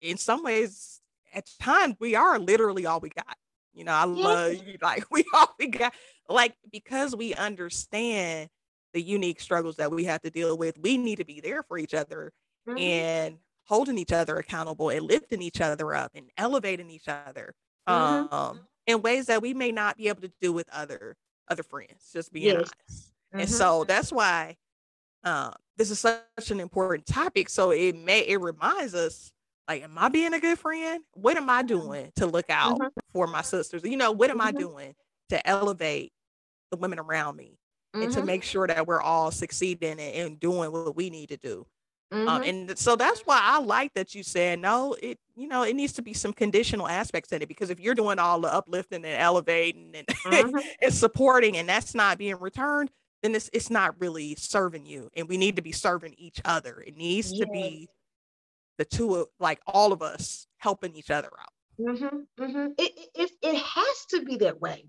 in 0.00 0.16
some 0.16 0.42
ways, 0.42 1.00
at 1.34 1.48
times 1.60 1.96
we 1.98 2.14
are 2.14 2.38
literally 2.38 2.86
all 2.86 3.00
we 3.00 3.10
got. 3.10 3.36
You 3.72 3.84
know, 3.84 3.92
I 3.92 4.04
love 4.04 4.54
you 4.54 4.76
like 4.82 5.04
we 5.10 5.24
all 5.34 5.54
we 5.58 5.68
got. 5.68 5.94
Like 6.28 6.54
because 6.70 7.16
we 7.16 7.34
understand 7.34 8.50
the 8.92 9.02
unique 9.02 9.40
struggles 9.40 9.76
that 9.76 9.90
we 9.90 10.04
have 10.04 10.20
to 10.22 10.30
deal 10.30 10.56
with, 10.56 10.78
we 10.78 10.98
need 10.98 11.16
to 11.16 11.24
be 11.24 11.40
there 11.40 11.62
for 11.62 11.78
each 11.78 11.94
other 11.94 12.32
mm-hmm. 12.68 12.78
and 12.78 13.38
holding 13.64 13.98
each 13.98 14.12
other 14.12 14.36
accountable 14.36 14.90
and 14.90 15.02
lifting 15.06 15.42
each 15.42 15.60
other 15.60 15.94
up 15.94 16.12
and 16.14 16.26
elevating 16.36 16.90
each 16.90 17.08
other 17.08 17.54
mm-hmm. 17.88 18.34
um, 18.34 18.60
in 18.86 19.02
ways 19.02 19.26
that 19.26 19.42
we 19.42 19.54
may 19.54 19.72
not 19.72 19.96
be 19.96 20.08
able 20.08 20.22
to 20.22 20.32
do 20.40 20.52
with 20.52 20.68
other 20.72 21.16
other 21.48 21.62
friends. 21.62 22.10
Just 22.12 22.32
being 22.32 22.46
yes. 22.46 22.56
honest, 22.56 23.08
mm-hmm. 23.08 23.40
and 23.40 23.50
so 23.50 23.84
that's 23.84 24.12
why 24.12 24.56
uh, 25.24 25.50
this 25.76 25.90
is 25.90 26.00
such 26.00 26.50
an 26.50 26.60
important 26.60 27.06
topic. 27.06 27.48
So 27.48 27.70
it 27.70 27.96
may 27.96 28.20
it 28.20 28.40
reminds 28.40 28.94
us 28.94 29.32
like, 29.68 29.82
am 29.82 29.96
I 29.96 30.08
being 30.08 30.34
a 30.34 30.40
good 30.40 30.58
friend? 30.58 31.02
What 31.14 31.36
am 31.36 31.48
I 31.48 31.62
mm-hmm. 31.62 31.68
doing 31.68 32.12
to 32.16 32.26
look 32.26 32.50
out 32.50 32.78
mm-hmm. 32.78 32.88
for 33.12 33.26
my 33.26 33.42
sisters? 33.42 33.82
You 33.84 33.96
know, 33.96 34.12
what 34.12 34.30
am 34.30 34.40
I 34.40 34.50
mm-hmm. 34.50 34.58
doing 34.58 34.94
to 35.30 35.46
elevate 35.48 36.12
the 36.70 36.76
women 36.76 36.98
around 36.98 37.36
me? 37.36 37.58
Mm-hmm. 37.94 38.02
and 38.02 38.12
to 38.12 38.18
mm-hmm. 38.18 38.26
make 38.26 38.42
sure 38.42 38.66
that 38.66 38.86
we're 38.86 39.00
all 39.00 39.30
succeeding 39.30 40.00
and, 40.00 40.40
doing 40.40 40.72
what 40.72 40.96
we 40.96 41.10
need 41.10 41.28
to 41.28 41.36
do. 41.36 41.66
Um, 42.10 42.18
mm-hmm. 42.18 42.28
Um, 42.28 42.42
and 42.42 42.78
so 42.78 42.96
that's 42.96 43.20
why 43.20 43.40
I 43.42 43.60
like 43.60 43.94
that 43.94 44.14
you 44.14 44.22
said 44.22 44.58
no. 44.58 44.94
It 45.02 45.18
you 45.34 45.48
know 45.48 45.62
it 45.62 45.74
needs 45.74 45.94
to 45.94 46.02
be 46.02 46.12
some 46.12 46.32
conditional 46.32 46.86
aspects 46.86 47.32
in 47.32 47.40
it 47.40 47.48
because 47.48 47.70
if 47.70 47.80
you're 47.80 47.94
doing 47.94 48.18
all 48.18 48.40
the 48.40 48.52
uplifting 48.52 49.04
and 49.04 49.20
elevating 49.20 49.92
and, 49.94 50.06
mm-hmm. 50.06 50.58
and 50.82 50.92
supporting 50.92 51.56
and 51.56 51.68
that's 51.68 51.94
not 51.94 52.18
being 52.18 52.38
returned, 52.38 52.90
then 53.22 53.34
it's 53.34 53.48
it's 53.52 53.70
not 53.70 53.98
really 53.98 54.34
serving 54.34 54.84
you. 54.84 55.08
And 55.16 55.28
we 55.28 55.38
need 55.38 55.56
to 55.56 55.62
be 55.62 55.72
serving 55.72 56.14
each 56.18 56.40
other. 56.44 56.82
It 56.86 56.96
needs 56.96 57.32
to 57.38 57.46
be 57.46 57.88
the 58.78 58.84
two 58.84 59.14
of 59.14 59.28
like 59.40 59.60
all 59.66 59.92
of 59.92 60.02
us 60.02 60.46
helping 60.58 60.94
each 60.94 61.10
other 61.10 61.30
out. 61.38 61.52
Mm-hmm, 61.80 62.42
mm-hmm. 62.42 62.66
It, 62.78 62.92
it, 63.14 63.30
it 63.42 63.56
has 63.56 64.06
to 64.10 64.22
be 64.22 64.36
that 64.38 64.60
way. 64.60 64.84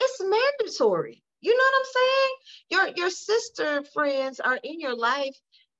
It's 0.00 0.22
mandatory. 0.22 1.22
You 1.42 1.56
know 1.56 1.62
what 1.62 1.78
I'm 1.78 1.92
saying? 1.92 2.30
Your 2.70 2.96
your 2.96 3.10
sister 3.10 3.84
friends 3.92 4.40
are 4.40 4.58
in 4.62 4.80
your 4.80 4.96
life 4.96 5.36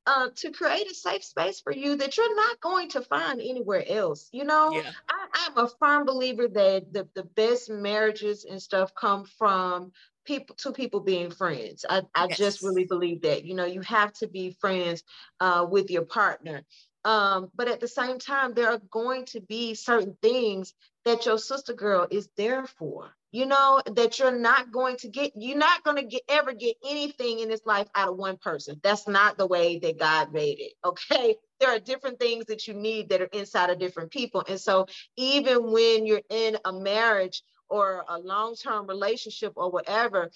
uh, 0.07 0.29
to 0.37 0.51
create 0.51 0.91
a 0.91 0.95
safe 0.95 1.25
space 1.25 1.61
for 1.61 1.73
you 1.73 1.97
that 1.97 2.17
you're 2.17 2.37
not 2.37 2.61
going 2.61 2.89
to 2.91 3.01
find 3.03 3.41
anywhere 3.41 3.85
else. 3.89 4.29
You 4.33 4.45
know, 4.45 4.73
yeah. 4.73 4.91
I, 5.09 5.47
am 5.47 5.65
a 5.65 5.69
firm 5.79 6.05
believer 6.05 6.49
that 6.49 6.93
the, 6.93 7.09
the 7.15 7.23
best 7.23 7.71
marriages 7.71 8.45
and 8.45 8.61
stuff 8.61 8.93
come 8.95 9.25
from 9.39 9.93
people 10.25 10.57
two 10.57 10.73
people 10.73 11.01
being 11.01 11.31
friends. 11.31 11.85
I, 11.89 12.03
I 12.15 12.27
yes. 12.29 12.39
just 12.39 12.63
really 12.63 12.85
believe 12.85 13.23
that. 13.23 13.45
You 13.45 13.55
know, 13.55 13.65
you 13.65 13.81
have 13.83 14.13
to 14.15 14.27
be 14.27 14.57
friends 14.61 15.05
uh, 15.41 15.67
with 15.69 15.91
your 15.91 16.05
partner. 16.05 16.63
Um, 17.05 17.51
but 17.55 17.69
at 17.69 17.81
the 17.81 17.89
same 17.89 18.19
time, 18.19 18.55
there 18.55 18.71
are 18.71 18.81
going 18.91 19.25
to 19.27 19.41
be 19.41 19.75
certain 19.75 20.17
things 20.23 20.75
that 21.05 21.27
your 21.27 21.39
sister 21.39 21.73
girl 21.73 22.07
is 22.11 22.29
there 22.37 22.67
for. 22.67 23.13
You 23.33 23.47
know 23.47 23.81
that 23.87 24.19
you're 24.19 24.39
not 24.39 24.71
going 24.71 24.97
to 24.99 25.09
get. 25.09 25.33
You're 25.35 25.57
not 25.57 25.83
going 25.85 25.97
to 25.97 26.03
get 26.03 26.21
ever 26.29 26.53
get 26.53 26.77
anything 26.87 27.41
in 27.41 27.49
this 27.49 27.65
life 27.65 27.89
out 27.95 28.11
of 28.11 28.17
one 28.19 28.37
person. 28.37 28.79
That's 28.83 29.09
not 29.09 29.39
the 29.39 29.47
way 29.47 29.79
that 29.79 29.99
God 29.99 30.33
made 30.33 30.61
it. 30.61 30.73
Okay, 30.85 31.37
there 31.59 31.71
are 31.71 31.79
different 31.79 32.21
things 32.21 32.45
that 32.47 32.69
you 32.69 32.75
need 32.75 33.09
that 33.09 33.23
are 33.23 33.29
inside 33.33 33.71
of 33.71 33.79
different 33.79 34.11
people, 34.11 34.45
and 34.47 34.61
so 34.61 34.87
even 35.17 35.73
when 35.73 36.05
you're 36.07 36.23
in 36.29 36.59
a 36.67 36.73
marriage 36.73 37.43
or 37.71 38.05
a 38.09 38.19
long-term 38.19 38.87
relationship 38.87 39.55
or 39.57 39.71
whatever, 39.71 40.31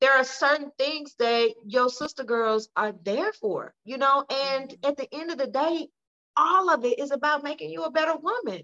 there 0.00 0.12
are 0.12 0.24
certain 0.24 0.72
things 0.76 1.14
that 1.20 1.54
your 1.64 1.88
sister 1.88 2.24
girls 2.24 2.68
are 2.74 2.92
there 3.04 3.32
for. 3.32 3.72
You 3.84 3.98
know, 3.98 4.24
and 4.28 4.70
mm-hmm. 4.70 4.88
at 4.88 4.96
the 4.96 5.08
end 5.14 5.30
of 5.30 5.38
the 5.38 5.46
day, 5.46 5.86
all 6.36 6.70
of 6.70 6.84
it 6.84 6.98
is 6.98 7.12
about 7.12 7.44
making 7.44 7.70
you 7.70 7.84
a 7.84 7.90
better 7.90 8.16
woman. 8.16 8.62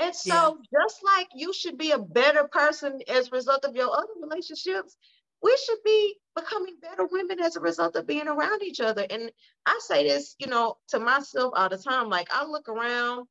And 0.00 0.14
so, 0.14 0.58
yeah. 0.72 0.80
just 0.80 1.00
like 1.04 1.28
you 1.34 1.52
should 1.52 1.76
be 1.76 1.90
a 1.90 1.98
better 1.98 2.44
person 2.44 3.00
as 3.08 3.28
a 3.28 3.30
result 3.32 3.64
of 3.64 3.74
your 3.74 3.92
other 3.92 4.12
relationships, 4.20 4.96
we 5.42 5.56
should 5.64 5.78
be 5.84 6.14
becoming 6.36 6.76
better 6.80 7.06
women 7.10 7.40
as 7.40 7.56
a 7.56 7.60
result 7.60 7.96
of 7.96 8.06
being 8.06 8.28
around 8.28 8.62
each 8.62 8.80
other. 8.80 9.06
And 9.08 9.30
I 9.66 9.78
say 9.82 10.06
this, 10.06 10.34
you 10.38 10.46
know, 10.46 10.76
to 10.88 11.00
myself 11.00 11.52
all 11.56 11.68
the 11.68 11.78
time. 11.78 12.08
Like, 12.08 12.28
I 12.30 12.44
look 12.44 12.68
around 12.68 13.26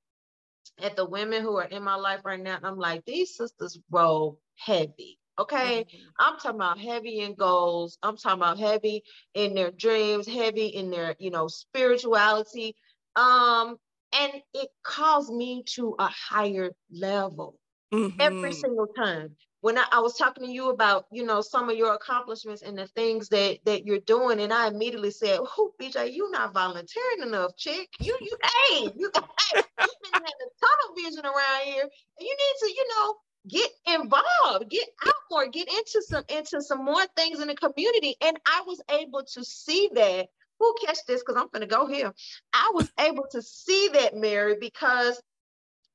at 0.81 0.95
the 0.95 1.05
women 1.05 1.41
who 1.41 1.57
are 1.57 1.65
in 1.65 1.83
my 1.83 1.95
life 1.95 2.21
right 2.23 2.41
now, 2.41 2.57
and 2.57 2.65
I'm 2.65 2.77
like, 2.77 3.05
these 3.05 3.35
sisters 3.35 3.79
roll 3.89 4.39
heavy. 4.55 5.19
Okay. 5.39 5.85
Mm-hmm. 5.85 5.97
I'm 6.19 6.39
talking 6.39 6.55
about 6.55 6.79
heavy 6.79 7.19
in 7.19 7.35
goals. 7.35 7.97
I'm 8.01 8.17
talking 8.17 8.41
about 8.41 8.59
heavy 8.59 9.03
in 9.33 9.53
their 9.53 9.71
dreams, 9.71 10.27
heavy 10.27 10.67
in 10.67 10.89
their, 10.89 11.15
you 11.19 11.29
know, 11.29 11.47
spirituality, 11.47 12.75
um, 13.15 13.77
and 14.13 14.31
it 14.53 14.69
calls 14.83 15.29
me 15.29 15.63
to 15.75 15.95
a 15.99 16.07
higher 16.07 16.71
level 16.91 17.59
mm-hmm. 17.93 18.19
every 18.19 18.53
single 18.53 18.87
time. 18.87 19.35
When 19.61 19.77
I, 19.77 19.85
I, 19.91 19.99
was 19.99 20.15
talking 20.15 20.45
to 20.45 20.51
you 20.51 20.69
about, 20.69 21.07
you 21.11 21.25
know, 21.25 21.41
some 21.41 21.69
of 21.69 21.75
your 21.75 21.93
accomplishments 21.93 22.61
and 22.61 22.77
the 22.77 22.87
things 22.87 23.27
that 23.29 23.57
that 23.65 23.85
you're 23.85 23.99
doing, 23.99 24.39
and 24.39 24.53
I 24.53 24.67
immediately 24.67 25.11
said, 25.11 25.39
"Oh, 25.41 25.71
BJ, 25.81 26.13
you 26.13 26.29
not 26.31 26.53
volunteering 26.53 27.23
enough, 27.23 27.57
chick. 27.57 27.89
You, 27.99 28.15
you, 28.21 28.37
hey, 28.43 28.91
you, 28.95 29.11
hey, 29.15 29.61
been 29.77 29.89
having 30.13 30.27
a 30.27 30.49
tunnel 30.61 30.95
vision 31.03 31.25
around 31.25 31.61
here, 31.65 31.81
and 31.81 31.91
you 32.19 32.37
need 32.37 32.67
to, 32.67 32.67
you 32.67 32.87
know, 32.95 33.15
get 33.47 33.71
involved, 33.99 34.69
get 34.69 34.87
out 35.05 35.13
more, 35.31 35.47
get 35.47 35.67
into 35.67 36.03
some 36.07 36.23
into 36.29 36.61
some 36.61 36.85
more 36.85 37.05
things 37.17 37.41
in 37.41 37.47
the 37.47 37.55
community." 37.55 38.15
And 38.21 38.37
I 38.45 38.61
was 38.67 38.79
able 38.91 39.23
to 39.23 39.43
see 39.43 39.89
that 39.95 40.27
who 40.59 40.75
catch 40.85 40.99
this 41.07 41.21
because 41.23 41.41
I'm 41.41 41.49
going 41.51 41.67
to 41.67 41.75
go 41.75 41.87
here. 41.87 42.13
I 42.53 42.71
was 42.73 42.91
able 42.99 43.25
to 43.31 43.41
see 43.41 43.89
that, 43.93 44.15
Mary, 44.15 44.55
because 44.59 45.21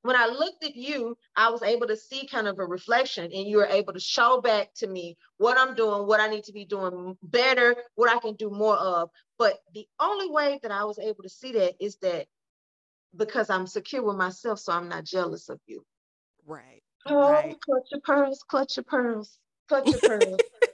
when 0.03 0.17
I 0.17 0.27
looked 0.27 0.65
at 0.65 0.77
you, 0.77 1.17
I 1.37 1.51
was 1.51 1.63
able 1.63 1.87
to 1.89 1.97
see 1.97 2.27
kind 2.27 2.49
of 2.49 2.59
a 2.59 2.67
reflection, 2.67 3.25
and 3.25 3.47
you 3.47 3.59
were 3.59 3.67
able 3.67 3.93
to 3.93 4.01
show 4.01 4.41
back 4.41 4.75
to 4.77 4.87
me 4.87 5.17
what 5.39 5.59
I'm 5.59 5.75
doing, 5.75 6.07
what 6.07 6.21
I 6.21 6.29
need 6.29 6.45
to 6.45 6.53
be 6.53 6.65
doing 6.65 7.17
better, 7.23 7.77
what 7.95 8.11
I 8.11 8.19
can 8.19 8.35
do 8.35 8.51
more 8.51 8.77
of. 8.77 9.11
But 9.39 9.59
the 9.75 9.87
only 10.01 10.29
way 10.31 10.59
that 10.63 10.73
I 10.73 10.85
was 10.85 10.99
able 10.99 11.23
to 11.23 11.29
see 11.29 11.53
that 11.53 11.75
is 11.81 11.97
that 12.03 12.27
because 13.17 13.51
I'm 13.51 13.67
secure 13.67 14.03
with 14.03 14.17
myself, 14.17 14.59
so 14.61 14.73
I'm 14.73 14.89
not 14.89 15.05
jealous 15.05 15.49
of 15.49 15.61
you. 15.67 15.85
Right. 16.47 16.83
Oh, 17.07 17.33
right. 17.33 17.57
clutch 17.61 17.89
your 17.93 18.01
pearls, 18.03 18.45
clutch 18.49 18.77
your 18.77 18.85
pearls, 18.85 19.39
clutch 19.69 19.93
your 19.93 20.03
pearls. 20.03 20.43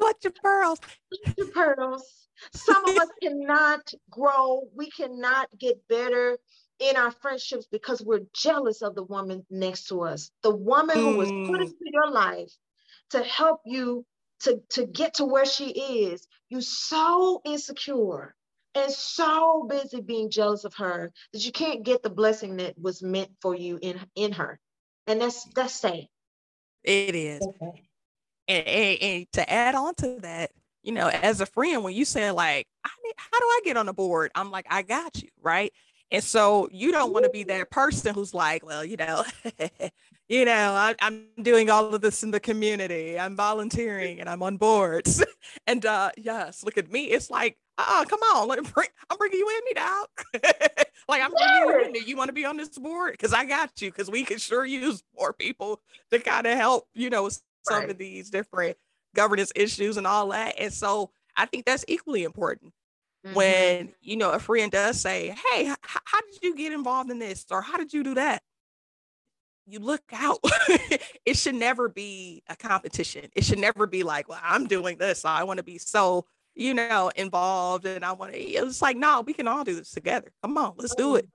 clutch 0.00 0.24
your 0.24 0.32
pearls. 0.32 0.78
Clutch 0.78 1.36
your 1.38 1.48
pearls. 1.48 2.28
Some 2.52 2.84
of 2.88 2.96
us 2.96 3.08
cannot 3.22 3.92
grow. 4.10 4.68
We 4.74 4.90
cannot 4.90 5.48
get 5.58 5.86
better 5.88 6.38
in 6.78 6.96
our 6.96 7.10
friendships 7.10 7.66
because 7.70 8.02
we're 8.02 8.26
jealous 8.34 8.82
of 8.82 8.94
the 8.94 9.04
woman 9.04 9.46
next 9.50 9.88
to 9.88 10.02
us. 10.02 10.30
The 10.42 10.54
woman 10.54 10.96
mm. 10.96 11.00
who 11.00 11.16
was 11.16 11.28
put 11.28 11.60
mm. 11.60 11.62
into 11.62 11.76
your 11.92 12.10
life 12.10 12.52
to 13.10 13.22
help 13.22 13.60
you 13.64 14.04
to, 14.40 14.60
to 14.70 14.86
get 14.86 15.14
to 15.14 15.24
where 15.24 15.46
she 15.46 15.70
is. 15.70 16.26
You're 16.48 16.60
so 16.60 17.40
insecure 17.44 18.34
and 18.74 18.92
so 18.92 19.66
busy 19.68 20.02
being 20.02 20.30
jealous 20.30 20.64
of 20.64 20.74
her 20.74 21.12
that 21.32 21.44
you 21.44 21.52
can't 21.52 21.82
get 21.82 22.02
the 22.02 22.10
blessing 22.10 22.56
that 22.56 22.78
was 22.78 23.02
meant 23.02 23.30
for 23.40 23.54
you 23.54 23.78
in, 23.80 23.98
in 24.14 24.32
her. 24.32 24.60
And 25.06 25.20
that's 25.20 25.44
that's 25.54 25.74
sad. 25.74 26.08
It 26.82 27.14
is. 27.14 27.42
Okay. 27.42 27.85
And, 28.48 28.66
and, 28.66 29.02
and 29.02 29.32
to 29.32 29.50
add 29.50 29.74
on 29.74 29.94
to 29.96 30.18
that, 30.20 30.50
you 30.82 30.92
know, 30.92 31.08
as 31.08 31.40
a 31.40 31.46
friend, 31.46 31.82
when 31.82 31.94
you 31.94 32.04
say 32.04 32.30
like, 32.30 32.68
I 32.84 32.90
need, 33.04 33.14
how 33.16 33.38
do 33.38 33.44
I 33.44 33.60
get 33.64 33.76
on 33.76 33.86
the 33.86 33.92
board? 33.92 34.30
I'm 34.34 34.50
like, 34.50 34.66
I 34.70 34.82
got 34.82 35.20
you, 35.20 35.30
right? 35.42 35.72
And 36.12 36.22
so 36.22 36.68
you 36.70 36.92
don't 36.92 37.12
want 37.12 37.24
to 37.24 37.30
be 37.30 37.42
that 37.44 37.70
person 37.70 38.14
who's 38.14 38.32
like, 38.32 38.64
well, 38.64 38.84
you 38.84 38.96
know, 38.96 39.24
you 40.28 40.44
know, 40.44 40.72
I, 40.72 40.94
am 41.00 41.26
doing 41.42 41.68
all 41.68 41.92
of 41.92 42.00
this 42.00 42.22
in 42.22 42.30
the 42.30 42.38
community. 42.38 43.18
I'm 43.18 43.34
volunteering 43.34 44.20
and 44.20 44.28
I'm 44.28 44.42
on 44.42 44.56
boards. 44.56 45.24
and 45.66 45.84
uh, 45.84 46.10
yes, 46.16 46.62
look 46.62 46.78
at 46.78 46.90
me. 46.90 47.06
It's 47.06 47.30
like, 47.30 47.58
oh, 47.78 48.04
come 48.08 48.20
on, 48.20 48.46
let 48.46 48.62
me 48.62 48.70
bring, 48.72 48.88
I'm 49.10 49.18
bringing 49.18 49.40
you 49.40 49.48
in, 49.48 49.64
me 49.64 49.72
out. 49.80 50.10
like 51.08 51.22
I'm 51.22 51.32
bringing 51.32 51.94
you 51.94 52.00
in. 52.00 52.06
You 52.06 52.16
want 52.16 52.28
to 52.28 52.34
be 52.34 52.44
on 52.44 52.56
this 52.56 52.78
board? 52.78 53.12
Because 53.12 53.32
I 53.32 53.44
got 53.44 53.82
you. 53.82 53.90
Because 53.90 54.08
we 54.08 54.22
can 54.22 54.38
sure 54.38 54.64
use 54.64 55.02
more 55.18 55.32
people 55.32 55.80
to 56.12 56.20
kind 56.20 56.46
of 56.46 56.56
help, 56.56 56.86
you 56.94 57.10
know, 57.10 57.28
some 57.68 57.80
right. 57.80 57.90
of 57.90 57.98
these 57.98 58.30
different 58.30 58.76
governance 59.14 59.52
issues 59.56 59.96
and 59.96 60.06
all 60.06 60.28
that. 60.28 60.54
And 60.58 60.72
so 60.72 61.10
I 61.36 61.46
think 61.46 61.64
that's 61.64 61.84
equally 61.88 62.24
important 62.24 62.72
mm-hmm. 63.24 63.34
when, 63.34 63.92
you 64.00 64.16
know, 64.16 64.30
a 64.30 64.38
friend 64.38 64.70
does 64.70 65.00
say, 65.00 65.34
Hey, 65.50 65.70
h- 65.70 65.76
how 65.82 66.20
did 66.20 66.38
you 66.42 66.54
get 66.54 66.72
involved 66.72 67.10
in 67.10 67.18
this? 67.18 67.46
Or 67.50 67.62
how 67.62 67.76
did 67.76 67.92
you 67.92 68.04
do 68.04 68.14
that? 68.14 68.42
You 69.66 69.80
look 69.80 70.02
out. 70.12 70.38
it 71.24 71.36
should 71.36 71.56
never 71.56 71.88
be 71.88 72.42
a 72.48 72.54
competition. 72.54 73.28
It 73.34 73.44
should 73.44 73.58
never 73.58 73.88
be 73.88 74.04
like, 74.04 74.28
well, 74.28 74.40
I'm 74.40 74.68
doing 74.68 74.96
this. 74.96 75.22
So 75.22 75.28
I 75.28 75.42
want 75.42 75.56
to 75.56 75.64
be 75.64 75.78
so, 75.78 76.24
you 76.54 76.72
know, 76.72 77.10
involved 77.16 77.84
and 77.84 78.04
I 78.04 78.12
want 78.12 78.32
to, 78.32 78.38
it's 78.38 78.80
like, 78.80 78.96
no, 78.96 79.22
we 79.22 79.32
can 79.32 79.48
all 79.48 79.64
do 79.64 79.74
this 79.74 79.90
together. 79.90 80.30
Come 80.42 80.56
on, 80.56 80.74
let's 80.76 80.94
do 80.94 81.16
it. 81.16 81.28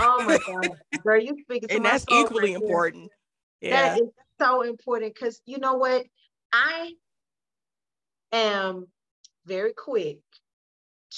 oh 0.00 0.24
my 0.24 0.38
God. 0.46 0.76
Girl, 1.04 1.20
you 1.20 1.36
speaking 1.42 1.70
And 1.70 1.84
that's 1.84 2.04
equally 2.10 2.54
right 2.54 2.62
important. 2.62 3.12
Yeah. 3.60 3.94
That 3.94 4.02
is 4.02 4.08
so 4.40 4.62
important 4.62 5.14
because 5.14 5.40
you 5.46 5.58
know 5.58 5.74
what? 5.74 6.04
I 6.52 6.92
am 8.32 8.86
very 9.46 9.72
quick 9.72 10.18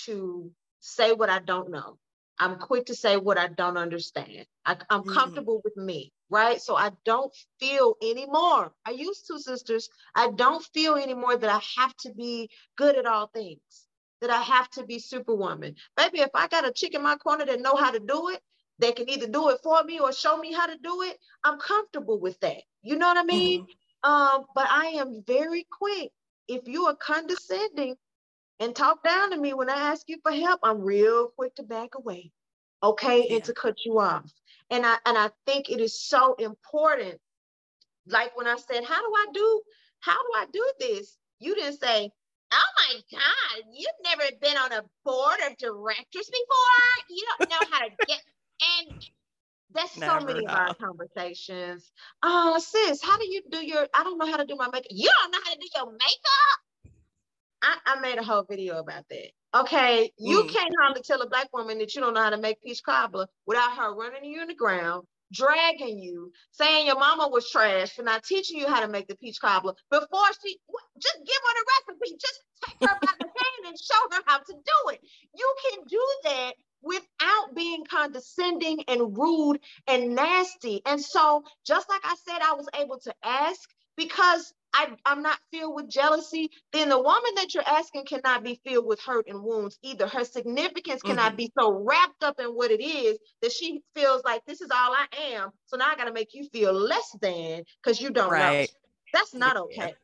to 0.05 0.51
say 0.81 1.13
what 1.13 1.31
I 1.31 1.39
don't 1.39 1.71
know. 1.71 1.99
I'm 2.39 2.59
quick 2.59 2.87
to 2.87 2.95
say 2.95 3.17
what 3.17 3.39
I 3.39 3.49
don't 3.49 3.77
understand. 3.77 4.47
I, 4.65 4.77
am 4.91 5.03
mm. 5.03 5.15
comfortable 5.15 5.61
with 5.65 5.77
me, 5.77 6.13
right? 6.29 6.61
So 6.61 6.77
I 6.77 6.91
don't 7.05 7.33
feel 7.61 7.95
anymore. 8.03 8.73
I 8.85 8.91
used 8.91 9.27
to, 9.29 9.39
sisters. 9.39 9.89
I 10.15 10.31
don't 10.31 10.65
feel 10.75 10.97
anymore 10.97 11.37
that 11.37 11.51
I 11.51 11.61
have 11.81 11.95
to 11.99 12.13
be 12.13 12.51
good 12.77 12.97
at 12.97 13.07
all 13.07 13.29
things, 13.29 13.87
that 14.21 14.31
I 14.31 14.43
have 14.43 14.69
to 14.71 14.85
be 14.85 14.99
superwoman. 14.99 15.77
Baby, 15.97 16.21
if 16.21 16.31
I 16.35 16.49
got 16.49 16.67
a 16.67 16.73
chick 16.73 16.95
in 16.95 17.03
my 17.03 17.17
corner 17.17 17.45
that 17.45 17.61
know 17.61 17.77
how 17.77 17.93
to 17.93 18.01
do 18.01 18.31
it, 18.31 18.41
they 18.79 18.93
can 18.93 19.09
either 19.09 19.27
do 19.27 19.51
it 19.51 19.61
for 19.63 19.83
me 19.85 20.01
or 20.01 20.13
show 20.13 20.37
me 20.37 20.53
how 20.53 20.67
to 20.67 20.77
do 20.83 21.03
it. 21.03 21.19
I'm 21.45 21.59
comfortable 21.59 22.19
with 22.19 22.39
that. 22.41 22.63
You 22.83 22.97
know 22.97 23.09
what 23.09 23.19
I 23.19 23.25
mean? 23.25 23.63
Mm-hmm. 23.63 24.11
Um, 24.11 24.45
but 24.55 24.67
I 24.69 24.87
am 24.87 25.23
very 25.27 25.67
quick 25.71 26.11
if 26.49 26.67
you 26.67 26.87
are 26.87 26.97
condescending 26.97 27.97
and 28.61 28.75
talk 28.75 29.03
down 29.03 29.31
to 29.31 29.37
me 29.37 29.55
when 29.55 29.71
I 29.71 29.75
ask 29.75 30.09
you 30.09 30.19
for 30.23 30.33
help, 30.33 30.61
I'm 30.63 30.83
real 30.83 31.29
quick 31.29 31.55
to 31.57 31.63
back 31.63 31.95
away. 31.95 32.33
Okay, 32.83 33.27
yeah. 33.29 33.37
and 33.37 33.45
to 33.45 33.55
cut 33.55 33.77
you 33.85 34.01
off. 34.01 34.31
And 34.71 34.85
I 34.85 34.97
and 35.07 35.17
I 35.17 35.31
think 35.47 35.71
it 35.71 35.81
is 35.81 36.01
so 36.01 36.35
important. 36.35 37.21
Like 38.07 38.37
when 38.37 38.49
I 38.49 38.57
said, 38.57 38.85
how 38.85 39.01
do 39.01 39.15
I 39.15 39.27
do, 39.33 39.63
how 40.01 40.15
do 40.17 40.29
I 40.37 40.47
do 40.53 40.73
this? 40.81 41.17
You 41.39 41.55
didn't 41.55 41.81
say, 41.81 42.11
Oh 42.55 42.73
my 42.77 43.01
God, 43.11 43.65
you've 43.73 43.89
never 44.05 44.25
been 44.41 44.57
on 44.59 44.73
a 44.73 44.85
board 45.05 45.39
of 45.49 45.57
directors 45.57 46.29
before. 46.29 46.93
You 47.09 47.25
don't 47.39 47.51
know 47.51 47.67
how 47.71 47.87
to 47.87 47.91
get 48.07 48.22
that's 49.75 49.97
Never 49.97 50.21
so 50.21 50.27
many 50.27 50.45
know. 50.45 50.53
of 50.53 50.59
our 50.59 50.75
conversations. 50.75 51.91
Oh, 52.23 52.59
sis, 52.59 53.03
how 53.03 53.19
do 53.19 53.27
you 53.27 53.43
do 53.51 53.65
your? 53.65 53.87
I 53.95 54.05
don't 54.05 54.19
know 54.19 54.27
how 54.27 54.37
to 54.37 54.47
do 54.47 54.57
my 54.57 54.67
makeup. 54.67 54.87
You 54.91 55.11
don't 55.23 55.33
know 55.33 55.39
how 55.45 55.53
to 55.53 55.59
do 55.59 55.69
your 55.75 55.93
makeup. 55.93 56.59
I, 57.63 57.77
I 57.87 58.01
made 58.01 58.19
a 58.19 58.25
whole 58.25 58.45
video 58.49 58.79
about 58.79 59.05
that. 59.09 59.31
Okay, 59.55 60.11
you 60.19 60.45
mm. 60.45 60.51
can't 60.51 60.75
hardly 60.81 61.03
tell 61.03 61.21
a 61.21 61.29
black 61.29 61.49
woman 61.53 61.79
that 61.79 61.95
you 61.95 62.01
don't 62.01 62.15
know 62.15 62.23
how 62.23 62.31
to 62.31 62.39
make 62.39 62.61
peach 62.63 62.83
cobbler 62.83 63.27
without 63.47 63.77
her 63.77 63.95
running 63.95 64.25
you 64.25 64.43
in 64.43 64.49
the 64.49 64.55
ground, 64.55 65.05
dragging 65.33 65.99
you, 65.99 66.33
saying 66.53 66.87
your 66.87 66.99
mama 66.99 67.29
was 67.29 67.49
trash 67.51 67.93
for 67.93 68.03
not 68.03 68.25
teaching 68.25 68.59
you 68.59 68.67
how 68.67 68.81
to 68.81 68.89
make 68.89 69.07
the 69.09 69.17
peach 69.17 69.39
cobbler 69.41 69.75
before 69.91 70.27
she 70.43 70.57
just 70.99 71.19
give 71.19 71.37
her 71.37 71.55
the 71.55 71.93
recipe. 71.95 72.17
Just 72.19 72.41
take 72.65 72.89
her 72.89 72.99
by 73.01 73.13
the 73.21 73.27
hand 73.37 73.67
and 73.67 73.77
show 73.79 74.17
her 74.17 74.23
how 74.27 74.39
to 74.39 74.53
do 74.53 74.91
it. 74.91 75.01
You 75.37 75.55
can 75.71 75.81
do 75.89 76.07
that 76.25 76.55
without 76.83 77.55
being 77.55 77.85
condescending 77.85 78.85
and 78.89 79.17
rude 79.17 79.61
and 79.87 80.15
nasty. 80.15 80.83
And 80.87 81.01
so, 81.01 81.45
just 81.67 81.89
like 81.89 82.03
I 82.05 82.17
said, 82.27 82.39
I 82.43 82.55
was 82.55 82.69
able 82.79 82.99
to 83.01 83.15
ask 83.25 83.69
because 83.97 84.53
I, 84.75 84.89
am 85.05 85.23
not 85.23 85.39
filled 85.51 85.75
with 85.75 85.89
jealousy, 85.89 86.51
then 86.73 86.89
the 86.89 86.99
woman 86.99 87.35
that 87.37 87.53
you're 87.53 87.63
asking 87.67 88.07
cannot 88.07 88.43
be 88.43 88.61
filled 88.65 88.87
with 88.87 89.01
hurt 89.01 89.27
and 89.29 89.43
wounds 89.43 89.79
either. 89.83 90.07
Her 90.07 90.25
significance 90.25 91.03
cannot 91.03 91.33
mm-hmm. 91.33 91.37
be 91.37 91.53
so 91.59 91.73
wrapped 91.73 92.25
up 92.25 92.41
in 92.41 92.47
what 92.47 92.71
it 92.71 92.83
is 92.83 93.19
that 93.43 93.53
she 93.53 93.83
feels 93.95 94.23
like 94.25 94.45
this 94.47 94.61
is 94.61 94.71
all 94.71 94.95
I 94.95 95.07
am. 95.35 95.51
So 95.67 95.77
now 95.77 95.89
I 95.91 95.97
got 95.97 96.05
to 96.05 96.13
make 96.13 96.33
you 96.33 96.49
feel 96.49 96.73
less 96.73 97.15
than 97.21 97.65
because 97.83 98.01
you 98.01 98.11
don't 98.11 98.31
right. 98.31 98.61
know. 98.61 98.67
That's 99.13 99.35
not 99.35 99.59
okay. 99.59 99.95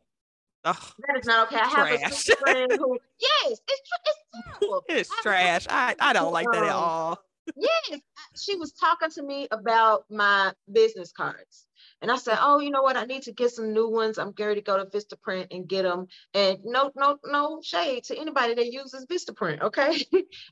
Oh, 0.64 0.90
that 1.06 1.18
is 1.18 1.26
not 1.26 1.46
okay. 1.46 1.60
I 1.60 1.68
have 1.68 2.00
trash. 2.00 2.28
a 2.28 2.36
friend 2.36 2.72
who, 2.72 2.98
yes, 3.20 3.60
it's, 3.68 3.90
it's 4.06 4.58
terrible. 4.58 4.82
It's 4.88 5.10
I 5.10 5.22
trash. 5.22 5.66
I, 5.70 5.94
I 6.00 6.12
don't 6.12 6.32
like 6.32 6.46
that 6.52 6.64
at 6.64 6.70
all. 6.70 7.18
yes, 7.56 8.00
she 8.36 8.56
was 8.56 8.72
talking 8.72 9.10
to 9.10 9.22
me 9.22 9.48
about 9.50 10.04
my 10.10 10.52
business 10.70 11.12
cards. 11.12 11.66
And 12.00 12.10
I 12.10 12.16
said, 12.16 12.38
oh, 12.40 12.60
you 12.60 12.70
know 12.70 12.82
what? 12.82 12.96
I 12.96 13.04
need 13.04 13.22
to 13.22 13.32
get 13.32 13.50
some 13.50 13.72
new 13.72 13.88
ones. 13.88 14.18
I'm 14.18 14.32
going 14.32 14.54
to 14.54 14.60
go 14.60 14.76
to 14.76 14.84
Vistaprint 14.84 15.48
and 15.50 15.66
get 15.66 15.82
them. 15.82 16.06
And 16.34 16.58
no, 16.64 16.92
no, 16.94 17.18
no 17.24 17.60
shade 17.62 18.04
to 18.04 18.18
anybody 18.18 18.54
that 18.54 18.72
uses 18.72 19.06
Vistaprint, 19.06 19.62
okay? 19.62 20.04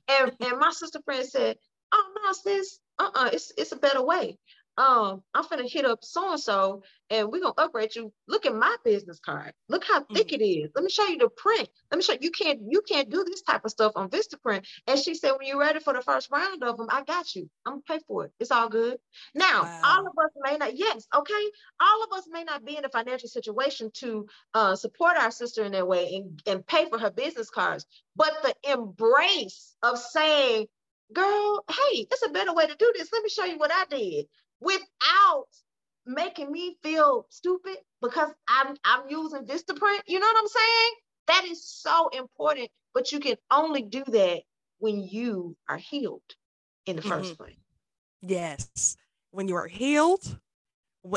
and 0.09 0.33
and 0.41 0.59
my 0.59 0.71
sister 0.71 1.01
friend 1.05 1.27
said, 1.27 1.57
oh 1.93 2.13
no, 2.25 2.33
sis, 2.33 2.79
uh-uh, 2.99 3.31
it's 3.33 3.53
it's 3.57 3.73
a 3.73 3.77
better 3.77 4.03
way 4.03 4.39
um, 4.79 5.23
I'm 5.33 5.45
gonna 5.49 5.69
hit 5.69 5.87
up 5.87 6.01
so 6.03 6.33
and 6.33 6.41
so, 6.41 6.83
and 7.09 7.29
we're 7.29 7.41
gonna 7.41 7.55
upgrade 7.57 7.95
you. 7.95 8.13
Look 8.29 8.45
at 8.45 8.55
my 8.55 8.77
business 8.85 9.19
card. 9.19 9.55
Look 9.69 9.85
how 9.85 10.01
thick 10.01 10.29
mm-hmm. 10.29 10.43
it 10.43 10.45
is. 10.45 10.71
Let 10.75 10.85
me 10.85 10.91
show 10.91 11.07
you 11.07 11.17
the 11.17 11.31
print. 11.31 11.69
Let 11.91 11.97
me 11.97 12.03
show 12.03 12.13
you. 12.13 12.19
You 12.23 12.31
can't 12.31 12.61
you 12.69 12.83
can't 12.87 13.09
do 13.09 13.25
this 13.25 13.41
type 13.43 13.65
of 13.65 13.71
stuff 13.71 13.93
on 13.97 14.11
Vistaprint. 14.11 14.67
And 14.87 14.99
she 14.99 15.15
said, 15.15 15.33
when 15.33 15.47
you're 15.47 15.59
ready 15.59 15.81
for 15.81 15.95
the 15.95 16.03
first 16.03 16.31
round 16.31 16.63
of 16.63 16.77
them, 16.77 16.89
I 16.91 17.05
got 17.05 17.35
you. 17.35 17.49
I'm 17.65 17.75
gonna 17.75 17.83
pay 17.89 18.05
for 18.07 18.27
it. 18.27 18.33
It's 18.39 18.51
all 18.51 18.69
good. 18.69 18.99
Now, 19.35 19.63
wow. 19.63 19.81
all 19.83 20.07
of 20.07 20.13
us 20.23 20.31
may 20.43 20.59
not. 20.59 20.77
Yes, 20.77 21.07
okay. 21.15 21.45
All 21.81 22.05
of 22.05 22.19
us 22.19 22.25
may 22.31 22.45
not 22.45 22.65
be 22.65 22.77
in 22.77 22.85
a 22.85 22.91
financial 22.91 23.31
situation 23.31 23.91
to 23.95 24.27
uh, 24.53 24.77
support 24.77 25.17
our 25.17 25.31
sister 25.31 25.65
in 25.65 25.73
that 25.73 25.89
way 25.89 26.17
and 26.17 26.43
and 26.47 26.67
pay 26.67 26.87
for 26.91 26.99
her 26.99 27.11
business 27.11 27.49
cards. 27.49 27.87
But 28.15 28.33
the 28.43 28.73
embrace 28.73 29.75
of 29.83 29.99
saying, 29.99 30.67
girl, 31.15 31.65
hey, 31.71 32.07
it's 32.11 32.27
a 32.27 32.31
better 32.31 32.53
way 32.53 32.67
to 32.67 32.77
do 32.79 32.93
this. 32.95 33.09
Let 33.11 33.23
me 33.23 33.31
show 33.31 33.45
you 33.45 33.59
what 33.59 33.73
I 33.73 33.85
did 33.89 34.27
without 34.61 35.47
making 36.07 36.53
me 36.53 36.77
feel 36.83 37.27
stupid 37.31 37.77
because 38.01 38.31
I'm 38.49 38.77
I'm 38.85 39.09
using 39.09 39.45
Vistaprint. 39.45 40.01
You 40.07 40.21
know 40.21 40.27
what 40.27 40.39
I'm 40.39 40.49
saying? 40.49 40.91
That 41.27 41.45
is 41.47 41.65
so 41.65 42.09
important, 42.09 42.69
but 42.95 43.11
you 43.13 43.19
can 43.19 43.37
only 43.51 43.83
do 43.83 44.05
that 44.07 44.43
when 44.79 45.03
you 45.03 45.57
are 45.69 45.79
healed 45.79 46.23
in 46.87 46.97
the 46.97 47.03
1st 47.03 47.23
mm-hmm. 47.23 47.35
place. 47.35 47.57
Yes. 48.23 48.97
When 49.33 49.49
you 49.49 49.57
are 49.57 49.67
healed 49.67 50.39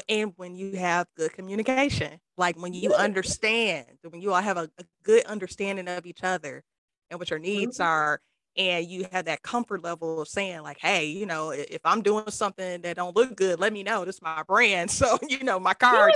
and 0.08 0.34
when 0.36 0.56
you 0.56 0.76
have 0.78 1.08
good 1.16 1.34
communication, 1.34 2.20
like 2.38 2.60
when 2.60 2.74
you 2.74 2.94
understand, 2.94 3.86
when 4.08 4.22
you 4.22 4.34
all 4.34 4.42
have 4.42 4.58
a, 4.58 4.70
a 4.78 4.84
good 5.04 5.26
understanding 5.26 5.88
of 5.88 6.06
each 6.06 6.24
other 6.24 6.64
and 7.10 7.20
what 7.20 7.30
your 7.30 7.40
needs 7.40 7.78
mm-hmm. 7.78 7.88
are 7.88 8.22
and 8.60 8.88
you 8.88 9.08
have 9.12 9.26
that 9.26 9.42
comfort 9.42 9.84
level 9.84 10.22
of 10.22 10.28
saying 10.28 10.62
like 10.62 10.78
hey 10.80 11.06
you 11.06 11.26
know 11.26 11.50
if 11.50 11.80
i'm 11.86 12.02
doing 12.02 12.30
something 12.30 12.82
that 12.82 12.96
don't 12.98 13.16
look 13.16 13.36
good 13.36 13.60
let 13.60 13.74
me 13.74 13.82
know 13.82 14.06
this 14.06 14.16
is 14.16 14.22
my 14.22 14.44
brand 14.44 14.92
so 14.92 15.18
you 15.28 15.44
know 15.44 15.60
my 15.60 15.74
card 15.74 16.14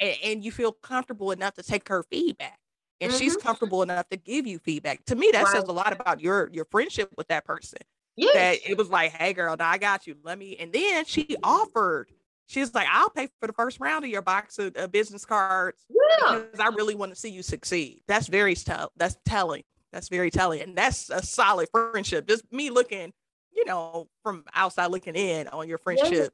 and, 0.00 0.16
and, 0.24 0.44
you 0.44 0.50
feel 0.50 0.72
comfortable 0.72 1.30
enough 1.30 1.52
to 1.54 1.62
take 1.62 1.86
her 1.88 2.02
feedback 2.04 2.58
and 3.02 3.10
mm-hmm. 3.12 3.18
she's 3.18 3.36
comfortable 3.36 3.82
enough 3.82 4.08
to 4.08 4.16
give 4.16 4.46
you 4.46 4.58
feedback 4.58 5.04
to 5.04 5.16
me 5.16 5.28
that 5.32 5.44
right. 5.44 5.52
says 5.52 5.64
a 5.64 5.72
lot 5.72 5.92
about 5.92 6.20
your 6.20 6.48
your 6.52 6.64
friendship 6.70 7.12
with 7.18 7.28
that 7.28 7.44
person 7.44 7.78
yes. 8.16 8.34
that 8.34 8.70
it 8.70 8.78
was 8.78 8.88
like 8.88 9.12
hey 9.12 9.32
girl 9.32 9.56
i 9.58 9.76
got 9.76 10.06
you 10.06 10.14
let 10.22 10.38
me 10.38 10.56
and 10.58 10.72
then 10.72 11.04
she 11.04 11.36
offered 11.42 12.08
she's 12.46 12.72
like 12.72 12.86
i'll 12.90 13.10
pay 13.10 13.28
for 13.40 13.46
the 13.46 13.52
first 13.52 13.80
round 13.80 14.04
of 14.04 14.10
your 14.10 14.22
box 14.22 14.58
of, 14.58 14.74
of 14.76 14.92
business 14.92 15.24
cards 15.24 15.84
yeah. 15.90 16.38
because 16.38 16.60
i 16.60 16.68
really 16.68 16.94
want 16.94 17.12
to 17.12 17.18
see 17.18 17.30
you 17.30 17.42
succeed 17.42 18.00
that's 18.06 18.28
very 18.28 18.54
tell 18.54 18.92
that's 18.96 19.16
telling 19.24 19.64
that's 19.92 20.08
very 20.08 20.30
telling. 20.30 20.60
And 20.60 20.76
that's 20.76 21.10
a 21.10 21.22
solid 21.22 21.68
friendship. 21.72 22.28
Just 22.28 22.50
me 22.52 22.70
looking, 22.70 23.12
you 23.52 23.64
know, 23.64 24.08
from 24.22 24.44
outside 24.54 24.90
looking 24.90 25.14
in 25.16 25.48
on 25.48 25.68
your 25.68 25.78
friendship. 25.78 26.32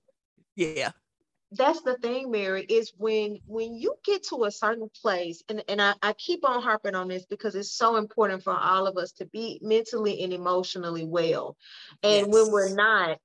Yeah. 0.55 0.91
That's 1.53 1.81
the 1.83 1.97
thing, 1.99 2.33
Mary, 2.33 2.63
is 2.63 2.93
when 2.97 3.39
when 3.47 3.75
you 3.75 3.95
get 4.05 4.25
to 4.29 4.45
a 4.45 4.51
certain 4.51 4.91
place, 5.01 5.45
and, 5.49 5.63
and 5.69 5.81
I, 5.81 5.95
I 6.03 6.13
keep 6.15 6.45
on 6.45 6.61
harping 6.61 6.97
on 6.97 7.07
this 7.07 7.25
because 7.25 7.55
it's 7.55 7.71
so 7.71 7.97
important 7.97 8.43
for 8.43 8.53
all 8.53 8.89
of 8.89 8.97
us 8.97 9.13
to 9.13 9.27
be 9.27 9.61
mentally 9.63 10.25
and 10.25 10.33
emotionally 10.33 11.05
well. 11.05 11.57
And 12.03 12.27
yes. 12.27 12.35
when 12.35 12.51
we're 12.51 12.75
not, 12.75 13.19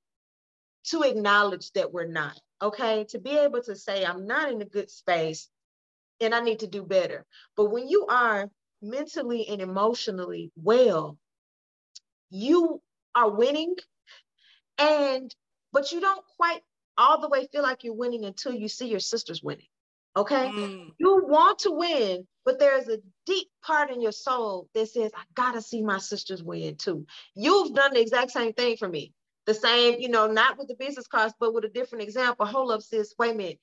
to 0.85 1.01
acknowledge 1.03 1.71
that 1.71 1.91
we're 1.91 2.07
not, 2.07 2.39
okay? 2.61 3.05
To 3.09 3.19
be 3.19 3.37
able 3.37 3.63
to 3.63 3.75
say, 3.75 4.05
I'm 4.05 4.27
not 4.27 4.51
in 4.51 4.61
a 4.61 4.65
good 4.65 4.91
space 4.91 5.49
and 6.19 6.33
I 6.35 6.41
need 6.41 6.59
to 6.59 6.67
do 6.67 6.83
better. 6.83 7.25
But 7.57 7.71
when 7.71 7.87
you 7.87 8.05
are, 8.07 8.49
mentally 8.81 9.47
and 9.47 9.61
emotionally 9.61 10.51
well, 10.55 11.17
you 12.29 12.81
are 13.15 13.29
winning. 13.29 13.75
And, 14.77 15.33
but 15.71 15.91
you 15.91 16.01
don't 16.01 16.23
quite 16.37 16.61
all 16.97 17.21
the 17.21 17.29
way 17.29 17.47
feel 17.51 17.63
like 17.63 17.83
you're 17.83 17.93
winning 17.93 18.25
until 18.25 18.53
you 18.53 18.67
see 18.67 18.87
your 18.87 18.99
sisters 18.99 19.43
winning. 19.43 19.67
Okay. 20.15 20.51
Mm. 20.53 20.91
You 20.97 21.23
want 21.25 21.59
to 21.59 21.71
win, 21.71 22.27
but 22.43 22.59
there's 22.59 22.87
a 22.89 22.97
deep 23.25 23.47
part 23.63 23.91
in 23.91 24.01
your 24.01 24.11
soul 24.11 24.67
that 24.73 24.89
says, 24.89 25.11
I 25.15 25.23
gotta 25.35 25.61
see 25.61 25.81
my 25.81 25.99
sisters 25.99 26.43
win 26.43 26.75
too. 26.75 27.05
You've 27.33 27.73
done 27.73 27.93
the 27.93 28.01
exact 28.01 28.31
same 28.31 28.53
thing 28.53 28.75
for 28.77 28.89
me. 28.89 29.13
The 29.45 29.53
same, 29.53 29.99
you 29.99 30.09
know, 30.09 30.27
not 30.27 30.57
with 30.57 30.67
the 30.67 30.75
business 30.75 31.07
cards, 31.07 31.33
but 31.39 31.53
with 31.53 31.63
a 31.63 31.69
different 31.69 32.03
example. 32.03 32.45
Hold 32.45 32.71
up, 32.71 32.81
sis. 32.81 33.15
Wait 33.17 33.33
a 33.33 33.37
minute 33.37 33.59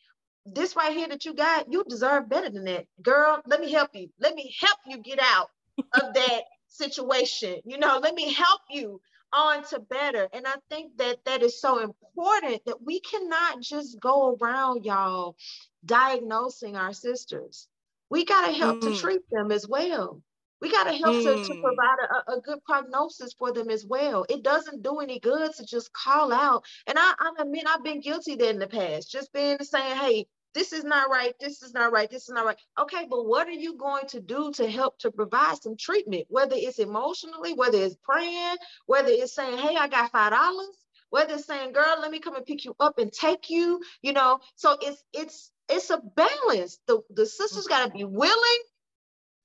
this 0.47 0.77
right 0.77 0.97
here 0.97 1.09
that 1.09 1.25
you 1.25 1.35
got, 1.35 1.71
you 1.73 1.85
deserve 1.89 2.29
better 2.29 2.51
than 2.51 2.65
that. 2.65 2.87
Girl, 3.03 3.41
let 3.47 3.61
me 3.61 3.73
help 3.73 3.91
you. 3.95 4.09
Let 4.19 4.35
me 4.35 4.55
help 4.61 4.79
you 4.87 4.99
get 4.99 5.21
out 5.21 5.51
of 5.95 6.15
that 6.15 6.43
situation. 6.69 7.61
You 7.65 7.79
know, 7.79 7.99
let 8.03 8.15
me 8.15 8.33
help 8.33 8.61
you 8.71 9.01
on 9.33 9.65
to 9.65 9.81
better. 9.81 10.29
And 10.33 10.47
I 10.47 10.55
think 10.71 10.97
that 10.99 11.19
that 11.25 11.43
is 11.43 11.61
so 11.61 11.81
important 11.81 12.65
that 12.67 12.83
we 12.83 13.01
cannot 13.01 13.61
just 13.61 14.01
go 14.01 14.37
around, 14.41 14.85
y'all, 14.85 15.37
diagnosing 15.85 16.77
our 16.77 16.93
sisters. 16.93 17.69
We 18.11 18.25
got 18.25 18.47
to 18.47 18.53
help 18.53 18.81
mm. 18.81 18.95
to 18.95 18.97
treat 18.97 19.21
them 19.31 19.53
as 19.53 19.69
well. 19.69 20.23
We 20.61 20.71
got 20.71 20.85
to 20.85 20.93
help 20.93 21.17
mm. 21.17 21.25
to, 21.25 21.45
to 21.45 21.55
mm. 21.55 21.63
provide 21.63 21.97
a, 22.11 22.33
a, 22.33 22.41
good 22.41 22.65
prognosis 22.65 23.33
for 23.35 23.53
them 23.53 23.71
as 23.71 23.87
well. 23.87 24.27
It 24.29 24.43
doesn't 24.43 24.83
do 24.83 24.99
any 24.99 25.21
good 25.21 25.55
to 25.55 25.65
just 25.65 25.93
call 25.93 26.33
out. 26.33 26.65
And 26.87 26.99
I, 26.99 27.15
I 27.19 27.43
admit 27.43 27.65
I've 27.69 27.85
been 27.85 28.01
guilty 28.01 28.35
there 28.35 28.51
in 28.51 28.59
the 28.59 28.67
past, 28.67 29.11
just 29.11 29.33
being 29.33 29.59
saying, 29.61 29.97
hey, 29.97 30.27
this 30.55 30.73
is 30.73 30.83
not 30.83 31.11
right, 31.11 31.35
this 31.39 31.63
is 31.63 31.73
not 31.75 31.93
right, 31.93 32.11
this 32.11 32.25
is 32.25 32.31
not 32.31 32.45
right. 32.45 32.57
Okay, 32.81 33.07
but 33.09 33.27
what 33.27 33.47
are 33.47 33.53
you 33.53 33.77
going 33.77 34.07
to 34.09 34.21
do 34.21 34.51
to 34.55 34.69
help 34.69 34.99
to 35.01 35.11
provide 35.11 35.63
some 35.63 35.77
treatment, 35.77 36.27
whether 36.29 36.57
it's 36.57 36.79
emotionally, 36.79 37.53
whether 37.53 37.79
it's 37.79 37.97
praying, 38.03 38.57
whether 38.87 39.11
it's 39.11 39.35
saying, 39.35 39.59
hey, 39.59 39.77
I 39.77 39.89
got 39.89 40.11
five 40.11 40.33
dollars, 40.33 40.77
whether 41.11 41.35
it's 41.35 41.47
saying, 41.47 41.73
girl, 41.73 41.99
let 42.01 42.11
me 42.11 42.19
come 42.19 42.35
and 42.35 42.47
pick 42.47 42.65
you 42.65 42.75
up 42.81 42.99
and 42.99 43.13
take 43.13 43.51
you, 43.51 43.81
you 44.03 44.13
know. 44.13 44.41
So 44.57 44.77
it's 44.81 45.03
it's 45.13 45.53
it's 45.69 45.91
a 45.91 45.99
balance. 45.99 46.79
The 46.87 47.03
the 47.11 47.27
sisters 47.27 47.67
gotta 47.67 47.93
be 47.93 48.05
willing 48.05 48.63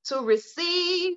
to 0.06 0.20
receive. 0.22 1.16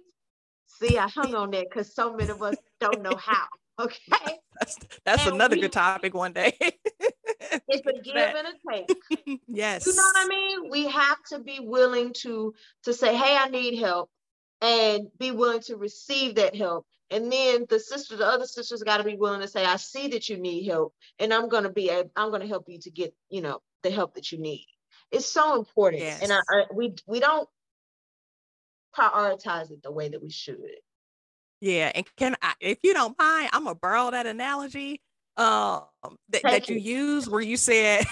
See, 0.66 0.98
I 0.98 1.08
hung 1.08 1.34
on 1.34 1.50
that 1.52 1.68
because 1.70 1.94
so 1.94 2.14
many 2.14 2.30
of 2.30 2.42
us 2.42 2.56
don't 2.80 3.02
know 3.02 3.16
how. 3.16 3.46
Okay. 3.78 4.38
That's, 4.58 4.78
that's 5.04 5.26
another 5.26 5.54
we, 5.54 5.60
good 5.60 5.72
topic 5.72 6.14
one 6.14 6.32
day. 6.32 6.56
it's 6.60 7.86
a 7.86 8.02
give 8.02 8.16
and 8.16 8.46
a 8.46 8.52
take. 8.72 9.40
yes. 9.48 9.86
You 9.86 9.94
know 9.94 10.02
what 10.02 10.24
I 10.24 10.28
mean? 10.28 10.70
We 10.70 10.88
have 10.88 11.22
to 11.30 11.40
be 11.40 11.60
willing 11.60 12.14
to 12.22 12.54
to 12.84 12.94
say, 12.94 13.14
hey, 13.14 13.36
I 13.36 13.48
need 13.48 13.78
help, 13.78 14.08
and 14.62 15.08
be 15.18 15.30
willing 15.30 15.60
to 15.64 15.76
receive 15.76 16.36
that 16.36 16.56
help. 16.56 16.86
And 17.10 17.30
then 17.30 17.66
the 17.68 17.78
sister, 17.78 18.16
the 18.16 18.26
other 18.26 18.46
sisters 18.46 18.82
got 18.82 18.96
to 18.96 19.04
be 19.04 19.16
willing 19.16 19.42
to 19.42 19.48
say, 19.48 19.64
I 19.64 19.76
see 19.76 20.08
that 20.08 20.28
you 20.28 20.38
need 20.38 20.66
help, 20.66 20.94
and 21.18 21.32
I'm 21.32 21.48
gonna 21.48 21.70
be, 21.70 21.90
a, 21.90 22.04
I'm 22.16 22.30
gonna 22.30 22.46
help 22.46 22.64
you 22.68 22.78
to 22.80 22.90
get, 22.90 23.14
you 23.28 23.42
know, 23.42 23.60
the 23.82 23.90
help 23.90 24.14
that 24.14 24.32
you 24.32 24.38
need. 24.38 24.66
It's 25.12 25.26
so 25.26 25.56
important. 25.56 26.02
Yes. 26.02 26.22
And 26.22 26.32
I, 26.32 26.40
I, 26.50 26.64
we 26.74 26.94
we 27.06 27.20
don't 27.20 27.48
prioritize 28.96 29.70
it 29.70 29.82
the 29.82 29.92
way 29.92 30.08
that 30.08 30.22
we 30.22 30.30
should. 30.30 30.58
Yeah, 31.60 31.90
and 31.94 32.06
can 32.16 32.36
I, 32.42 32.54
if 32.60 32.78
you 32.82 32.94
don't 32.94 33.18
mind, 33.18 33.50
I'm 33.52 33.64
gonna 33.64 33.74
borrow 33.74 34.10
that 34.10 34.26
analogy 34.26 35.00
um 35.38 35.82
that, 36.30 36.42
that 36.44 36.68
you 36.70 36.76
use 36.76 37.28
where 37.28 37.42
you 37.42 37.58
said 37.58 38.06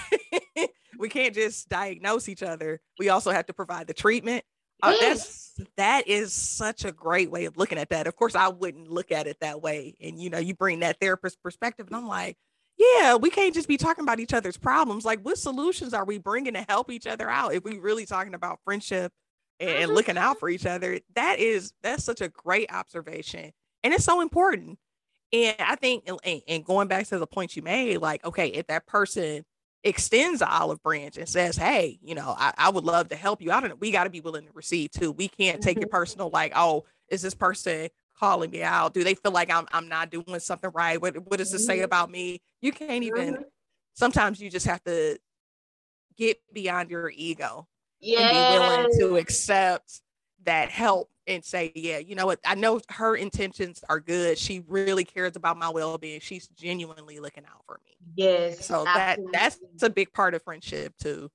we 0.99 1.09
can't 1.09 1.33
just 1.33 1.69
diagnose 1.69 2.29
each 2.29 2.43
other. 2.43 2.81
We 2.99 3.09
also 3.09 3.31
have 3.31 3.47
to 3.47 3.53
provide 3.53 3.87
the 3.87 3.93
treatment. 3.93 4.43
Uh, 4.83 4.93
that's 4.99 5.53
that 5.77 6.07
is 6.07 6.33
such 6.33 6.85
a 6.85 6.91
great 6.91 7.31
way 7.31 7.45
of 7.45 7.57
looking 7.57 7.77
at 7.77 7.89
that. 7.89 8.07
Of 8.07 8.15
course, 8.15 8.35
I 8.35 8.49
wouldn't 8.49 8.89
look 8.89 9.11
at 9.11 9.27
it 9.27 9.37
that 9.41 9.61
way. 9.61 9.95
And 10.01 10.19
you 10.19 10.29
know, 10.29 10.37
you 10.37 10.53
bring 10.53 10.81
that 10.81 10.99
therapist 10.99 11.41
perspective, 11.41 11.87
and 11.87 11.95
I'm 11.95 12.07
like, 12.07 12.37
yeah, 12.77 13.15
we 13.15 13.29
can't 13.29 13.53
just 13.53 13.67
be 13.67 13.77
talking 13.77 14.03
about 14.03 14.19
each 14.19 14.33
other's 14.33 14.57
problems. 14.57 15.05
Like, 15.05 15.21
what 15.21 15.37
solutions 15.37 15.93
are 15.93 16.05
we 16.05 16.17
bringing 16.17 16.53
to 16.53 16.65
help 16.67 16.91
each 16.91 17.07
other 17.07 17.29
out? 17.29 17.53
If 17.53 17.63
we 17.63 17.79
really 17.79 18.05
talking 18.05 18.33
about 18.33 18.59
friendship 18.65 19.11
and, 19.59 19.69
and 19.69 19.93
looking 19.93 20.17
out 20.17 20.39
for 20.39 20.49
each 20.49 20.65
other, 20.65 20.99
that 21.15 21.39
is 21.39 21.73
that's 21.83 22.03
such 22.03 22.21
a 22.21 22.29
great 22.29 22.71
observation, 22.71 23.51
and 23.83 23.93
it's 23.93 24.05
so 24.05 24.21
important. 24.21 24.79
And 25.33 25.55
I 25.59 25.75
think, 25.75 26.07
and, 26.07 26.41
and 26.47 26.63
going 26.63 26.87
back 26.87 27.07
to 27.07 27.17
the 27.17 27.27
point 27.27 27.55
you 27.55 27.61
made, 27.61 27.97
like, 27.97 28.23
okay, 28.23 28.47
if 28.47 28.67
that 28.67 28.85
person 28.85 29.43
extends 29.83 30.39
the 30.39 30.49
olive 30.49 30.81
branch 30.81 31.17
and 31.17 31.29
says, 31.29 31.55
Hey, 31.55 31.99
you 32.01 32.15
know, 32.15 32.35
I, 32.37 32.53
I 32.57 32.69
would 32.69 32.83
love 32.83 33.09
to 33.09 33.15
help 33.15 33.41
you. 33.41 33.51
I 33.51 33.59
don't 33.59 33.69
know. 33.69 33.77
We 33.79 33.91
got 33.91 34.05
to 34.05 34.09
be 34.09 34.21
willing 34.21 34.45
to 34.45 34.51
receive 34.53 34.91
too. 34.91 35.11
We 35.11 35.27
can't 35.27 35.61
take 35.61 35.77
it 35.77 35.81
mm-hmm. 35.81 35.89
personal, 35.89 36.29
like, 36.31 36.53
oh, 36.55 36.85
is 37.09 37.21
this 37.21 37.35
person 37.35 37.89
calling 38.17 38.49
me 38.49 38.63
out? 38.63 38.93
Do 38.93 39.03
they 39.03 39.13
feel 39.13 39.31
like 39.31 39.51
I'm 39.51 39.67
I'm 39.71 39.87
not 39.87 40.09
doing 40.09 40.39
something 40.39 40.71
right? 40.73 41.01
What 41.01 41.15
what 41.29 41.37
does 41.37 41.51
this 41.51 41.65
say 41.65 41.77
mm-hmm. 41.77 41.85
about 41.85 42.09
me? 42.09 42.41
You 42.61 42.71
can't 42.71 43.03
even 43.03 43.45
sometimes 43.93 44.41
you 44.41 44.49
just 44.49 44.65
have 44.65 44.83
to 44.85 45.17
get 46.17 46.39
beyond 46.51 46.89
your 46.89 47.11
ego 47.13 47.67
yes. 48.05 48.33
and 48.33 48.53
be 48.53 48.59
willing 48.59 48.99
to 48.99 49.17
accept 49.17 50.01
that 50.45 50.69
help 50.69 51.09
and 51.27 51.43
say, 51.43 51.71
yeah, 51.73 51.97
you 51.97 52.15
know 52.15 52.27
what? 52.27 52.39
I 52.45 52.55
know 52.55 52.79
her 52.89 53.15
intentions 53.15 53.83
are 53.89 53.99
good. 53.99 54.37
She 54.37 54.63
really 54.67 55.03
cares 55.03 55.35
about 55.35 55.57
my 55.57 55.69
well-being. 55.69 56.19
She's 56.19 56.47
genuinely 56.49 57.19
looking 57.19 57.45
out 57.45 57.63
for 57.65 57.79
me. 57.83 57.97
Yes. 58.15 58.65
So 58.65 58.85
absolutely. 58.87 59.31
that 59.33 59.57
that's 59.71 59.83
a 59.83 59.89
big 59.89 60.13
part 60.13 60.35
of 60.35 60.43
friendship 60.43 60.93
too. 61.01 61.31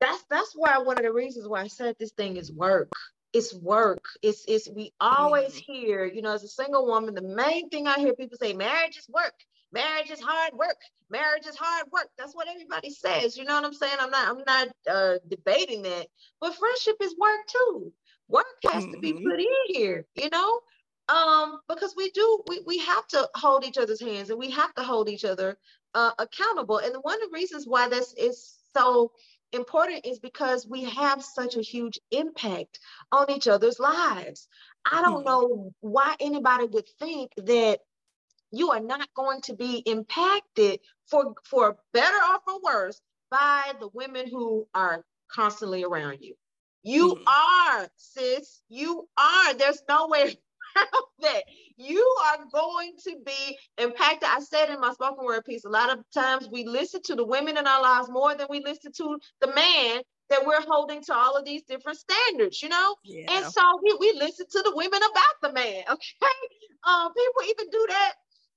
That's 0.00 0.24
that's 0.30 0.52
why 0.54 0.78
one 0.78 0.96
of 0.98 1.04
the 1.04 1.12
reasons 1.12 1.46
why 1.46 1.62
I 1.62 1.68
said 1.68 1.96
this 1.98 2.12
thing 2.12 2.36
is 2.36 2.50
work. 2.50 2.90
It's 3.32 3.54
work. 3.54 4.04
It's 4.22 4.44
it's 4.48 4.68
we 4.68 4.92
always 5.00 5.52
mm-hmm. 5.52 5.72
hear, 5.72 6.04
you 6.04 6.22
know, 6.22 6.32
as 6.32 6.44
a 6.44 6.48
single 6.48 6.86
woman, 6.86 7.14
the 7.14 7.22
main 7.22 7.68
thing 7.68 7.86
I 7.86 7.98
hear 7.98 8.14
people 8.14 8.38
say, 8.40 8.54
marriage 8.54 8.96
is 8.96 9.08
work. 9.08 9.34
Marriage 9.74 10.10
is 10.10 10.20
hard 10.20 10.54
work. 10.54 10.78
Marriage 11.10 11.46
is 11.46 11.56
hard 11.56 11.86
work. 11.92 12.08
That's 12.16 12.34
what 12.34 12.48
everybody 12.48 12.90
says. 12.90 13.36
You 13.36 13.44
know 13.44 13.56
what 13.56 13.64
I'm 13.64 13.74
saying? 13.74 13.96
I'm 14.00 14.10
not 14.10 14.28
I'm 14.28 14.44
not 14.46 14.68
uh, 14.90 15.18
debating 15.28 15.82
that. 15.82 16.06
But 16.40 16.54
friendship 16.54 16.96
is 17.00 17.14
work 17.20 17.40
too 17.48 17.92
work 18.28 18.46
has 18.72 18.84
to 18.84 18.98
be 18.98 19.12
mm-hmm. 19.12 19.28
put 19.28 19.40
in 19.40 19.46
here, 19.66 20.06
you 20.14 20.28
know? 20.30 20.60
Um, 21.08 21.60
because 21.68 21.94
we 21.96 22.10
do, 22.12 22.42
we, 22.48 22.60
we 22.66 22.78
have 22.78 23.06
to 23.08 23.28
hold 23.34 23.64
each 23.64 23.76
other's 23.76 24.00
hands 24.00 24.30
and 24.30 24.38
we 24.38 24.50
have 24.50 24.74
to 24.74 24.82
hold 24.82 25.08
each 25.08 25.24
other 25.24 25.58
uh, 25.94 26.12
accountable. 26.18 26.78
And 26.78 26.94
one 27.02 27.22
of 27.22 27.30
the 27.30 27.34
reasons 27.34 27.66
why 27.66 27.88
this 27.88 28.14
is 28.14 28.54
so 28.74 29.12
important 29.52 30.06
is 30.06 30.18
because 30.18 30.66
we 30.66 30.84
have 30.84 31.22
such 31.22 31.56
a 31.56 31.62
huge 31.62 32.00
impact 32.10 32.80
on 33.12 33.30
each 33.30 33.46
other's 33.46 33.78
lives. 33.78 34.48
I 34.90 35.02
don't 35.02 35.24
mm-hmm. 35.24 35.28
know 35.28 35.72
why 35.80 36.16
anybody 36.20 36.66
would 36.66 36.88
think 36.98 37.32
that 37.36 37.80
you 38.56 38.70
are 38.70 38.80
not 38.80 39.08
going 39.14 39.40
to 39.42 39.54
be 39.54 39.82
impacted 39.86 40.80
for 41.10 41.34
for 41.44 41.76
better 41.92 42.16
or 42.16 42.38
for 42.44 42.60
worse 42.62 43.00
by 43.30 43.72
the 43.80 43.88
women 43.92 44.28
who 44.28 44.66
are 44.74 45.04
constantly 45.30 45.84
around 45.84 46.18
you. 46.20 46.34
You 46.82 47.14
mm-hmm. 47.14 47.78
are, 47.80 47.88
sis. 47.96 48.60
You 48.68 49.08
are. 49.16 49.54
There's 49.54 49.82
no 49.88 50.06
way 50.08 50.22
around 50.76 51.04
that. 51.20 51.42
You 51.76 52.16
are 52.26 52.44
going 52.52 52.92
to 53.04 53.16
be 53.24 53.58
impacted. 53.78 54.28
I 54.30 54.40
said 54.40 54.70
in 54.70 54.80
my 54.80 54.92
spoken 54.92 55.24
word 55.24 55.44
piece, 55.44 55.64
a 55.64 55.70
lot 55.70 55.90
of 55.90 56.04
times 56.12 56.48
we 56.52 56.64
listen 56.64 57.00
to 57.06 57.14
the 57.14 57.24
women 57.24 57.56
in 57.56 57.66
our 57.66 57.82
lives 57.82 58.08
more 58.10 58.34
than 58.34 58.46
we 58.50 58.62
listen 58.62 58.92
to 58.92 59.18
the 59.40 59.48
man 59.48 60.02
that 60.30 60.46
we're 60.46 60.62
holding 60.62 61.02
to 61.02 61.14
all 61.14 61.36
of 61.36 61.44
these 61.44 61.62
different 61.64 61.98
standards, 61.98 62.62
you 62.62 62.68
know? 62.68 62.96
Yeah. 63.04 63.26
And 63.30 63.46
so 63.46 63.62
we, 63.82 63.96
we 64.00 64.12
listen 64.18 64.46
to 64.50 64.62
the 64.62 64.72
women 64.74 65.00
about 65.02 65.34
the 65.42 65.52
man, 65.52 65.82
okay? 65.90 66.26
Um, 66.86 67.14
people 67.14 67.48
even 67.48 67.70
do 67.70 67.86
that 67.88 68.12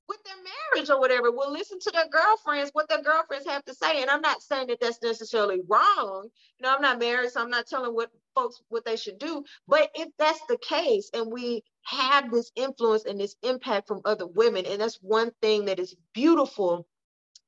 with 0.08 0.20
their 0.24 0.36
marriage 0.44 0.90
or 0.90 1.00
whatever 1.00 1.32
will 1.32 1.52
listen 1.52 1.80
to 1.80 1.92
their 1.92 2.08
girlfriends 2.10 2.72
what 2.74 2.90
their 2.90 3.02
girlfriends 3.02 3.48
have 3.48 3.64
to 3.66 3.74
say. 3.74 4.02
And 4.02 4.10
i'm 4.10 4.22
not 4.22 4.42
saying 4.42 4.68
that 4.68 4.80
that's 4.80 5.02
necessarily 5.04 5.62
wrong. 5.68 6.30
You 6.60 6.64
know 6.64 6.76
i'm 6.76 6.82
not 6.82 7.00
married 7.00 7.32
so 7.32 7.42
i'm 7.42 7.50
not 7.50 7.68
telling 7.68 7.94
what 7.94 8.12
folks 8.36 8.62
what 8.70 8.86
they 8.86 8.98
should 8.98 9.20
do. 9.20 9.44
But 9.68 9.90
if 9.96 10.10
that's 10.20 10.42
the 10.48 10.58
case 10.60 11.10
and 11.14 11.32
we 11.32 11.64
have 11.84 12.32
this 12.32 12.52
influence 12.56 13.06
and 13.06 13.20
this 13.20 13.36
impact 13.44 13.88
from 13.88 14.02
other 14.06 14.28
women 14.28 14.66
and 14.66 14.82
that's 14.82 15.00
one 15.02 15.32
thing 15.42 15.66
that 15.66 15.80
is 15.80 15.96
beautiful 16.14 16.88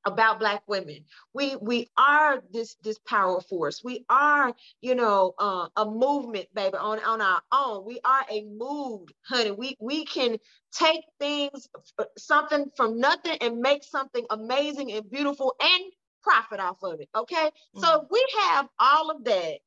about 0.04 0.38
black 0.38 0.62
women. 0.66 1.04
We 1.34 1.56
we 1.56 1.88
are 1.96 2.42
this 2.52 2.76
this 2.82 2.98
power 2.98 3.40
force. 3.40 3.82
We 3.84 4.04
are 4.08 4.54
you 4.80 4.94
know 4.94 5.34
uh, 5.38 5.68
a 5.76 5.84
movement 5.84 6.46
baby 6.54 6.76
on 6.76 7.02
on 7.04 7.20
our 7.20 7.42
own. 7.52 7.84
We 7.84 8.00
are 8.04 8.24
a 8.30 8.44
mood 8.44 9.12
honey. 9.22 9.50
We 9.50 9.76
we 9.80 10.04
can 10.04 10.38
take 10.72 11.04
things 11.18 11.68
uh, 11.98 12.04
something 12.16 12.70
from 12.76 12.98
nothing 12.98 13.38
and 13.40 13.58
make 13.60 13.84
something 13.84 14.24
amazing 14.30 14.92
and 14.92 15.10
beautiful 15.10 15.54
and 15.60 15.84
profit 16.22 16.60
off 16.60 16.82
of 16.82 17.00
it 17.00 17.08
okay? 17.14 17.46
Mm-hmm. 17.46 17.80
so 17.80 18.06
we 18.10 18.24
have 18.40 18.68
all 18.78 19.10
of 19.10 19.24
that. 19.24 19.58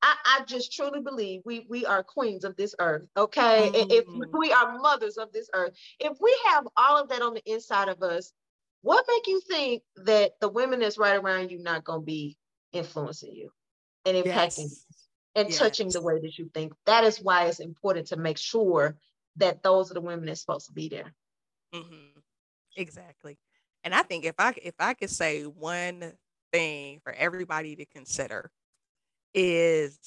I, 0.00 0.14
I, 0.24 0.44
just 0.44 0.72
truly 0.72 1.00
believe 1.00 1.42
we 1.44 1.66
we 1.68 1.84
are 1.84 2.04
queens 2.04 2.44
of 2.44 2.54
this 2.54 2.72
earth 2.78 3.08
okay? 3.16 3.70
Mm-hmm. 3.74 3.90
if 3.90 4.04
we 4.32 4.52
are 4.52 4.78
mothers 4.78 5.16
of 5.16 5.32
this 5.32 5.50
earth 5.52 5.72
if 5.98 6.16
we 6.20 6.38
have 6.46 6.68
all 6.76 7.02
of 7.02 7.08
that 7.08 7.20
on 7.20 7.34
the 7.34 7.52
inside 7.52 7.88
of 7.88 8.00
us 8.02 8.32
what 8.82 9.04
make 9.08 9.26
you 9.26 9.40
think 9.40 9.82
that 10.04 10.32
the 10.40 10.48
women 10.48 10.80
that's 10.80 10.98
right 10.98 11.16
around 11.16 11.50
you 11.50 11.58
not 11.58 11.84
going 11.84 12.00
to 12.00 12.06
be 12.06 12.36
influencing 12.72 13.34
you 13.34 13.50
and 14.04 14.16
impacting 14.16 14.24
yes. 14.58 14.58
you 14.58 15.40
and 15.40 15.48
yes. 15.48 15.58
touching 15.58 15.88
the 15.88 16.02
way 16.02 16.20
that 16.20 16.38
you 16.38 16.50
think? 16.54 16.72
That 16.86 17.04
is 17.04 17.18
why 17.18 17.46
it's 17.46 17.60
important 17.60 18.08
to 18.08 18.16
make 18.16 18.38
sure 18.38 18.96
that 19.36 19.62
those 19.62 19.90
are 19.90 19.94
the 19.94 20.00
women 20.00 20.26
that's 20.26 20.40
supposed 20.40 20.66
to 20.66 20.72
be 20.72 20.88
there. 20.88 21.14
Mm-hmm. 21.74 22.18
Exactly. 22.76 23.38
And 23.84 23.94
I 23.94 24.02
think 24.02 24.24
if 24.24 24.34
I 24.38 24.54
if 24.62 24.74
I 24.78 24.94
could 24.94 25.10
say 25.10 25.42
one 25.44 26.12
thing 26.52 27.00
for 27.02 27.12
everybody 27.12 27.76
to 27.76 27.84
consider 27.84 28.50
is 29.34 29.98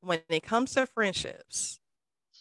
when 0.00 0.20
it 0.28 0.42
comes 0.42 0.74
to 0.74 0.86
friendships, 0.86 1.80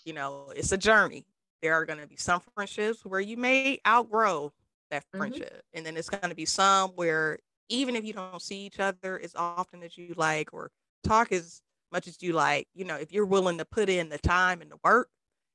you 0.06 0.14
know, 0.14 0.52
it's 0.56 0.72
a 0.72 0.78
journey. 0.78 1.26
There 1.62 1.74
are 1.74 1.86
going 1.86 2.00
to 2.00 2.08
be 2.08 2.16
some 2.16 2.42
friendships 2.56 3.06
where 3.06 3.20
you 3.20 3.36
may 3.36 3.80
outgrow 3.86 4.54
that 4.92 5.04
mm-hmm. 5.04 5.18
friendship. 5.20 5.54
Mm-hmm. 5.54 5.78
And 5.78 5.86
then 5.86 5.98
it's 5.98 6.10
going 6.10 6.30
to 6.30 6.36
be 6.36 6.46
some 6.46 6.92
where 6.92 7.40
even 7.70 7.96
if 7.96 8.04
you 8.04 8.14
don't 8.14 8.42
see 8.42 8.66
each 8.66 8.80
other 8.80 9.20
as 9.24 9.36
often 9.36 9.84
as 9.84 9.98
you 9.98 10.14
like 10.18 10.54
or 10.54 10.72
talk 11.04 11.32
as 11.32 11.62
much 11.92 12.08
as 12.08 12.22
you 12.22 12.34
like, 12.34 12.68
you 12.74 12.86
know, 12.86 12.96
if 12.96 13.12
you're 13.12 13.26
willing 13.26 13.58
to 13.58 13.66
put 13.66 13.90
in 13.90 14.10
the 14.10 14.18
time 14.18 14.62
and 14.62 14.72
the 14.72 14.78
work, 14.84 15.10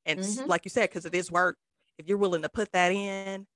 and 0.06 0.20
mm-hmm. 0.20 0.48
like 0.48 0.64
you 0.64 0.70
said, 0.70 0.90
because 0.90 1.06
it 1.06 1.14
is 1.14 1.30
work, 1.30 1.56
if 1.98 2.08
you're 2.08 2.18
willing 2.18 2.42
to 2.42 2.48
put 2.48 2.70
that 2.72 2.92
in 2.92 3.46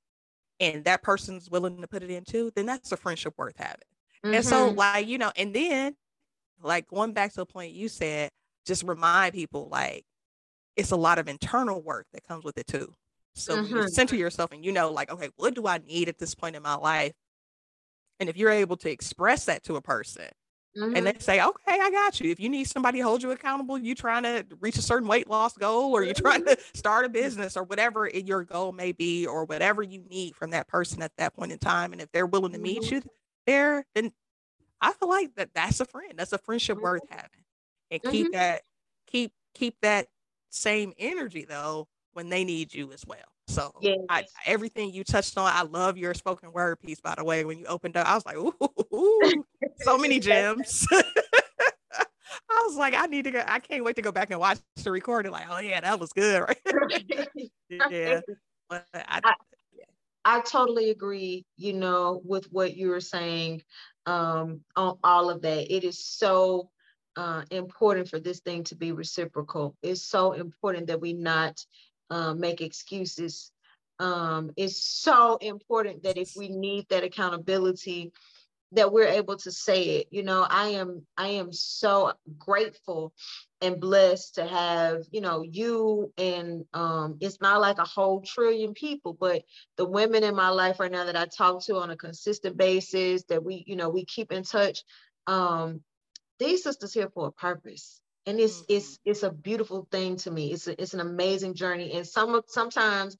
and 0.60 0.84
that 0.84 1.02
person's 1.02 1.50
willing 1.50 1.80
to 1.80 1.88
put 1.88 2.02
it 2.02 2.10
in 2.10 2.24
too, 2.24 2.50
then 2.54 2.66
that's 2.66 2.92
a 2.92 2.96
friendship 2.96 3.34
worth 3.36 3.56
having. 3.56 3.76
Mm-hmm. 4.24 4.34
And 4.34 4.44
so, 4.44 4.68
mm-hmm. 4.68 4.78
like, 4.78 5.06
you 5.06 5.18
know, 5.18 5.32
and 5.36 5.54
then 5.54 5.94
like 6.62 6.88
going 6.88 7.12
back 7.12 7.30
to 7.30 7.36
the 7.36 7.46
point 7.46 7.72
you 7.72 7.88
said, 7.88 8.30
just 8.66 8.82
remind 8.82 9.34
people 9.34 9.68
like 9.70 10.04
it's 10.76 10.90
a 10.90 10.96
lot 10.96 11.18
of 11.18 11.28
internal 11.28 11.82
work 11.82 12.06
that 12.12 12.24
comes 12.24 12.44
with 12.44 12.58
it 12.58 12.66
too. 12.66 12.92
So 13.38 13.56
mm-hmm. 13.56 13.76
you 13.76 13.88
center 13.88 14.16
yourself 14.16 14.52
and 14.52 14.64
you 14.64 14.72
know, 14.72 14.90
like, 14.90 15.10
okay, 15.10 15.30
what 15.36 15.54
do 15.54 15.66
I 15.66 15.78
need 15.78 16.08
at 16.08 16.18
this 16.18 16.34
point 16.34 16.56
in 16.56 16.62
my 16.62 16.74
life? 16.74 17.12
And 18.20 18.28
if 18.28 18.36
you're 18.36 18.50
able 18.50 18.76
to 18.78 18.90
express 18.90 19.44
that 19.44 19.62
to 19.64 19.76
a 19.76 19.80
person 19.80 20.28
mm-hmm. 20.76 20.96
and 20.96 21.06
they 21.06 21.14
say, 21.18 21.42
okay, 21.42 21.78
I 21.80 21.90
got 21.90 22.20
you. 22.20 22.30
If 22.30 22.40
you 22.40 22.48
need 22.48 22.64
somebody 22.64 22.98
to 22.98 23.04
hold 23.04 23.22
you 23.22 23.30
accountable, 23.30 23.78
you 23.78 23.94
trying 23.94 24.24
to 24.24 24.44
reach 24.60 24.76
a 24.76 24.82
certain 24.82 25.08
weight 25.08 25.28
loss 25.28 25.56
goal 25.56 25.92
or 25.92 26.02
you're 26.02 26.14
trying 26.14 26.44
to 26.44 26.56
start 26.74 27.04
a 27.04 27.08
business 27.08 27.56
or 27.56 27.62
whatever 27.64 28.08
your 28.08 28.44
goal 28.44 28.72
may 28.72 28.92
be 28.92 29.26
or 29.26 29.44
whatever 29.44 29.82
you 29.82 30.02
need 30.08 30.34
from 30.34 30.50
that 30.50 30.68
person 30.68 31.02
at 31.02 31.12
that 31.18 31.34
point 31.34 31.52
in 31.52 31.58
time. 31.58 31.92
And 31.92 32.00
if 32.00 32.10
they're 32.12 32.26
willing 32.26 32.52
to 32.52 32.58
meet 32.58 32.82
mm-hmm. 32.82 32.96
you 32.96 33.02
there, 33.46 33.86
then 33.94 34.12
I 34.80 34.92
feel 34.92 35.08
like 35.08 35.34
that 35.36 35.50
that's 35.54 35.80
a 35.80 35.84
friend. 35.84 36.14
That's 36.16 36.32
a 36.32 36.38
friendship 36.38 36.80
worth 36.80 37.02
mm-hmm. 37.04 37.14
having. 37.14 37.44
And 37.90 38.02
keep 38.02 38.26
mm-hmm. 38.26 38.36
that, 38.36 38.62
keep, 39.06 39.32
keep 39.54 39.76
that 39.82 40.08
same 40.50 40.92
energy 40.98 41.46
though 41.48 41.86
when 42.12 42.28
they 42.28 42.44
need 42.44 42.74
you 42.74 42.92
as 42.92 43.04
well. 43.06 43.18
So 43.48 43.72
yes. 43.80 43.98
I, 44.08 44.24
everything 44.46 44.92
you 44.92 45.04
touched 45.04 45.38
on, 45.38 45.50
I 45.52 45.62
love 45.62 45.96
your 45.96 46.12
spoken 46.14 46.52
word 46.52 46.80
piece. 46.80 47.00
By 47.00 47.14
the 47.16 47.24
way, 47.24 47.44
when 47.44 47.58
you 47.58 47.66
opened 47.66 47.96
up, 47.96 48.06
I 48.06 48.14
was 48.14 48.26
like, 48.26 48.36
ooh, 48.36 48.54
ooh 48.94 49.44
so 49.80 49.96
many 49.96 50.20
gems. 50.20 50.86
I 52.50 52.64
was 52.66 52.76
like, 52.76 52.94
I 52.94 53.06
need 53.06 53.24
to 53.24 53.30
go. 53.30 53.42
I 53.46 53.58
can't 53.58 53.84
wait 53.84 53.96
to 53.96 54.02
go 54.02 54.12
back 54.12 54.30
and 54.30 54.40
watch 54.40 54.58
the 54.82 54.90
recording. 54.90 55.32
Like, 55.32 55.46
oh 55.50 55.60
yeah, 55.60 55.80
that 55.80 55.98
was 55.98 56.12
good, 56.12 56.42
right? 56.42 56.58
yeah. 57.90 58.20
I, 58.70 58.82
I, 58.94 59.32
I 60.24 60.40
totally 60.42 60.90
agree. 60.90 61.46
You 61.56 61.72
know, 61.72 62.20
with 62.24 62.46
what 62.52 62.76
you 62.76 62.88
were 62.88 63.00
saying 63.00 63.62
um, 64.06 64.60
on 64.76 64.98
all 65.04 65.30
of 65.30 65.42
that. 65.42 65.74
It 65.74 65.84
is 65.84 66.04
so 66.04 66.70
uh, 67.16 67.42
important 67.50 68.08
for 68.08 68.18
this 68.18 68.40
thing 68.40 68.64
to 68.64 68.76
be 68.76 68.92
reciprocal. 68.92 69.76
It's 69.82 70.02
so 70.02 70.32
important 70.32 70.86
that 70.86 71.00
we 71.00 71.12
not 71.12 71.64
uh, 72.10 72.34
make 72.34 72.60
excuses. 72.60 73.50
Um, 73.98 74.52
it's 74.56 74.82
so 74.82 75.36
important 75.36 76.04
that 76.04 76.16
if 76.16 76.32
we 76.36 76.48
need 76.48 76.86
that 76.88 77.04
accountability, 77.04 78.12
that 78.72 78.92
we're 78.92 79.08
able 79.08 79.36
to 79.36 79.50
say 79.50 79.82
it. 79.98 80.08
You 80.10 80.22
know, 80.22 80.46
I 80.48 80.68
am 80.68 81.06
I 81.16 81.28
am 81.28 81.52
so 81.52 82.12
grateful 82.38 83.14
and 83.60 83.80
blessed 83.80 84.36
to 84.36 84.46
have, 84.46 85.04
you 85.10 85.20
know, 85.20 85.42
you 85.42 86.12
and 86.18 86.64
um 86.74 87.16
it's 87.20 87.40
not 87.40 87.60
like 87.60 87.78
a 87.78 87.84
whole 87.84 88.20
trillion 88.20 88.74
people, 88.74 89.14
but 89.18 89.42
the 89.76 89.86
women 89.86 90.22
in 90.22 90.34
my 90.34 90.50
life 90.50 90.80
right 90.80 90.92
now 90.92 91.04
that 91.04 91.16
I 91.16 91.26
talk 91.26 91.64
to 91.64 91.76
on 91.76 91.90
a 91.90 91.96
consistent 91.96 92.56
basis, 92.56 93.24
that 93.24 93.42
we, 93.42 93.64
you 93.66 93.76
know, 93.76 93.88
we 93.88 94.04
keep 94.04 94.32
in 94.32 94.42
touch. 94.42 94.84
Um, 95.26 95.80
these 96.38 96.62
sisters 96.62 96.94
here 96.94 97.10
for 97.12 97.28
a 97.28 97.32
purpose. 97.32 98.00
And 98.28 98.38
it's 98.38 98.60
mm-hmm. 98.62 98.76
it's 98.76 98.98
it's 99.04 99.22
a 99.22 99.30
beautiful 99.30 99.88
thing 99.90 100.16
to 100.16 100.30
me. 100.30 100.52
It's 100.52 100.68
a, 100.68 100.80
it's 100.80 100.94
an 100.94 101.00
amazing 101.00 101.54
journey. 101.54 101.92
And 101.94 102.06
some 102.06 102.40
sometimes 102.46 103.16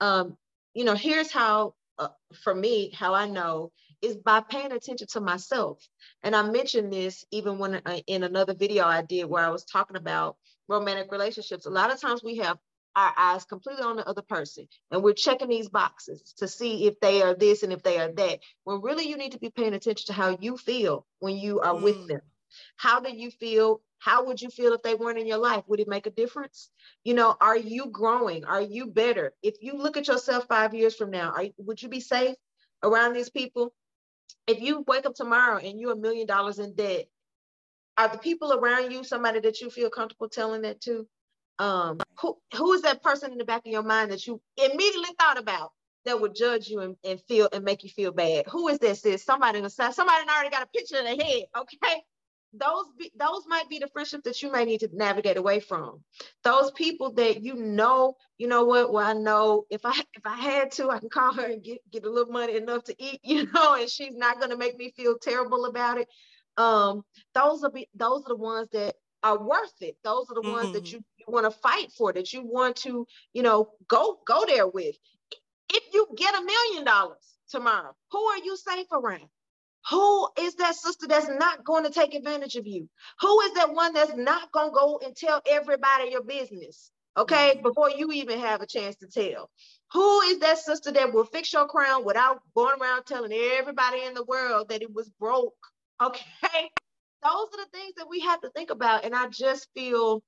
um, 0.00 0.36
you 0.74 0.84
know, 0.84 0.94
here's 0.94 1.32
how 1.32 1.74
uh, 1.98 2.08
for 2.42 2.54
me, 2.54 2.92
how 2.94 3.14
I 3.14 3.26
know 3.28 3.72
is 4.02 4.16
by 4.16 4.40
paying 4.40 4.72
attention 4.72 5.06
to 5.12 5.20
myself. 5.20 5.78
And 6.22 6.36
I 6.36 6.42
mentioned 6.42 6.92
this 6.92 7.24
even 7.30 7.58
when 7.58 7.80
uh, 7.86 8.00
in 8.06 8.22
another 8.22 8.54
video 8.54 8.84
I 8.84 9.02
did 9.02 9.24
where 9.24 9.44
I 9.44 9.50
was 9.50 9.64
talking 9.64 9.96
about 9.96 10.36
romantic 10.68 11.10
relationships. 11.10 11.66
A 11.66 11.70
lot 11.70 11.92
of 11.92 12.00
times 12.00 12.22
we 12.22 12.36
have 12.36 12.58
our 12.96 13.12
eyes 13.16 13.44
completely 13.44 13.82
on 13.82 13.96
the 13.96 14.08
other 14.08 14.22
person 14.22 14.68
and 14.90 15.02
we're 15.02 15.14
checking 15.14 15.48
these 15.48 15.68
boxes 15.68 16.34
to 16.36 16.46
see 16.46 16.86
if 16.86 17.00
they 17.00 17.22
are 17.22 17.34
this 17.34 17.62
and 17.62 17.72
if 17.72 17.82
they 17.82 17.98
are 17.98 18.12
that. 18.12 18.40
When 18.64 18.82
really 18.82 19.08
you 19.08 19.16
need 19.16 19.32
to 19.32 19.38
be 19.38 19.50
paying 19.50 19.74
attention 19.74 20.06
to 20.08 20.12
how 20.12 20.36
you 20.40 20.56
feel 20.56 21.06
when 21.18 21.36
you 21.36 21.60
are 21.60 21.74
mm. 21.74 21.82
with 21.82 22.08
them. 22.08 22.20
How 22.76 23.00
do 23.00 23.14
you 23.14 23.30
feel? 23.30 23.80
How 24.04 24.26
would 24.26 24.42
you 24.42 24.50
feel 24.50 24.74
if 24.74 24.82
they 24.82 24.94
weren't 24.94 25.18
in 25.18 25.26
your 25.26 25.38
life? 25.38 25.64
Would 25.68 25.80
it 25.80 25.88
make 25.88 26.06
a 26.06 26.10
difference? 26.10 26.70
You 27.04 27.14
know, 27.14 27.36
are 27.40 27.56
you 27.56 27.86
growing? 27.90 28.44
Are 28.44 28.62
you 28.62 28.86
better? 28.86 29.32
If 29.42 29.56
you 29.62 29.78
look 29.78 29.96
at 29.96 30.08
yourself 30.08 30.46
five 30.48 30.74
years 30.74 30.96
from 30.96 31.10
now, 31.10 31.32
are, 31.32 31.46
would 31.58 31.82
you 31.82 31.88
be 31.88 32.00
safe 32.00 32.36
around 32.82 33.14
these 33.14 33.30
people? 33.30 33.72
if 34.46 34.60
you 34.60 34.84
wake 34.86 35.06
up 35.06 35.14
tomorrow 35.14 35.58
and 35.58 35.80
you're 35.80 35.92
a 35.92 35.96
million 35.96 36.26
dollars 36.26 36.58
in 36.58 36.74
debt, 36.74 37.06
are 37.96 38.08
the 38.08 38.18
people 38.18 38.52
around 38.52 38.92
you 38.92 39.04
somebody 39.04 39.40
that 39.40 39.60
you 39.60 39.70
feel 39.70 39.90
comfortable 39.90 40.28
telling 40.28 40.62
that 40.62 40.80
to? 40.82 41.06
Um, 41.58 42.00
who 42.20 42.36
who 42.56 42.72
is 42.72 42.82
that 42.82 43.02
person 43.02 43.32
in 43.32 43.38
the 43.38 43.44
back 43.44 43.64
of 43.64 43.72
your 43.72 43.84
mind 43.84 44.10
that 44.10 44.26
you 44.26 44.40
immediately 44.56 45.10
thought 45.20 45.38
about 45.38 45.70
that 46.04 46.20
would 46.20 46.34
judge 46.34 46.68
you 46.68 46.80
and, 46.80 46.96
and 47.04 47.20
feel 47.28 47.48
and 47.52 47.64
make 47.64 47.84
you 47.84 47.90
feel 47.90 48.12
bad? 48.12 48.46
Who 48.50 48.68
is 48.68 48.78
this? 48.80 49.06
Is 49.06 49.24
somebody 49.24 49.58
in 49.58 49.64
the 49.64 49.70
side? 49.70 49.94
Somebody 49.94 50.28
already 50.28 50.50
got 50.50 50.64
a 50.64 50.66
picture 50.66 50.98
in 50.98 51.04
their 51.04 51.16
head. 51.16 51.44
Okay, 51.56 52.02
those 52.58 52.86
be, 52.98 53.10
those 53.18 53.42
might 53.46 53.68
be 53.68 53.78
the 53.78 53.88
friendships 53.88 54.24
that 54.24 54.42
you 54.42 54.50
may 54.50 54.64
need 54.64 54.80
to 54.80 54.88
navigate 54.92 55.36
away 55.36 55.60
from. 55.60 56.02
Those 56.42 56.70
people 56.72 57.12
that 57.14 57.42
you 57.42 57.54
know, 57.54 58.14
you 58.38 58.48
know 58.48 58.64
what? 58.64 58.92
Well, 58.92 59.06
I 59.06 59.12
know 59.12 59.64
if 59.70 59.82
I 59.84 59.92
if 60.14 60.22
I 60.24 60.36
had 60.36 60.70
to, 60.72 60.90
I 60.90 60.98
can 60.98 61.08
call 61.08 61.32
her 61.34 61.46
and 61.46 61.62
get 61.62 61.78
get 61.90 62.04
a 62.04 62.10
little 62.10 62.32
money 62.32 62.56
enough 62.56 62.84
to 62.84 62.94
eat, 62.98 63.20
you 63.24 63.50
know, 63.52 63.74
and 63.74 63.88
she's 63.88 64.14
not 64.14 64.40
gonna 64.40 64.56
make 64.56 64.78
me 64.78 64.92
feel 64.96 65.16
terrible 65.20 65.66
about 65.66 65.98
it. 65.98 66.08
Um, 66.56 67.04
those 67.34 67.64
are 67.64 67.70
be 67.70 67.88
those 67.94 68.22
are 68.24 68.28
the 68.28 68.36
ones 68.36 68.68
that 68.72 68.94
are 69.22 69.42
worth 69.42 69.80
it. 69.80 69.96
Those 70.04 70.26
are 70.30 70.34
the 70.34 70.42
mm-hmm. 70.42 70.52
ones 70.52 70.72
that 70.72 70.84
mm-hmm. 70.84 70.96
you, 70.96 71.04
you 71.18 71.24
want 71.28 71.50
to 71.50 71.58
fight 71.60 71.90
for, 71.96 72.12
that 72.12 72.32
you 72.32 72.42
want 72.44 72.76
to, 72.76 73.06
you 73.32 73.42
know, 73.42 73.70
go 73.88 74.18
go 74.26 74.44
there 74.46 74.68
with. 74.68 74.96
If 75.72 75.82
you 75.92 76.06
get 76.16 76.34
a 76.34 76.44
million 76.44 76.84
dollars 76.84 77.36
tomorrow, 77.48 77.96
who 78.12 78.22
are 78.22 78.38
you 78.38 78.56
safe 78.56 78.86
around? 78.92 79.28
Who 79.90 80.28
is 80.38 80.54
that 80.56 80.76
sister 80.76 81.06
that's 81.06 81.28
not 81.28 81.64
going 81.64 81.84
to 81.84 81.90
take 81.90 82.14
advantage 82.14 82.56
of 82.56 82.66
you? 82.66 82.88
Who 83.20 83.40
is 83.42 83.54
that 83.54 83.74
one 83.74 83.92
that's 83.92 84.14
not 84.16 84.50
going 84.52 84.70
to 84.70 84.74
go 84.74 85.00
and 85.04 85.14
tell 85.14 85.42
everybody 85.48 86.10
your 86.10 86.22
business? 86.22 86.90
Okay, 87.16 87.52
mm-hmm. 87.52 87.62
before 87.62 87.90
you 87.90 88.10
even 88.12 88.40
have 88.40 88.60
a 88.60 88.66
chance 88.66 88.96
to 88.96 89.06
tell. 89.06 89.50
Who 89.92 90.20
is 90.22 90.40
that 90.40 90.58
sister 90.58 90.90
that 90.92 91.12
will 91.12 91.24
fix 91.24 91.52
your 91.52 91.68
crown 91.68 92.04
without 92.04 92.40
going 92.56 92.80
around 92.80 93.04
telling 93.04 93.32
everybody 93.32 94.02
in 94.02 94.14
the 94.14 94.24
world 94.24 94.70
that 94.70 94.82
it 94.82 94.92
was 94.92 95.08
broke? 95.20 95.54
Okay, 96.02 96.70
those 97.22 97.48
are 97.52 97.64
the 97.64 97.68
things 97.72 97.94
that 97.96 98.08
we 98.08 98.20
have 98.20 98.40
to 98.40 98.50
think 98.50 98.70
about. 98.70 99.04
And 99.04 99.14
I 99.14 99.28
just 99.28 99.68
feel 99.74 100.22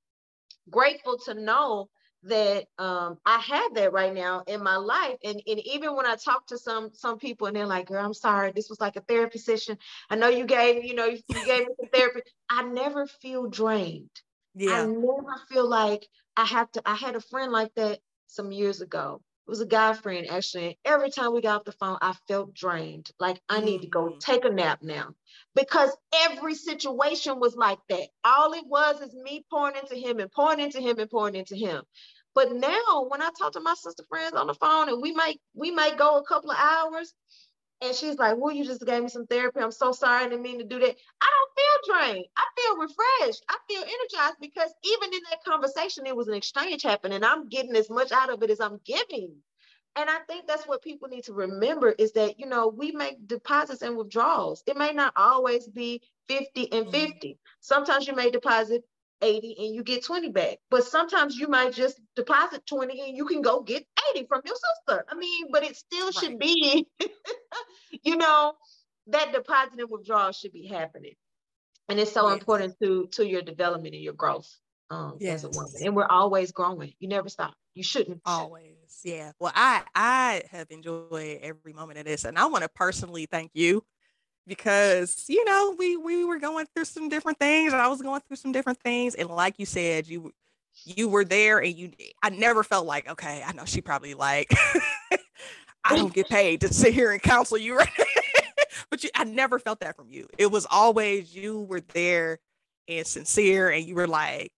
grateful 0.69 1.17
to 1.25 1.33
know 1.33 1.89
that 2.23 2.65
um, 2.77 3.17
I 3.25 3.39
have 3.39 3.75
that 3.75 3.93
right 3.93 4.13
now 4.13 4.43
in 4.47 4.63
my 4.63 4.75
life. 4.75 5.17
And, 5.23 5.41
and 5.47 5.59
even 5.59 5.95
when 5.95 6.05
I 6.05 6.15
talk 6.15 6.47
to 6.47 6.57
some 6.57 6.89
some 6.93 7.17
people 7.17 7.47
and 7.47 7.55
they're 7.55 7.65
like, 7.65 7.87
girl, 7.87 8.03
I'm 8.03 8.13
sorry, 8.13 8.51
this 8.51 8.69
was 8.69 8.81
like 8.81 8.95
a 8.95 9.01
therapy 9.01 9.39
session. 9.39 9.77
I 10.09 10.15
know 10.15 10.27
you 10.27 10.45
gave, 10.45 10.83
you 10.83 10.95
know, 10.95 11.05
you, 11.05 11.19
you 11.27 11.45
gave 11.45 11.67
me 11.67 11.73
some 11.79 11.89
therapy. 11.93 12.21
I 12.49 12.63
never 12.63 13.07
feel 13.07 13.47
drained. 13.47 14.09
Yeah. 14.55 14.83
I 14.83 14.85
never 14.85 15.35
feel 15.49 15.69
like 15.69 16.07
I 16.35 16.45
have 16.45 16.71
to, 16.73 16.81
I 16.85 16.95
had 16.95 17.15
a 17.15 17.21
friend 17.21 17.51
like 17.51 17.73
that 17.75 17.99
some 18.27 18.51
years 18.51 18.81
ago. 18.81 19.21
It 19.47 19.51
was 19.51 19.61
a 19.61 19.65
guy 19.65 19.93
friend 19.93 20.27
actually. 20.29 20.77
Every 20.83 21.09
time 21.09 21.33
we 21.33 21.39
got 21.39 21.59
off 21.59 21.63
the 21.63 21.71
phone, 21.71 21.97
I 22.01 22.13
felt 22.27 22.53
drained. 22.53 23.09
Like 23.17 23.41
I 23.47 23.61
need 23.61 23.81
to 23.83 23.87
go 23.87 24.09
mm. 24.09 24.19
take 24.19 24.43
a 24.43 24.49
nap 24.49 24.79
now. 24.81 25.13
Because 25.55 25.95
every 26.13 26.53
situation 26.53 27.39
was 27.39 27.55
like 27.55 27.79
that. 27.87 28.09
All 28.25 28.51
it 28.51 28.65
was 28.67 28.99
is 28.99 29.13
me 29.13 29.45
pouring 29.49 29.77
into 29.77 29.95
him 29.95 30.19
and 30.19 30.29
pouring 30.29 30.59
into 30.59 30.81
him 30.81 30.99
and 30.99 31.09
pouring 31.09 31.35
into 31.35 31.55
him. 31.55 31.81
But 32.35 32.51
now 32.51 33.05
when 33.07 33.21
I 33.21 33.29
talk 33.39 33.53
to 33.53 33.61
my 33.61 33.73
sister 33.75 34.03
friends 34.09 34.33
on 34.33 34.47
the 34.47 34.53
phone 34.53 34.89
and 34.89 35.01
we 35.01 35.13
might 35.13 35.39
we 35.53 35.71
might 35.71 35.97
go 35.97 36.17
a 36.17 36.25
couple 36.25 36.51
of 36.51 36.57
hours 36.59 37.13
and 37.81 37.95
she's 37.95 38.17
like, 38.17 38.37
Well, 38.37 38.53
you 38.53 38.65
just 38.65 38.85
gave 38.85 39.03
me 39.03 39.09
some 39.09 39.27
therapy. 39.27 39.59
I'm 39.59 39.71
so 39.71 39.91
sorry. 39.91 40.25
I 40.25 40.29
didn't 40.29 40.41
mean 40.41 40.59
to 40.59 40.65
do 40.65 40.79
that. 40.79 40.95
I 41.21 41.29
don't 41.33 41.55
feel 41.55 41.95
drained. 41.95 42.25
I 42.35 42.43
feel 42.55 42.77
refreshed. 42.77 43.45
I 43.49 43.57
feel 43.67 43.81
energized 43.81 44.37
because 44.41 44.71
even 44.83 45.13
in 45.13 45.21
that 45.29 45.43
conversation, 45.45 46.05
it 46.05 46.15
was 46.15 46.27
an 46.27 46.33
exchange 46.33 46.83
happening. 46.83 47.23
I'm 47.23 47.47
getting 47.49 47.75
as 47.75 47.89
much 47.89 48.11
out 48.11 48.31
of 48.31 48.41
it 48.43 48.49
as 48.49 48.59
I'm 48.59 48.79
giving. 48.85 49.35
And 49.95 50.09
I 50.09 50.19
think 50.27 50.45
that's 50.45 50.67
what 50.67 50.83
people 50.83 51.07
need 51.07 51.23
to 51.23 51.33
remember 51.33 51.89
is 51.89 52.11
that, 52.13 52.39
you 52.39 52.45
know, 52.45 52.67
we 52.67 52.91
make 52.91 53.27
deposits 53.27 53.81
and 53.81 53.97
withdrawals. 53.97 54.61
It 54.67 54.77
may 54.77 54.91
not 54.93 55.13
always 55.15 55.67
be 55.67 56.01
50 56.27 56.71
and 56.71 56.85
mm-hmm. 56.85 57.11
50. 57.13 57.39
Sometimes 57.61 58.07
you 58.07 58.15
may 58.15 58.29
deposit 58.29 58.83
80 59.21 59.55
and 59.59 59.75
you 59.75 59.83
get 59.83 60.03
20 60.03 60.29
back. 60.29 60.57
But 60.69 60.83
sometimes 60.83 61.35
you 61.35 61.47
might 61.47 61.73
just 61.73 61.99
deposit 62.15 62.65
20 62.65 63.01
and 63.01 63.17
you 63.17 63.25
can 63.25 63.41
go 63.41 63.61
get 63.61 63.85
80 64.15 64.27
from 64.27 64.41
your 64.45 64.55
sister. 64.55 65.05
I 65.09 65.15
mean, 65.15 65.47
but 65.51 65.63
it 65.63 65.75
still 65.75 66.05
right. 66.05 66.15
should 66.15 66.39
be, 66.39 66.87
you 68.03 68.17
know, 68.17 68.53
that 69.07 69.33
deposit 69.33 69.79
and 69.79 69.89
withdrawal 69.89 70.31
should 70.31 70.53
be 70.53 70.67
happening. 70.67 71.15
And 71.89 71.99
it's 71.99 72.11
so 72.11 72.27
yes. 72.27 72.39
important 72.39 72.75
to 72.81 73.07
to 73.13 73.25
your 73.25 73.41
development 73.41 73.95
and 73.95 74.03
your 74.03 74.13
growth 74.13 74.49
um, 74.89 75.17
yes. 75.19 75.35
as 75.35 75.43
a 75.45 75.49
woman. 75.49 75.73
And 75.83 75.95
we're 75.95 76.05
always 76.05 76.51
growing. 76.51 76.93
You 76.99 77.07
never 77.07 77.29
stop. 77.29 77.53
You 77.75 77.83
shouldn't. 77.83 78.21
Always. 78.25 78.73
Yeah. 79.05 79.31
Well, 79.39 79.53
I 79.55 79.83
I 79.95 80.43
have 80.51 80.67
enjoyed 80.69 81.39
every 81.41 81.73
moment 81.73 81.99
of 81.99 82.05
this. 82.05 82.25
And 82.25 82.37
I 82.37 82.45
want 82.47 82.63
to 82.63 82.69
personally 82.69 83.25
thank 83.25 83.51
you 83.53 83.83
because 84.47 85.25
you 85.27 85.43
know 85.45 85.75
we 85.77 85.97
we 85.97 86.23
were 86.23 86.39
going 86.39 86.65
through 86.73 86.85
some 86.85 87.09
different 87.09 87.37
things 87.37 87.73
and 87.73 87.81
i 87.81 87.87
was 87.87 88.01
going 88.01 88.21
through 88.21 88.37
some 88.37 88.51
different 88.51 88.79
things 88.79 89.13
and 89.15 89.29
like 89.29 89.55
you 89.57 89.65
said 89.65 90.07
you 90.07 90.31
you 90.85 91.07
were 91.07 91.25
there 91.25 91.59
and 91.59 91.75
you 91.75 91.91
i 92.23 92.29
never 92.29 92.63
felt 92.63 92.85
like 92.85 93.09
okay 93.09 93.43
i 93.45 93.51
know 93.53 93.65
she 93.65 93.81
probably 93.81 94.13
like 94.13 94.51
i 95.83 95.95
don't 95.95 96.13
get 96.13 96.29
paid 96.29 96.61
to 96.61 96.73
sit 96.73 96.93
here 96.93 97.11
and 97.11 97.21
counsel 97.21 97.57
you 97.57 97.77
right? 97.77 97.89
But 98.89 99.03
you, 99.03 99.09
i 99.15 99.23
never 99.25 99.59
felt 99.59 99.81
that 99.81 99.95
from 99.95 100.09
you. 100.09 100.27
It 100.37 100.49
was 100.49 100.65
always 100.69 101.35
you 101.35 101.61
were 101.61 101.81
there 101.93 102.39
and 102.87 103.05
sincere 103.05 103.69
and 103.69 103.83
you 103.83 103.95
were 103.95 104.07
like 104.07 104.51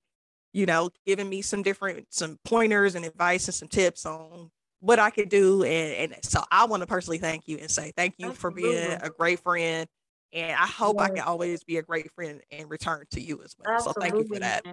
you 0.54 0.66
know 0.66 0.90
giving 1.06 1.30
me 1.30 1.42
some 1.42 1.64
different 1.64 2.06
some 2.10 2.38
pointers 2.44 2.96
and 2.96 3.06
advice 3.06 3.48
and 3.48 3.56
some 3.56 3.68
tips 3.68 4.06
on 4.06 4.52
what 4.80 5.00
I 5.00 5.10
could 5.10 5.30
do. 5.30 5.64
And, 5.64 6.14
and 6.14 6.26
so 6.26 6.42
I 6.52 6.66
want 6.66 6.82
to 6.82 6.88
personally 6.88 7.18
thank 7.18 7.48
you 7.48 7.58
and 7.58 7.70
say 7.70 7.92
thank 7.96 8.16
you 8.18 8.30
Absolutely. 8.30 8.64
for 8.64 8.72
being 8.72 8.98
a 9.02 9.10
great 9.10 9.40
friend. 9.40 9.88
And 10.32 10.52
I 10.52 10.68
hope 10.68 10.98
yes. 11.00 11.10
I 11.10 11.14
can 11.16 11.24
always 11.24 11.64
be 11.64 11.78
a 11.78 11.82
great 11.82 12.12
friend 12.14 12.42
and 12.52 12.70
return 12.70 13.06
to 13.12 13.22
you 13.22 13.42
as 13.44 13.56
well. 13.58 13.76
Absolutely. 13.76 13.94
So 13.94 14.02
thank 14.02 14.24
you 14.24 14.34
for 14.34 14.40
that. 14.40 14.66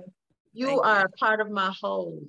You 0.52 0.66
thank 0.66 0.84
are 0.84 0.98
you. 0.98 1.04
a 1.04 1.08
part 1.16 1.40
of 1.40 1.50
my 1.50 1.74
whole. 1.80 2.22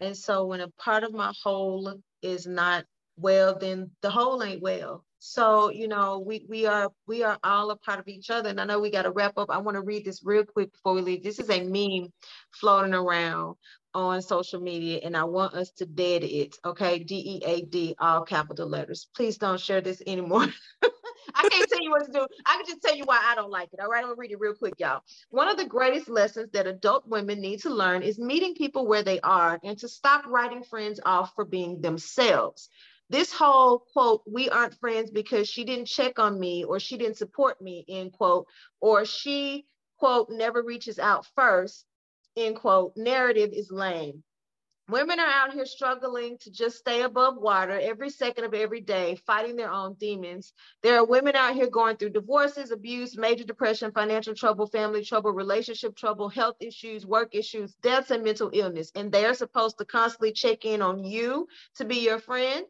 And 0.00 0.16
so 0.16 0.46
when 0.46 0.60
a 0.60 0.68
part 0.78 1.04
of 1.04 1.12
my 1.12 1.32
whole 1.42 2.00
is 2.22 2.46
not 2.46 2.84
well, 3.16 3.56
then 3.58 3.90
the 4.02 4.10
whole 4.10 4.42
ain't 4.42 4.60
well. 4.60 5.04
So, 5.20 5.70
you 5.70 5.88
know, 5.88 6.18
we 6.18 6.44
we 6.48 6.66
are 6.66 6.90
we 7.06 7.22
are 7.22 7.38
all 7.44 7.70
a 7.70 7.76
part 7.76 7.98
of 7.98 8.08
each 8.08 8.28
other. 8.28 8.50
And 8.50 8.60
I 8.60 8.64
know 8.64 8.80
we 8.80 8.90
got 8.90 9.02
to 9.02 9.10
wrap 9.12 9.38
up. 9.38 9.50
I 9.50 9.58
want 9.58 9.76
to 9.76 9.82
read 9.82 10.04
this 10.04 10.22
real 10.24 10.44
quick 10.44 10.72
before 10.72 10.94
we 10.94 11.00
leave. 11.00 11.22
This 11.22 11.38
is 11.38 11.48
a 11.48 11.62
meme 11.62 12.12
floating 12.50 12.92
around 12.92 13.54
on 13.94 14.20
social 14.22 14.60
media 14.60 15.00
and 15.02 15.16
I 15.16 15.24
want 15.24 15.54
us 15.54 15.70
to 15.72 15.86
dead 15.86 16.24
it. 16.24 16.56
Okay. 16.64 16.98
D-E-A-D, 16.98 17.96
all 17.98 18.22
capital 18.24 18.68
letters. 18.68 19.08
Please 19.14 19.38
don't 19.38 19.60
share 19.60 19.80
this 19.80 20.02
anymore. 20.06 20.46
I 21.34 21.48
can't 21.48 21.68
tell 21.68 21.82
you 21.82 21.90
what 21.90 22.06
to 22.06 22.12
do. 22.12 22.26
I 22.46 22.56
can 22.56 22.66
just 22.66 22.82
tell 22.82 22.96
you 22.96 23.04
why 23.04 23.20
I 23.22 23.34
don't 23.34 23.50
like 23.50 23.70
it. 23.72 23.80
All 23.80 23.88
right. 23.88 24.02
I'm 24.02 24.10
gonna 24.10 24.16
read 24.16 24.32
it 24.32 24.40
real 24.40 24.54
quick, 24.54 24.74
y'all. 24.78 25.02
One 25.30 25.48
of 25.48 25.56
the 25.56 25.64
greatest 25.64 26.08
lessons 26.08 26.50
that 26.52 26.66
adult 26.66 27.06
women 27.06 27.40
need 27.40 27.60
to 27.60 27.70
learn 27.70 28.02
is 28.02 28.18
meeting 28.18 28.54
people 28.54 28.86
where 28.86 29.02
they 29.02 29.20
are 29.20 29.58
and 29.64 29.78
to 29.78 29.88
stop 29.88 30.26
writing 30.26 30.62
friends 30.62 31.00
off 31.04 31.34
for 31.34 31.44
being 31.44 31.80
themselves. 31.80 32.68
This 33.10 33.32
whole 33.32 33.80
quote, 33.92 34.22
we 34.26 34.48
aren't 34.48 34.78
friends 34.80 35.10
because 35.10 35.48
she 35.48 35.64
didn't 35.64 35.86
check 35.86 36.18
on 36.18 36.40
me 36.40 36.64
or 36.64 36.80
she 36.80 36.96
didn't 36.96 37.18
support 37.18 37.60
me, 37.60 37.84
end 37.88 38.12
quote, 38.12 38.46
or 38.80 39.04
she 39.04 39.66
quote, 39.98 40.28
never 40.30 40.62
reaches 40.62 40.98
out 40.98 41.26
first, 41.34 41.86
end 42.36 42.56
quote, 42.56 42.92
narrative 42.96 43.50
is 43.52 43.70
lame. 43.70 44.22
Women 44.90 45.18
are 45.18 45.26
out 45.26 45.54
here 45.54 45.64
struggling 45.64 46.36
to 46.42 46.50
just 46.50 46.76
stay 46.76 47.02
above 47.02 47.38
water 47.38 47.80
every 47.80 48.10
second 48.10 48.44
of 48.44 48.52
every 48.52 48.82
day, 48.82 49.16
fighting 49.26 49.56
their 49.56 49.72
own 49.72 49.94
demons. 49.94 50.52
There 50.82 50.98
are 50.98 51.06
women 51.06 51.34
out 51.36 51.54
here 51.54 51.70
going 51.70 51.96
through 51.96 52.10
divorces, 52.10 52.70
abuse, 52.70 53.16
major 53.16 53.44
depression, 53.44 53.92
financial 53.92 54.34
trouble, 54.34 54.66
family 54.66 55.02
trouble, 55.02 55.30
relationship 55.32 55.96
trouble, 55.96 56.28
health 56.28 56.56
issues, 56.60 57.06
work 57.06 57.34
issues, 57.34 57.74
deaths, 57.76 58.10
and 58.10 58.22
mental 58.22 58.50
illness. 58.52 58.92
And 58.94 59.10
they 59.10 59.24
are 59.24 59.32
supposed 59.32 59.78
to 59.78 59.86
constantly 59.86 60.32
check 60.32 60.66
in 60.66 60.82
on 60.82 61.02
you 61.02 61.48
to 61.76 61.86
be 61.86 62.00
your 62.00 62.18
friend. 62.18 62.66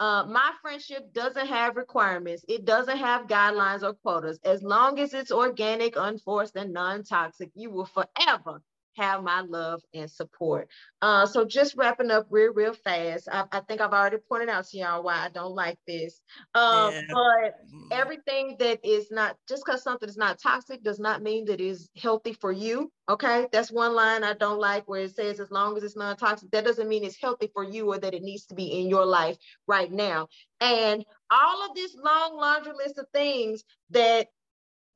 Uh, 0.00 0.26
my 0.28 0.52
friendship 0.60 1.14
doesn't 1.14 1.46
have 1.46 1.76
requirements. 1.76 2.44
It 2.46 2.66
doesn't 2.66 2.98
have 2.98 3.26
guidelines 3.26 3.82
or 3.82 3.94
quotas. 3.94 4.38
As 4.44 4.62
long 4.62 4.98
as 4.98 5.14
it's 5.14 5.32
organic, 5.32 5.94
unforced, 5.96 6.56
and 6.56 6.74
non 6.74 7.04
toxic, 7.04 7.52
you 7.54 7.70
will 7.70 7.86
forever 7.86 8.60
have 8.96 9.22
my 9.22 9.40
love 9.40 9.82
and 9.92 10.10
support. 10.10 10.68
Uh, 11.02 11.26
so 11.26 11.44
just 11.44 11.76
wrapping 11.76 12.10
up 12.10 12.26
real, 12.30 12.52
real 12.52 12.72
fast. 12.72 13.28
I, 13.30 13.44
I, 13.52 13.60
think 13.60 13.80
I've 13.80 13.92
already 13.92 14.16
pointed 14.28 14.48
out 14.48 14.66
to 14.68 14.78
y'all 14.78 15.02
why 15.02 15.16
I 15.16 15.28
don't 15.28 15.54
like 15.54 15.78
this. 15.86 16.20
Um, 16.54 16.92
yeah. 16.92 17.02
But 17.08 17.54
mm. 17.72 17.88
everything 17.92 18.56
that 18.58 18.80
is 18.84 19.10
not, 19.10 19.36
just 19.48 19.64
because 19.64 19.82
something 19.82 20.08
is 20.08 20.16
not 20.16 20.38
toxic 20.40 20.82
does 20.82 20.98
not 20.98 21.22
mean 21.22 21.44
that 21.46 21.60
is 21.60 21.90
healthy 21.96 22.32
for 22.32 22.52
you. 22.52 22.90
Okay. 23.08 23.46
That's 23.52 23.70
one 23.70 23.94
line 23.94 24.24
I 24.24 24.34
don't 24.34 24.58
like 24.60 24.88
where 24.88 25.02
it 25.02 25.14
says 25.14 25.40
as 25.40 25.50
long 25.50 25.76
as 25.76 25.82
it's 25.82 25.96
non-toxic, 25.96 26.50
that 26.52 26.64
doesn't 26.64 26.88
mean 26.88 27.04
it's 27.04 27.20
healthy 27.20 27.50
for 27.52 27.64
you 27.64 27.92
or 27.92 27.98
that 27.98 28.14
it 28.14 28.22
needs 28.22 28.46
to 28.46 28.54
be 28.54 28.80
in 28.80 28.88
your 28.88 29.04
life 29.04 29.36
right 29.66 29.90
now. 29.92 30.28
And 30.60 31.04
all 31.30 31.68
of 31.68 31.74
this 31.74 31.94
long 32.02 32.36
laundry 32.36 32.72
list 32.74 32.98
of 32.98 33.06
things 33.12 33.64
that 33.90 34.28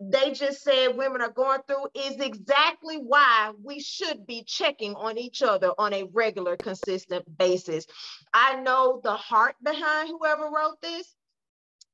they 0.01 0.31
just 0.31 0.63
said 0.63 0.97
women 0.97 1.21
are 1.21 1.31
going 1.31 1.61
through 1.67 1.89
is 1.95 2.17
exactly 2.21 2.97
why 2.99 3.53
we 3.63 3.81
should 3.81 4.27
be 4.27 4.45
checking 4.45 4.95
on 4.95 5.19
each 5.19 5.43
other 5.43 5.73
on 5.77 5.93
a 5.93 6.05
regular, 6.13 6.57
consistent 6.57 7.25
basis. 7.37 7.87
I 8.33 8.61
know 8.61 9.01
the 9.03 9.15
heart 9.15 9.57
behind 9.63 10.09
whoever 10.09 10.45
wrote 10.45 10.81
this. 10.81 11.15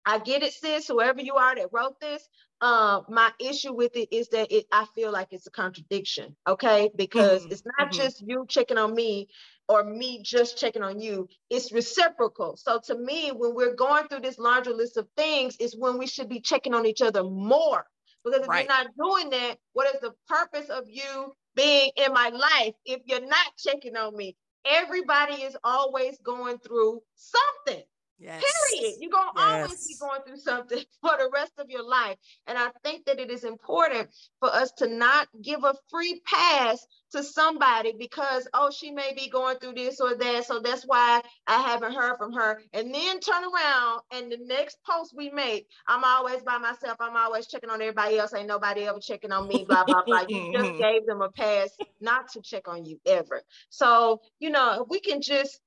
I 0.04 0.18
get 0.18 0.42
it, 0.42 0.52
sis, 0.52 0.86
whoever 0.86 1.22
you 1.22 1.36
are 1.36 1.54
that 1.54 1.70
wrote 1.72 1.98
this. 1.98 2.28
Uh, 2.60 3.00
my 3.08 3.30
issue 3.40 3.72
with 3.72 3.96
it 3.96 4.14
is 4.14 4.28
that 4.28 4.52
it, 4.52 4.66
I 4.70 4.86
feel 4.94 5.10
like 5.10 5.28
it's 5.30 5.46
a 5.46 5.50
contradiction, 5.50 6.36
okay? 6.46 6.90
Because 6.94 7.42
mm-hmm. 7.42 7.52
it's 7.52 7.64
not 7.64 7.88
mm-hmm. 7.90 8.02
just 8.02 8.22
you 8.26 8.44
checking 8.46 8.78
on 8.78 8.94
me 8.94 9.28
or 9.66 9.82
me 9.82 10.22
just 10.22 10.58
checking 10.58 10.82
on 10.82 11.00
you. 11.00 11.26
It's 11.48 11.72
reciprocal. 11.72 12.58
So 12.58 12.80
to 12.84 12.98
me, 12.98 13.30
when 13.30 13.54
we're 13.54 13.74
going 13.74 14.08
through 14.08 14.20
this 14.20 14.38
larger 14.38 14.74
list 14.74 14.98
of 14.98 15.08
things, 15.16 15.56
is 15.58 15.74
when 15.74 15.96
we 15.96 16.06
should 16.06 16.28
be 16.28 16.40
checking 16.40 16.74
on 16.74 16.84
each 16.84 17.00
other 17.00 17.24
more 17.24 17.86
because 18.24 18.42
if 18.42 18.48
right. 18.48 18.66
you're 18.66 18.76
not 18.76 18.88
doing 18.98 19.30
that, 19.30 19.56
what 19.72 19.94
is 19.94 20.00
the 20.00 20.12
purpose 20.28 20.68
of 20.70 20.84
you 20.88 21.34
being 21.56 21.90
in 21.96 22.12
my 22.12 22.30
life 22.30 22.74
if 22.86 23.02
you're 23.06 23.26
not 23.26 23.56
checking 23.58 23.96
on 23.96 24.16
me? 24.16 24.36
Everybody 24.66 25.34
is 25.42 25.56
always 25.64 26.18
going 26.24 26.58
through 26.58 27.02
something. 27.16 27.84
Yes. 28.18 28.42
Period. 28.42 28.94
You're 29.00 29.10
going 29.10 29.28
to 29.34 29.40
yes. 29.40 29.64
always 29.64 29.86
be 29.88 29.96
going 30.00 30.20
through 30.26 30.36
something 30.38 30.78
for 31.00 31.12
the 31.18 31.30
rest 31.32 31.52
of 31.58 31.68
your 31.68 31.86
life. 31.86 32.16
And 32.46 32.56
I 32.56 32.68
think 32.82 33.04
that 33.06 33.18
it 33.18 33.30
is 33.30 33.44
important 33.44 34.08
for 34.40 34.54
us 34.54 34.70
to 34.78 34.86
not 34.86 35.28
give 35.42 35.64
a 35.64 35.74
free 35.90 36.20
pass 36.24 36.86
to 37.12 37.22
somebody 37.22 37.94
because, 37.98 38.48
oh, 38.54 38.70
she 38.70 38.90
may 38.90 39.12
be 39.14 39.28
going 39.28 39.58
through 39.58 39.74
this 39.74 40.00
or 40.00 40.14
that. 40.16 40.46
So 40.46 40.60
that's 40.60 40.84
why 40.84 41.22
I 41.46 41.62
haven't 41.62 41.94
heard 41.94 42.16
from 42.16 42.32
her. 42.32 42.60
And 42.72 42.94
then 42.94 43.20
turn 43.20 43.44
around 43.44 44.00
and 44.12 44.30
the 44.30 44.38
next 44.46 44.78
post 44.88 45.14
we 45.16 45.30
make, 45.30 45.66
I'm 45.88 46.04
always 46.04 46.42
by 46.42 46.58
myself. 46.58 46.96
I'm 47.00 47.16
always 47.16 47.46
checking 47.46 47.70
on 47.70 47.80
everybody 47.82 48.18
else. 48.18 48.34
Ain't 48.34 48.48
nobody 48.48 48.82
ever 48.82 49.00
checking 49.00 49.32
on 49.32 49.48
me, 49.48 49.64
blah, 49.68 49.84
blah, 49.84 50.02
blah. 50.04 50.24
You 50.28 50.52
just 50.52 50.72
gave 50.78 51.06
them 51.06 51.22
a 51.22 51.30
pass 51.30 51.70
not 52.00 52.28
to 52.32 52.40
check 52.40 52.68
on 52.68 52.84
you 52.84 53.00
ever. 53.06 53.42
So, 53.70 54.20
you 54.38 54.50
know, 54.50 54.82
if 54.82 54.88
we 54.88 55.00
can 55.00 55.20
just 55.20 55.60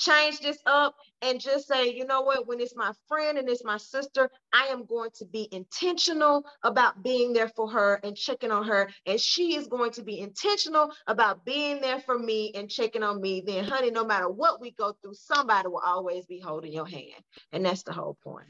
change 0.00 0.40
this 0.40 0.58
up 0.66 0.96
and 1.22 1.40
just 1.40 1.68
say, 1.68 1.92
you 1.92 2.06
know 2.06 2.22
what, 2.22 2.46
when 2.46 2.60
it's 2.60 2.74
my 2.74 2.92
friend 3.06 3.38
and 3.38 3.48
it's 3.48 3.64
my 3.64 3.76
sister, 3.76 4.30
I 4.52 4.66
am 4.66 4.86
going 4.86 5.10
to 5.16 5.26
be 5.26 5.48
intentional 5.52 6.44
about 6.62 7.02
being 7.02 7.32
there 7.32 7.48
for 7.48 7.70
her 7.70 8.00
and 8.02 8.16
checking 8.16 8.50
on 8.50 8.66
her. 8.66 8.90
And 9.06 9.20
she 9.20 9.54
is 9.54 9.68
going 9.68 9.92
to 9.92 10.02
be 10.02 10.20
intentional 10.20 10.90
about 11.06 11.44
being 11.44 11.80
there 11.80 12.00
for 12.00 12.18
me 12.18 12.52
and 12.54 12.70
checking 12.70 13.02
on 13.02 13.20
me. 13.20 13.42
Then, 13.46 13.64
honey, 13.64 13.90
no 13.90 14.04
matter 14.04 14.28
what 14.28 14.60
we 14.60 14.72
go 14.72 14.94
through, 15.02 15.14
somebody 15.14 15.68
will 15.68 15.82
always 15.84 16.26
be 16.26 16.40
holding 16.40 16.72
your 16.72 16.86
hand. 16.86 17.22
And 17.52 17.64
that's 17.64 17.82
the 17.82 17.92
whole 17.92 18.16
point. 18.24 18.48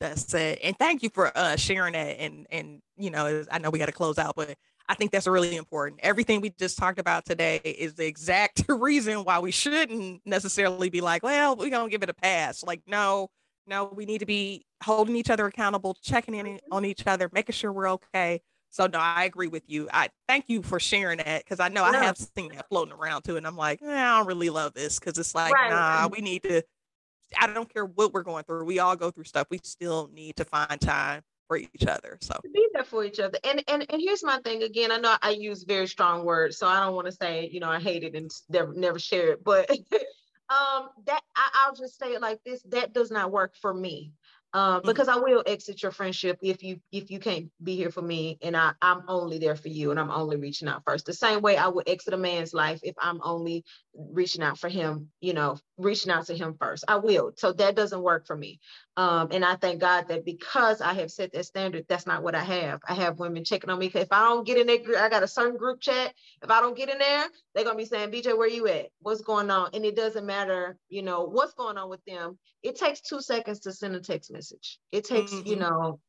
That's 0.00 0.32
it. 0.34 0.60
And 0.62 0.76
thank 0.78 1.02
you 1.02 1.10
for 1.10 1.36
uh, 1.36 1.56
sharing 1.56 1.94
that. 1.94 2.20
And, 2.20 2.46
and, 2.50 2.82
you 2.96 3.10
know, 3.10 3.44
I 3.50 3.58
know 3.58 3.70
we 3.70 3.78
got 3.78 3.86
to 3.86 3.92
close 3.92 4.18
out, 4.18 4.34
but 4.36 4.56
I 4.88 4.94
think 4.94 5.10
that's 5.10 5.26
really 5.26 5.56
important. 5.56 6.00
Everything 6.02 6.40
we 6.40 6.50
just 6.50 6.78
talked 6.78 6.98
about 6.98 7.26
today 7.26 7.56
is 7.58 7.94
the 7.94 8.06
exact 8.06 8.64
reason 8.68 9.18
why 9.24 9.38
we 9.38 9.50
shouldn't 9.50 10.22
necessarily 10.24 10.88
be 10.88 11.02
like, 11.02 11.22
well, 11.22 11.56
we're 11.56 11.70
going 11.70 11.88
to 11.88 11.90
give 11.90 12.02
it 12.02 12.08
a 12.08 12.14
pass. 12.14 12.62
Like, 12.62 12.80
no, 12.86 13.28
no, 13.66 13.92
we 13.94 14.06
need 14.06 14.18
to 14.18 14.26
be 14.26 14.64
holding 14.82 15.14
each 15.14 15.28
other 15.28 15.46
accountable, 15.46 15.94
checking 16.02 16.34
in 16.34 16.58
on 16.72 16.86
each 16.86 17.06
other, 17.06 17.28
making 17.32 17.52
sure 17.52 17.70
we're 17.70 17.90
okay. 17.90 18.40
So 18.70 18.86
no, 18.86 18.98
I 18.98 19.24
agree 19.24 19.48
with 19.48 19.64
you. 19.66 19.88
I 19.92 20.08
thank 20.26 20.46
you 20.48 20.62
for 20.62 20.80
sharing 20.80 21.18
that 21.18 21.44
because 21.44 21.60
I 21.60 21.68
know 21.68 21.84
yeah. 21.84 22.00
I 22.00 22.04
have 22.04 22.16
seen 22.16 22.52
that 22.54 22.68
floating 22.68 22.92
around 22.92 23.22
too, 23.22 23.36
and 23.36 23.46
I'm 23.46 23.56
like, 23.56 23.80
eh, 23.82 23.86
I 23.86 24.18
don't 24.18 24.26
really 24.26 24.50
love 24.50 24.74
this 24.74 24.98
because 24.98 25.18
it's 25.18 25.34
like, 25.34 25.52
right. 25.52 25.70
nah, 25.70 26.08
we 26.08 26.20
need 26.20 26.42
to. 26.44 26.62
I 27.38 27.46
don't 27.46 27.72
care 27.72 27.84
what 27.84 28.12
we're 28.14 28.22
going 28.22 28.44
through. 28.44 28.64
We 28.64 28.78
all 28.78 28.96
go 28.96 29.10
through 29.10 29.24
stuff. 29.24 29.48
We 29.50 29.60
still 29.62 30.10
need 30.12 30.36
to 30.36 30.44
find 30.44 30.80
time 30.80 31.22
for 31.48 31.56
each 31.56 31.86
other. 31.86 32.18
So 32.20 32.34
to 32.34 32.48
be 32.50 32.68
there 32.72 32.84
for 32.84 33.04
each 33.04 33.18
other. 33.18 33.38
And 33.42 33.64
and 33.66 33.84
and 33.90 34.00
here's 34.00 34.22
my 34.22 34.38
thing 34.44 34.62
again. 34.62 34.92
I 34.92 34.98
know 34.98 35.16
I 35.20 35.30
use 35.30 35.64
very 35.64 35.88
strong 35.88 36.24
words, 36.24 36.58
so 36.58 36.68
I 36.68 36.80
don't 36.80 36.94
want 36.94 37.06
to 37.06 37.12
say 37.12 37.48
you 37.50 37.58
know 37.58 37.70
I 37.70 37.80
hate 37.80 38.04
it 38.04 38.14
and 38.14 38.30
never 38.48 38.72
never 38.74 38.98
share 38.98 39.32
it, 39.32 39.42
but 39.42 39.68
um 40.50 40.90
that 41.06 41.22
I, 41.34 41.48
I'll 41.54 41.74
just 41.74 41.98
say 41.98 42.14
it 42.14 42.20
like 42.20 42.40
this: 42.44 42.62
that 42.68 42.92
does 42.92 43.10
not 43.10 43.32
work 43.32 43.54
for 43.56 43.74
me. 43.74 44.12
Uh, 44.54 44.80
because 44.80 45.08
mm-hmm. 45.08 45.18
I 45.18 45.22
will 45.22 45.42
exit 45.46 45.82
your 45.82 45.92
friendship 45.92 46.38
if 46.40 46.62
you 46.62 46.80
if 46.90 47.10
you 47.10 47.18
can't 47.18 47.50
be 47.62 47.76
here 47.76 47.90
for 47.90 48.00
me 48.00 48.38
and 48.40 48.56
I, 48.56 48.72
I'm 48.80 49.02
only 49.06 49.38
there 49.38 49.56
for 49.56 49.68
you 49.68 49.90
and 49.90 50.00
I'm 50.00 50.10
only 50.10 50.36
reaching 50.36 50.68
out 50.68 50.84
first. 50.86 51.04
The 51.04 51.12
same 51.12 51.42
way 51.42 51.58
I 51.58 51.68
would 51.68 51.86
exit 51.86 52.14
a 52.14 52.16
man's 52.16 52.54
life 52.54 52.80
if 52.82 52.94
I'm 52.98 53.20
only 53.22 53.64
reaching 53.94 54.42
out 54.42 54.58
for 54.58 54.68
him, 54.68 55.10
you 55.20 55.34
know, 55.34 55.58
reaching 55.76 56.10
out 56.10 56.26
to 56.26 56.34
him 56.34 56.54
first. 56.58 56.84
I 56.88 56.96
will. 56.96 57.32
So 57.36 57.52
that 57.52 57.76
doesn't 57.76 58.00
work 58.00 58.26
for 58.26 58.36
me. 58.36 58.58
Um, 58.96 59.28
and 59.32 59.44
I 59.44 59.56
thank 59.56 59.80
God 59.80 60.08
that 60.08 60.24
because 60.24 60.80
I 60.80 60.94
have 60.94 61.10
set 61.10 61.32
that 61.32 61.44
standard, 61.44 61.84
that's 61.86 62.06
not 62.06 62.22
what 62.22 62.34
I 62.34 62.42
have. 62.42 62.80
I 62.88 62.94
have 62.94 63.18
women 63.18 63.44
checking 63.44 63.70
on 63.70 63.78
me. 63.78 63.90
If 63.94 64.08
I 64.10 64.22
don't 64.22 64.46
get 64.46 64.58
in 64.58 64.66
that 64.68 64.84
group, 64.84 64.96
I 64.96 65.10
got 65.10 65.22
a 65.22 65.28
certain 65.28 65.58
group 65.58 65.80
chat. 65.80 66.14
If 66.42 66.50
I 66.50 66.60
don't 66.60 66.76
get 66.76 66.88
in 66.88 66.98
there, 66.98 67.26
they're 67.54 67.64
gonna 67.64 67.76
be 67.76 67.84
saying, 67.84 68.10
BJ, 68.10 68.36
where 68.36 68.48
you 68.48 68.66
at? 68.68 68.86
What's 69.00 69.20
going 69.20 69.50
on? 69.50 69.70
And 69.74 69.84
it 69.84 69.94
doesn't 69.94 70.24
matter, 70.24 70.78
you 70.88 71.02
know, 71.02 71.24
what's 71.24 71.54
going 71.54 71.76
on 71.76 71.90
with 71.90 72.04
them. 72.06 72.38
It 72.62 72.76
takes 72.76 73.00
two 73.00 73.20
seconds 73.20 73.60
to 73.60 73.72
send 73.72 73.94
a 73.94 74.00
text 74.00 74.32
message. 74.32 74.37
It 74.92 75.04
takes, 75.04 75.32
mm-hmm. 75.32 75.46
you 75.46 75.56
know, 75.56 76.00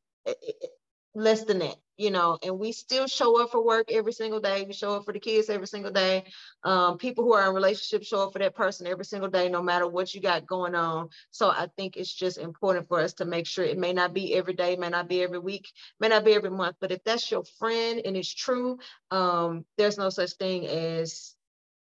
less 1.14 1.44
than 1.44 1.58
that 1.60 1.76
you 2.00 2.10
know, 2.10 2.38
and 2.42 2.58
we 2.58 2.72
still 2.72 3.06
show 3.06 3.42
up 3.42 3.50
for 3.50 3.62
work 3.62 3.92
every 3.92 4.14
single 4.14 4.40
day. 4.40 4.64
We 4.66 4.72
show 4.72 4.94
up 4.94 5.04
for 5.04 5.12
the 5.12 5.20
kids 5.20 5.50
every 5.50 5.66
single 5.66 5.92
day. 5.92 6.24
Um, 6.64 6.96
people 6.96 7.24
who 7.24 7.34
are 7.34 7.46
in 7.46 7.54
relationships 7.54 8.06
show 8.06 8.22
up 8.24 8.32
for 8.32 8.38
that 8.38 8.54
person 8.54 8.86
every 8.86 9.04
single 9.04 9.28
day, 9.28 9.50
no 9.50 9.60
matter 9.60 9.86
what 9.86 10.14
you 10.14 10.22
got 10.22 10.46
going 10.46 10.74
on. 10.74 11.10
So 11.30 11.50
I 11.50 11.68
think 11.76 11.98
it's 11.98 12.10
just 12.10 12.38
important 12.38 12.88
for 12.88 13.00
us 13.00 13.12
to 13.14 13.26
make 13.26 13.46
sure 13.46 13.66
it 13.66 13.76
may 13.76 13.92
not 13.92 14.14
be 14.14 14.34
every 14.34 14.54
day, 14.54 14.76
may 14.76 14.88
not 14.88 15.10
be 15.10 15.22
every 15.22 15.40
week, 15.40 15.70
may 16.00 16.08
not 16.08 16.24
be 16.24 16.32
every 16.32 16.48
month, 16.48 16.76
but 16.80 16.90
if 16.90 17.04
that's 17.04 17.30
your 17.30 17.44
friend 17.58 18.00
and 18.02 18.16
it's 18.16 18.32
true, 18.32 18.78
um, 19.10 19.66
there's 19.76 19.98
no 19.98 20.08
such 20.08 20.30
thing 20.38 20.66
as, 20.68 21.34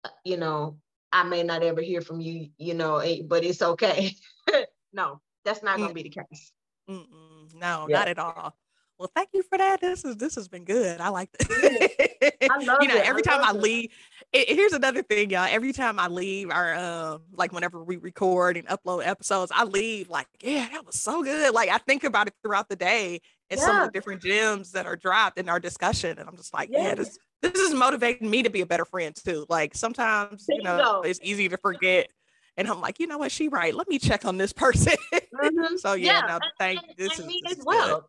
uh, 0.04 0.10
you 0.26 0.38
know, 0.38 0.80
I 1.12 1.26
may 1.26 1.43
not 1.43 1.62
ever 1.62 1.82
hear 1.82 2.02
from 2.02 2.22
you, 2.22 2.50
you 2.58 2.74
know, 2.74 2.98
eh, 2.98 3.22
but 3.24 3.43
it's 3.43 3.62
okay. 3.62 4.16
no, 4.93 5.22
that's 5.48 5.64
not 5.64 5.78
going 5.78 5.89
to 5.89 5.95
be 5.95 6.04
the 6.04 6.10
case. 6.10 6.52
Mm-mm, 6.89 7.56
no, 7.56 7.88
yeah. 7.89 8.00
not 8.00 8.08
at 8.08 8.20
all. 8.20 8.56
Well, 9.00 9.12
thank 9.16 9.30
you 9.34 9.43
for 9.43 9.60
that. 9.60 9.80
This 9.80 10.04
is 10.04 10.18
this 10.18 10.36
has 10.36 10.48
been 10.48 10.64
good. 10.64 11.00
I 11.00 11.10
like 11.10 11.32
this. 11.32 11.48
I 11.52 12.58
love 12.64 12.80
you 12.82 12.88
know, 12.88 12.95
it. 12.95 13.06
every 13.06 13.22
I 13.28 13.30
time 13.30 13.43
I 13.43 13.52
leave, 13.52 13.91
it, 14.34 14.50
here's 14.50 14.74
another 14.74 15.04
thing, 15.04 15.30
y'all. 15.30 15.48
Every 15.48 15.72
time 15.72 16.00
I 16.00 16.08
leave, 16.08 16.50
or 16.50 16.74
um, 16.74 17.22
like 17.32 17.54
whenever 17.54 17.84
we 17.84 17.98
record 17.98 18.58
and 18.58 18.68
upload 18.68 19.06
episodes, 19.06 19.52
I 19.54 19.66
leave 19.66 20.10
like, 20.10 20.28
yeah, 20.41 20.68
that 20.72 20.86
was 20.86 21.00
so 21.00 21.22
good. 21.22 21.54
Like 21.54 21.70
I 21.70 21.78
think 21.78 22.06
about 22.06 22.28
it 22.28 22.34
throughout 22.41 22.70
the 22.70 22.76
day 22.76 23.22
and 23.52 23.60
yeah. 23.60 23.66
some 23.66 23.78
of 23.78 23.86
the 23.86 23.91
different 23.91 24.24
gems 24.24 24.72
that 24.72 24.88
are 24.88 24.95
dropped 24.95 25.38
in 25.38 25.48
our 25.48 25.60
discussion, 25.60 26.18
and 26.18 26.28
I'm 26.28 26.36
just 26.36 26.54
like, 26.54 26.70
yeah, 26.72 26.84
yeah 26.84 26.95
this 26.95 27.20
this 27.43 27.54
is 27.54 27.76
motivating 27.76 28.30
me 28.30 28.41
to 28.43 28.50
be 28.50 28.62
a 28.62 28.66
better 28.66 28.86
friend 28.86 29.16
too. 29.16 29.45
Like 29.48 29.76
sometimes, 29.76 30.45
you 30.50 30.64
know, 30.64 31.02
it's 31.02 31.20
easy 31.22 31.50
to 31.50 31.58
forget 31.58 32.10
and 32.58 32.68
I'm 32.68 32.82
like, 32.82 32.99
you 32.99 33.08
know 33.08 33.20
what, 33.20 33.32
she 33.32 33.47
right. 33.47 33.74
Let 33.74 33.88
me 33.88 33.99
check 33.99 34.26
on 34.26 34.38
this 34.38 34.51
person. 34.53 34.95
Mm-hmm. 35.14 35.76
so 35.78 35.93
yeah, 35.93 36.24
yeah. 36.28 36.39
thank 36.60 36.82
and, 36.82 36.93
this 36.97 37.20
and 37.20 37.30
is, 37.30 37.60
as 37.60 37.66
well. 37.66 38.01
Good 38.01 38.03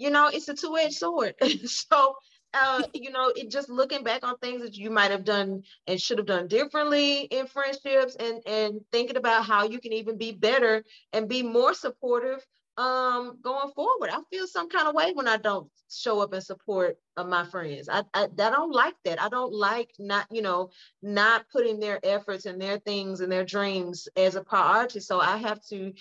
you 0.00 0.08
know, 0.08 0.30
it's 0.32 0.48
a 0.48 0.54
two-edged 0.54 0.94
sword. 0.94 1.34
so 1.66 2.16
uh, 2.52 2.82
you 2.94 3.12
know, 3.12 3.32
it 3.36 3.48
just 3.48 3.68
looking 3.68 4.02
back 4.02 4.26
on 4.26 4.36
things 4.38 4.62
that 4.62 4.76
you 4.76 4.90
might 4.90 5.12
have 5.12 5.24
done 5.24 5.62
and 5.86 6.00
should 6.00 6.18
have 6.18 6.26
done 6.26 6.48
differently 6.48 7.20
in 7.20 7.46
friendships 7.46 8.16
and 8.16 8.42
and 8.44 8.80
thinking 8.90 9.16
about 9.16 9.44
how 9.44 9.64
you 9.64 9.78
can 9.78 9.92
even 9.92 10.16
be 10.16 10.32
better 10.32 10.82
and 11.12 11.28
be 11.28 11.44
more 11.44 11.74
supportive 11.74 12.44
um 12.80 13.38
going 13.42 13.70
forward. 13.74 14.10
I 14.10 14.20
feel 14.30 14.46
some 14.46 14.70
kind 14.70 14.88
of 14.88 14.94
way 14.94 15.12
when 15.12 15.28
I 15.28 15.36
don't 15.36 15.70
show 15.90 16.20
up 16.20 16.32
and 16.32 16.42
support 16.42 16.96
of 17.16 17.28
my 17.28 17.44
friends. 17.44 17.88
I, 17.90 18.04
I, 18.14 18.24
I 18.24 18.50
don't 18.50 18.72
like 18.72 18.94
that. 19.04 19.20
I 19.20 19.28
don't 19.28 19.52
like 19.52 19.90
not, 19.98 20.26
you 20.30 20.40
know, 20.40 20.70
not 21.02 21.44
putting 21.52 21.78
their 21.78 22.00
efforts 22.02 22.46
and 22.46 22.60
their 22.60 22.78
things 22.78 23.20
and 23.20 23.30
their 23.30 23.44
dreams 23.44 24.08
as 24.16 24.34
a 24.34 24.42
priority. 24.42 25.00
So 25.00 25.20
I 25.20 25.36
have 25.36 25.62
to 25.66 25.92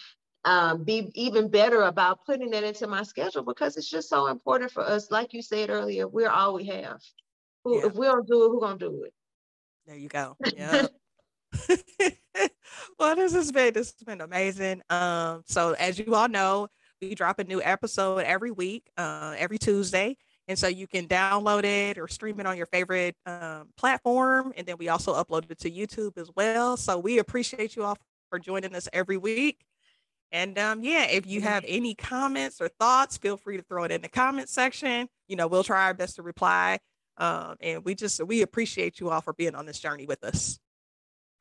um, 0.45 0.84
be 0.86 1.11
even 1.15 1.49
better 1.49 1.82
about 1.84 2.25
putting 2.25 2.51
that 2.51 2.63
into 2.63 2.88
my 2.88 3.03
schedule 3.03 3.43
because 3.43 3.75
it's 3.75 3.89
just 3.89 4.09
so 4.09 4.27
important 4.27 4.71
for 4.71 4.84
us. 4.84 5.11
Like 5.11 5.34
you 5.34 5.41
said 5.41 5.69
earlier, 5.69 6.07
we're 6.07 6.30
all 6.30 6.53
we 6.53 6.65
have. 6.67 7.01
Who, 7.65 7.80
yeah. 7.80 7.88
If 7.88 7.95
we 7.95 8.05
don't 8.05 8.27
do 8.27 8.45
it, 8.45 8.49
who 8.49 8.61
gonna 8.61 8.77
do 8.77 9.03
it? 9.03 9.13
There 9.86 9.97
you 9.97 10.07
go. 10.07 10.38
Yeah. 10.55 10.88
well, 13.00 13.16
this 13.16 13.34
has 13.34 13.52
been 13.52 13.74
this 13.74 13.93
has 13.93 14.04
been 14.06 14.22
amazing. 14.22 14.82
Um, 14.89 15.43
so 15.45 15.74
as 15.74 16.00
you 16.00 16.16
all 16.16 16.30
know, 16.30 16.68
we 17.02 17.16
drop 17.16 17.39
a 17.39 17.43
new 17.43 17.62
episode 17.62 18.20
every 18.20 18.52
week, 18.52 18.89
uh, 18.97 19.36
every 19.38 19.58
Tuesday. 19.58 20.18
And 20.47 20.58
so 20.58 20.68
you 20.68 20.88
can 20.88 21.08
download 21.08 21.64
it 21.64 22.00
or 22.00 22.08
stream 22.08 22.39
it 22.39 22.47
on 22.47 22.58
your 22.58 22.66
favorite 22.66 23.16
um, 23.28 23.70
platform. 23.78 24.52
And 24.58 24.66
then 24.66 24.78
we 24.80 24.89
also 24.89 25.14
upload 25.14 25.50
it 25.50 25.60
to 25.60 25.70
YouTube 25.70 26.18
as 26.18 26.32
well. 26.36 26.76
So 26.76 26.97
we 26.97 27.20
appreciate 27.20 27.76
you 27.76 27.84
all 27.84 27.97
for 28.32 28.39
joining 28.39 28.76
us 28.76 28.89
every 28.91 29.18
week. 29.18 29.64
And 30.32 30.58
um, 30.58 30.84
yeah, 30.84 31.04
if 31.04 31.28
you 31.28 31.41
have 31.41 31.64
any 31.68 31.93
comments 31.93 32.62
or 32.62 32.68
thoughts, 32.68 33.18
feel 33.18 33.38
free 33.38 33.58
to 33.58 33.64
throw 33.64 33.84
it 33.84 33.91
in 33.91 34.02
the 34.02 34.10
comment 34.10 34.50
section. 34.50 35.08
You 35.28 35.36
know, 35.36 35.47
we'll 35.47 35.64
try 35.64 35.86
our 35.86 35.93
best 35.93 36.16
to 36.16 36.24
reply. 36.24 36.80
Um, 37.18 37.56
and 37.60 37.84
we 37.84 37.95
just 37.95 38.24
we 38.24 38.41
appreciate 38.41 39.00
you 39.00 39.10
all 39.10 39.22
for 39.22 39.34
being 39.34 39.54
on 39.56 39.66
this 39.66 39.80
journey 39.80 40.06
with 40.06 40.24
us. 40.24 40.60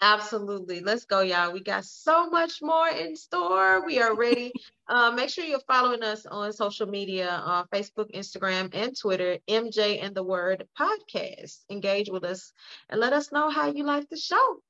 Absolutely. 0.01 0.81
Let's 0.81 1.05
go, 1.05 1.21
y'all. 1.21 1.53
We 1.53 1.61
got 1.61 1.85
so 1.85 2.29
much 2.31 2.61
more 2.63 2.89
in 2.89 3.17
store. 3.17 3.85
We 3.85 4.01
are 4.01 4.15
ready. 4.15 4.53
uh, 4.89 5.11
make 5.13 5.31
sure 5.31 5.45
you're 5.45 5.61
following 5.61 6.03
us 6.03 6.27
on 6.27 6.53
social 6.53 6.87
media 6.87 7.31
on 7.31 7.65
uh, 7.65 7.65
Facebook, 7.77 8.11
Instagram, 8.15 8.71
and 8.75 8.97
Twitter, 8.97 9.39
MJ 9.49 9.99
and 10.03 10.15
the 10.15 10.23
Word 10.25 10.67
Podcast. 10.79 11.65
Engage 11.71 12.11
with 12.11 12.25
us 12.25 12.53
and 12.89 13.01
let 13.01 13.13
us 13.13 13.33
know 13.33 13.51
how 13.51 13.69
you 13.69 13.85
like 13.85 14.09
the 14.09 14.17
show. 14.17 14.63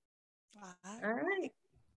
All 0.57 0.75
right. 0.85 1.05
All 1.05 1.13
right. 1.13 1.53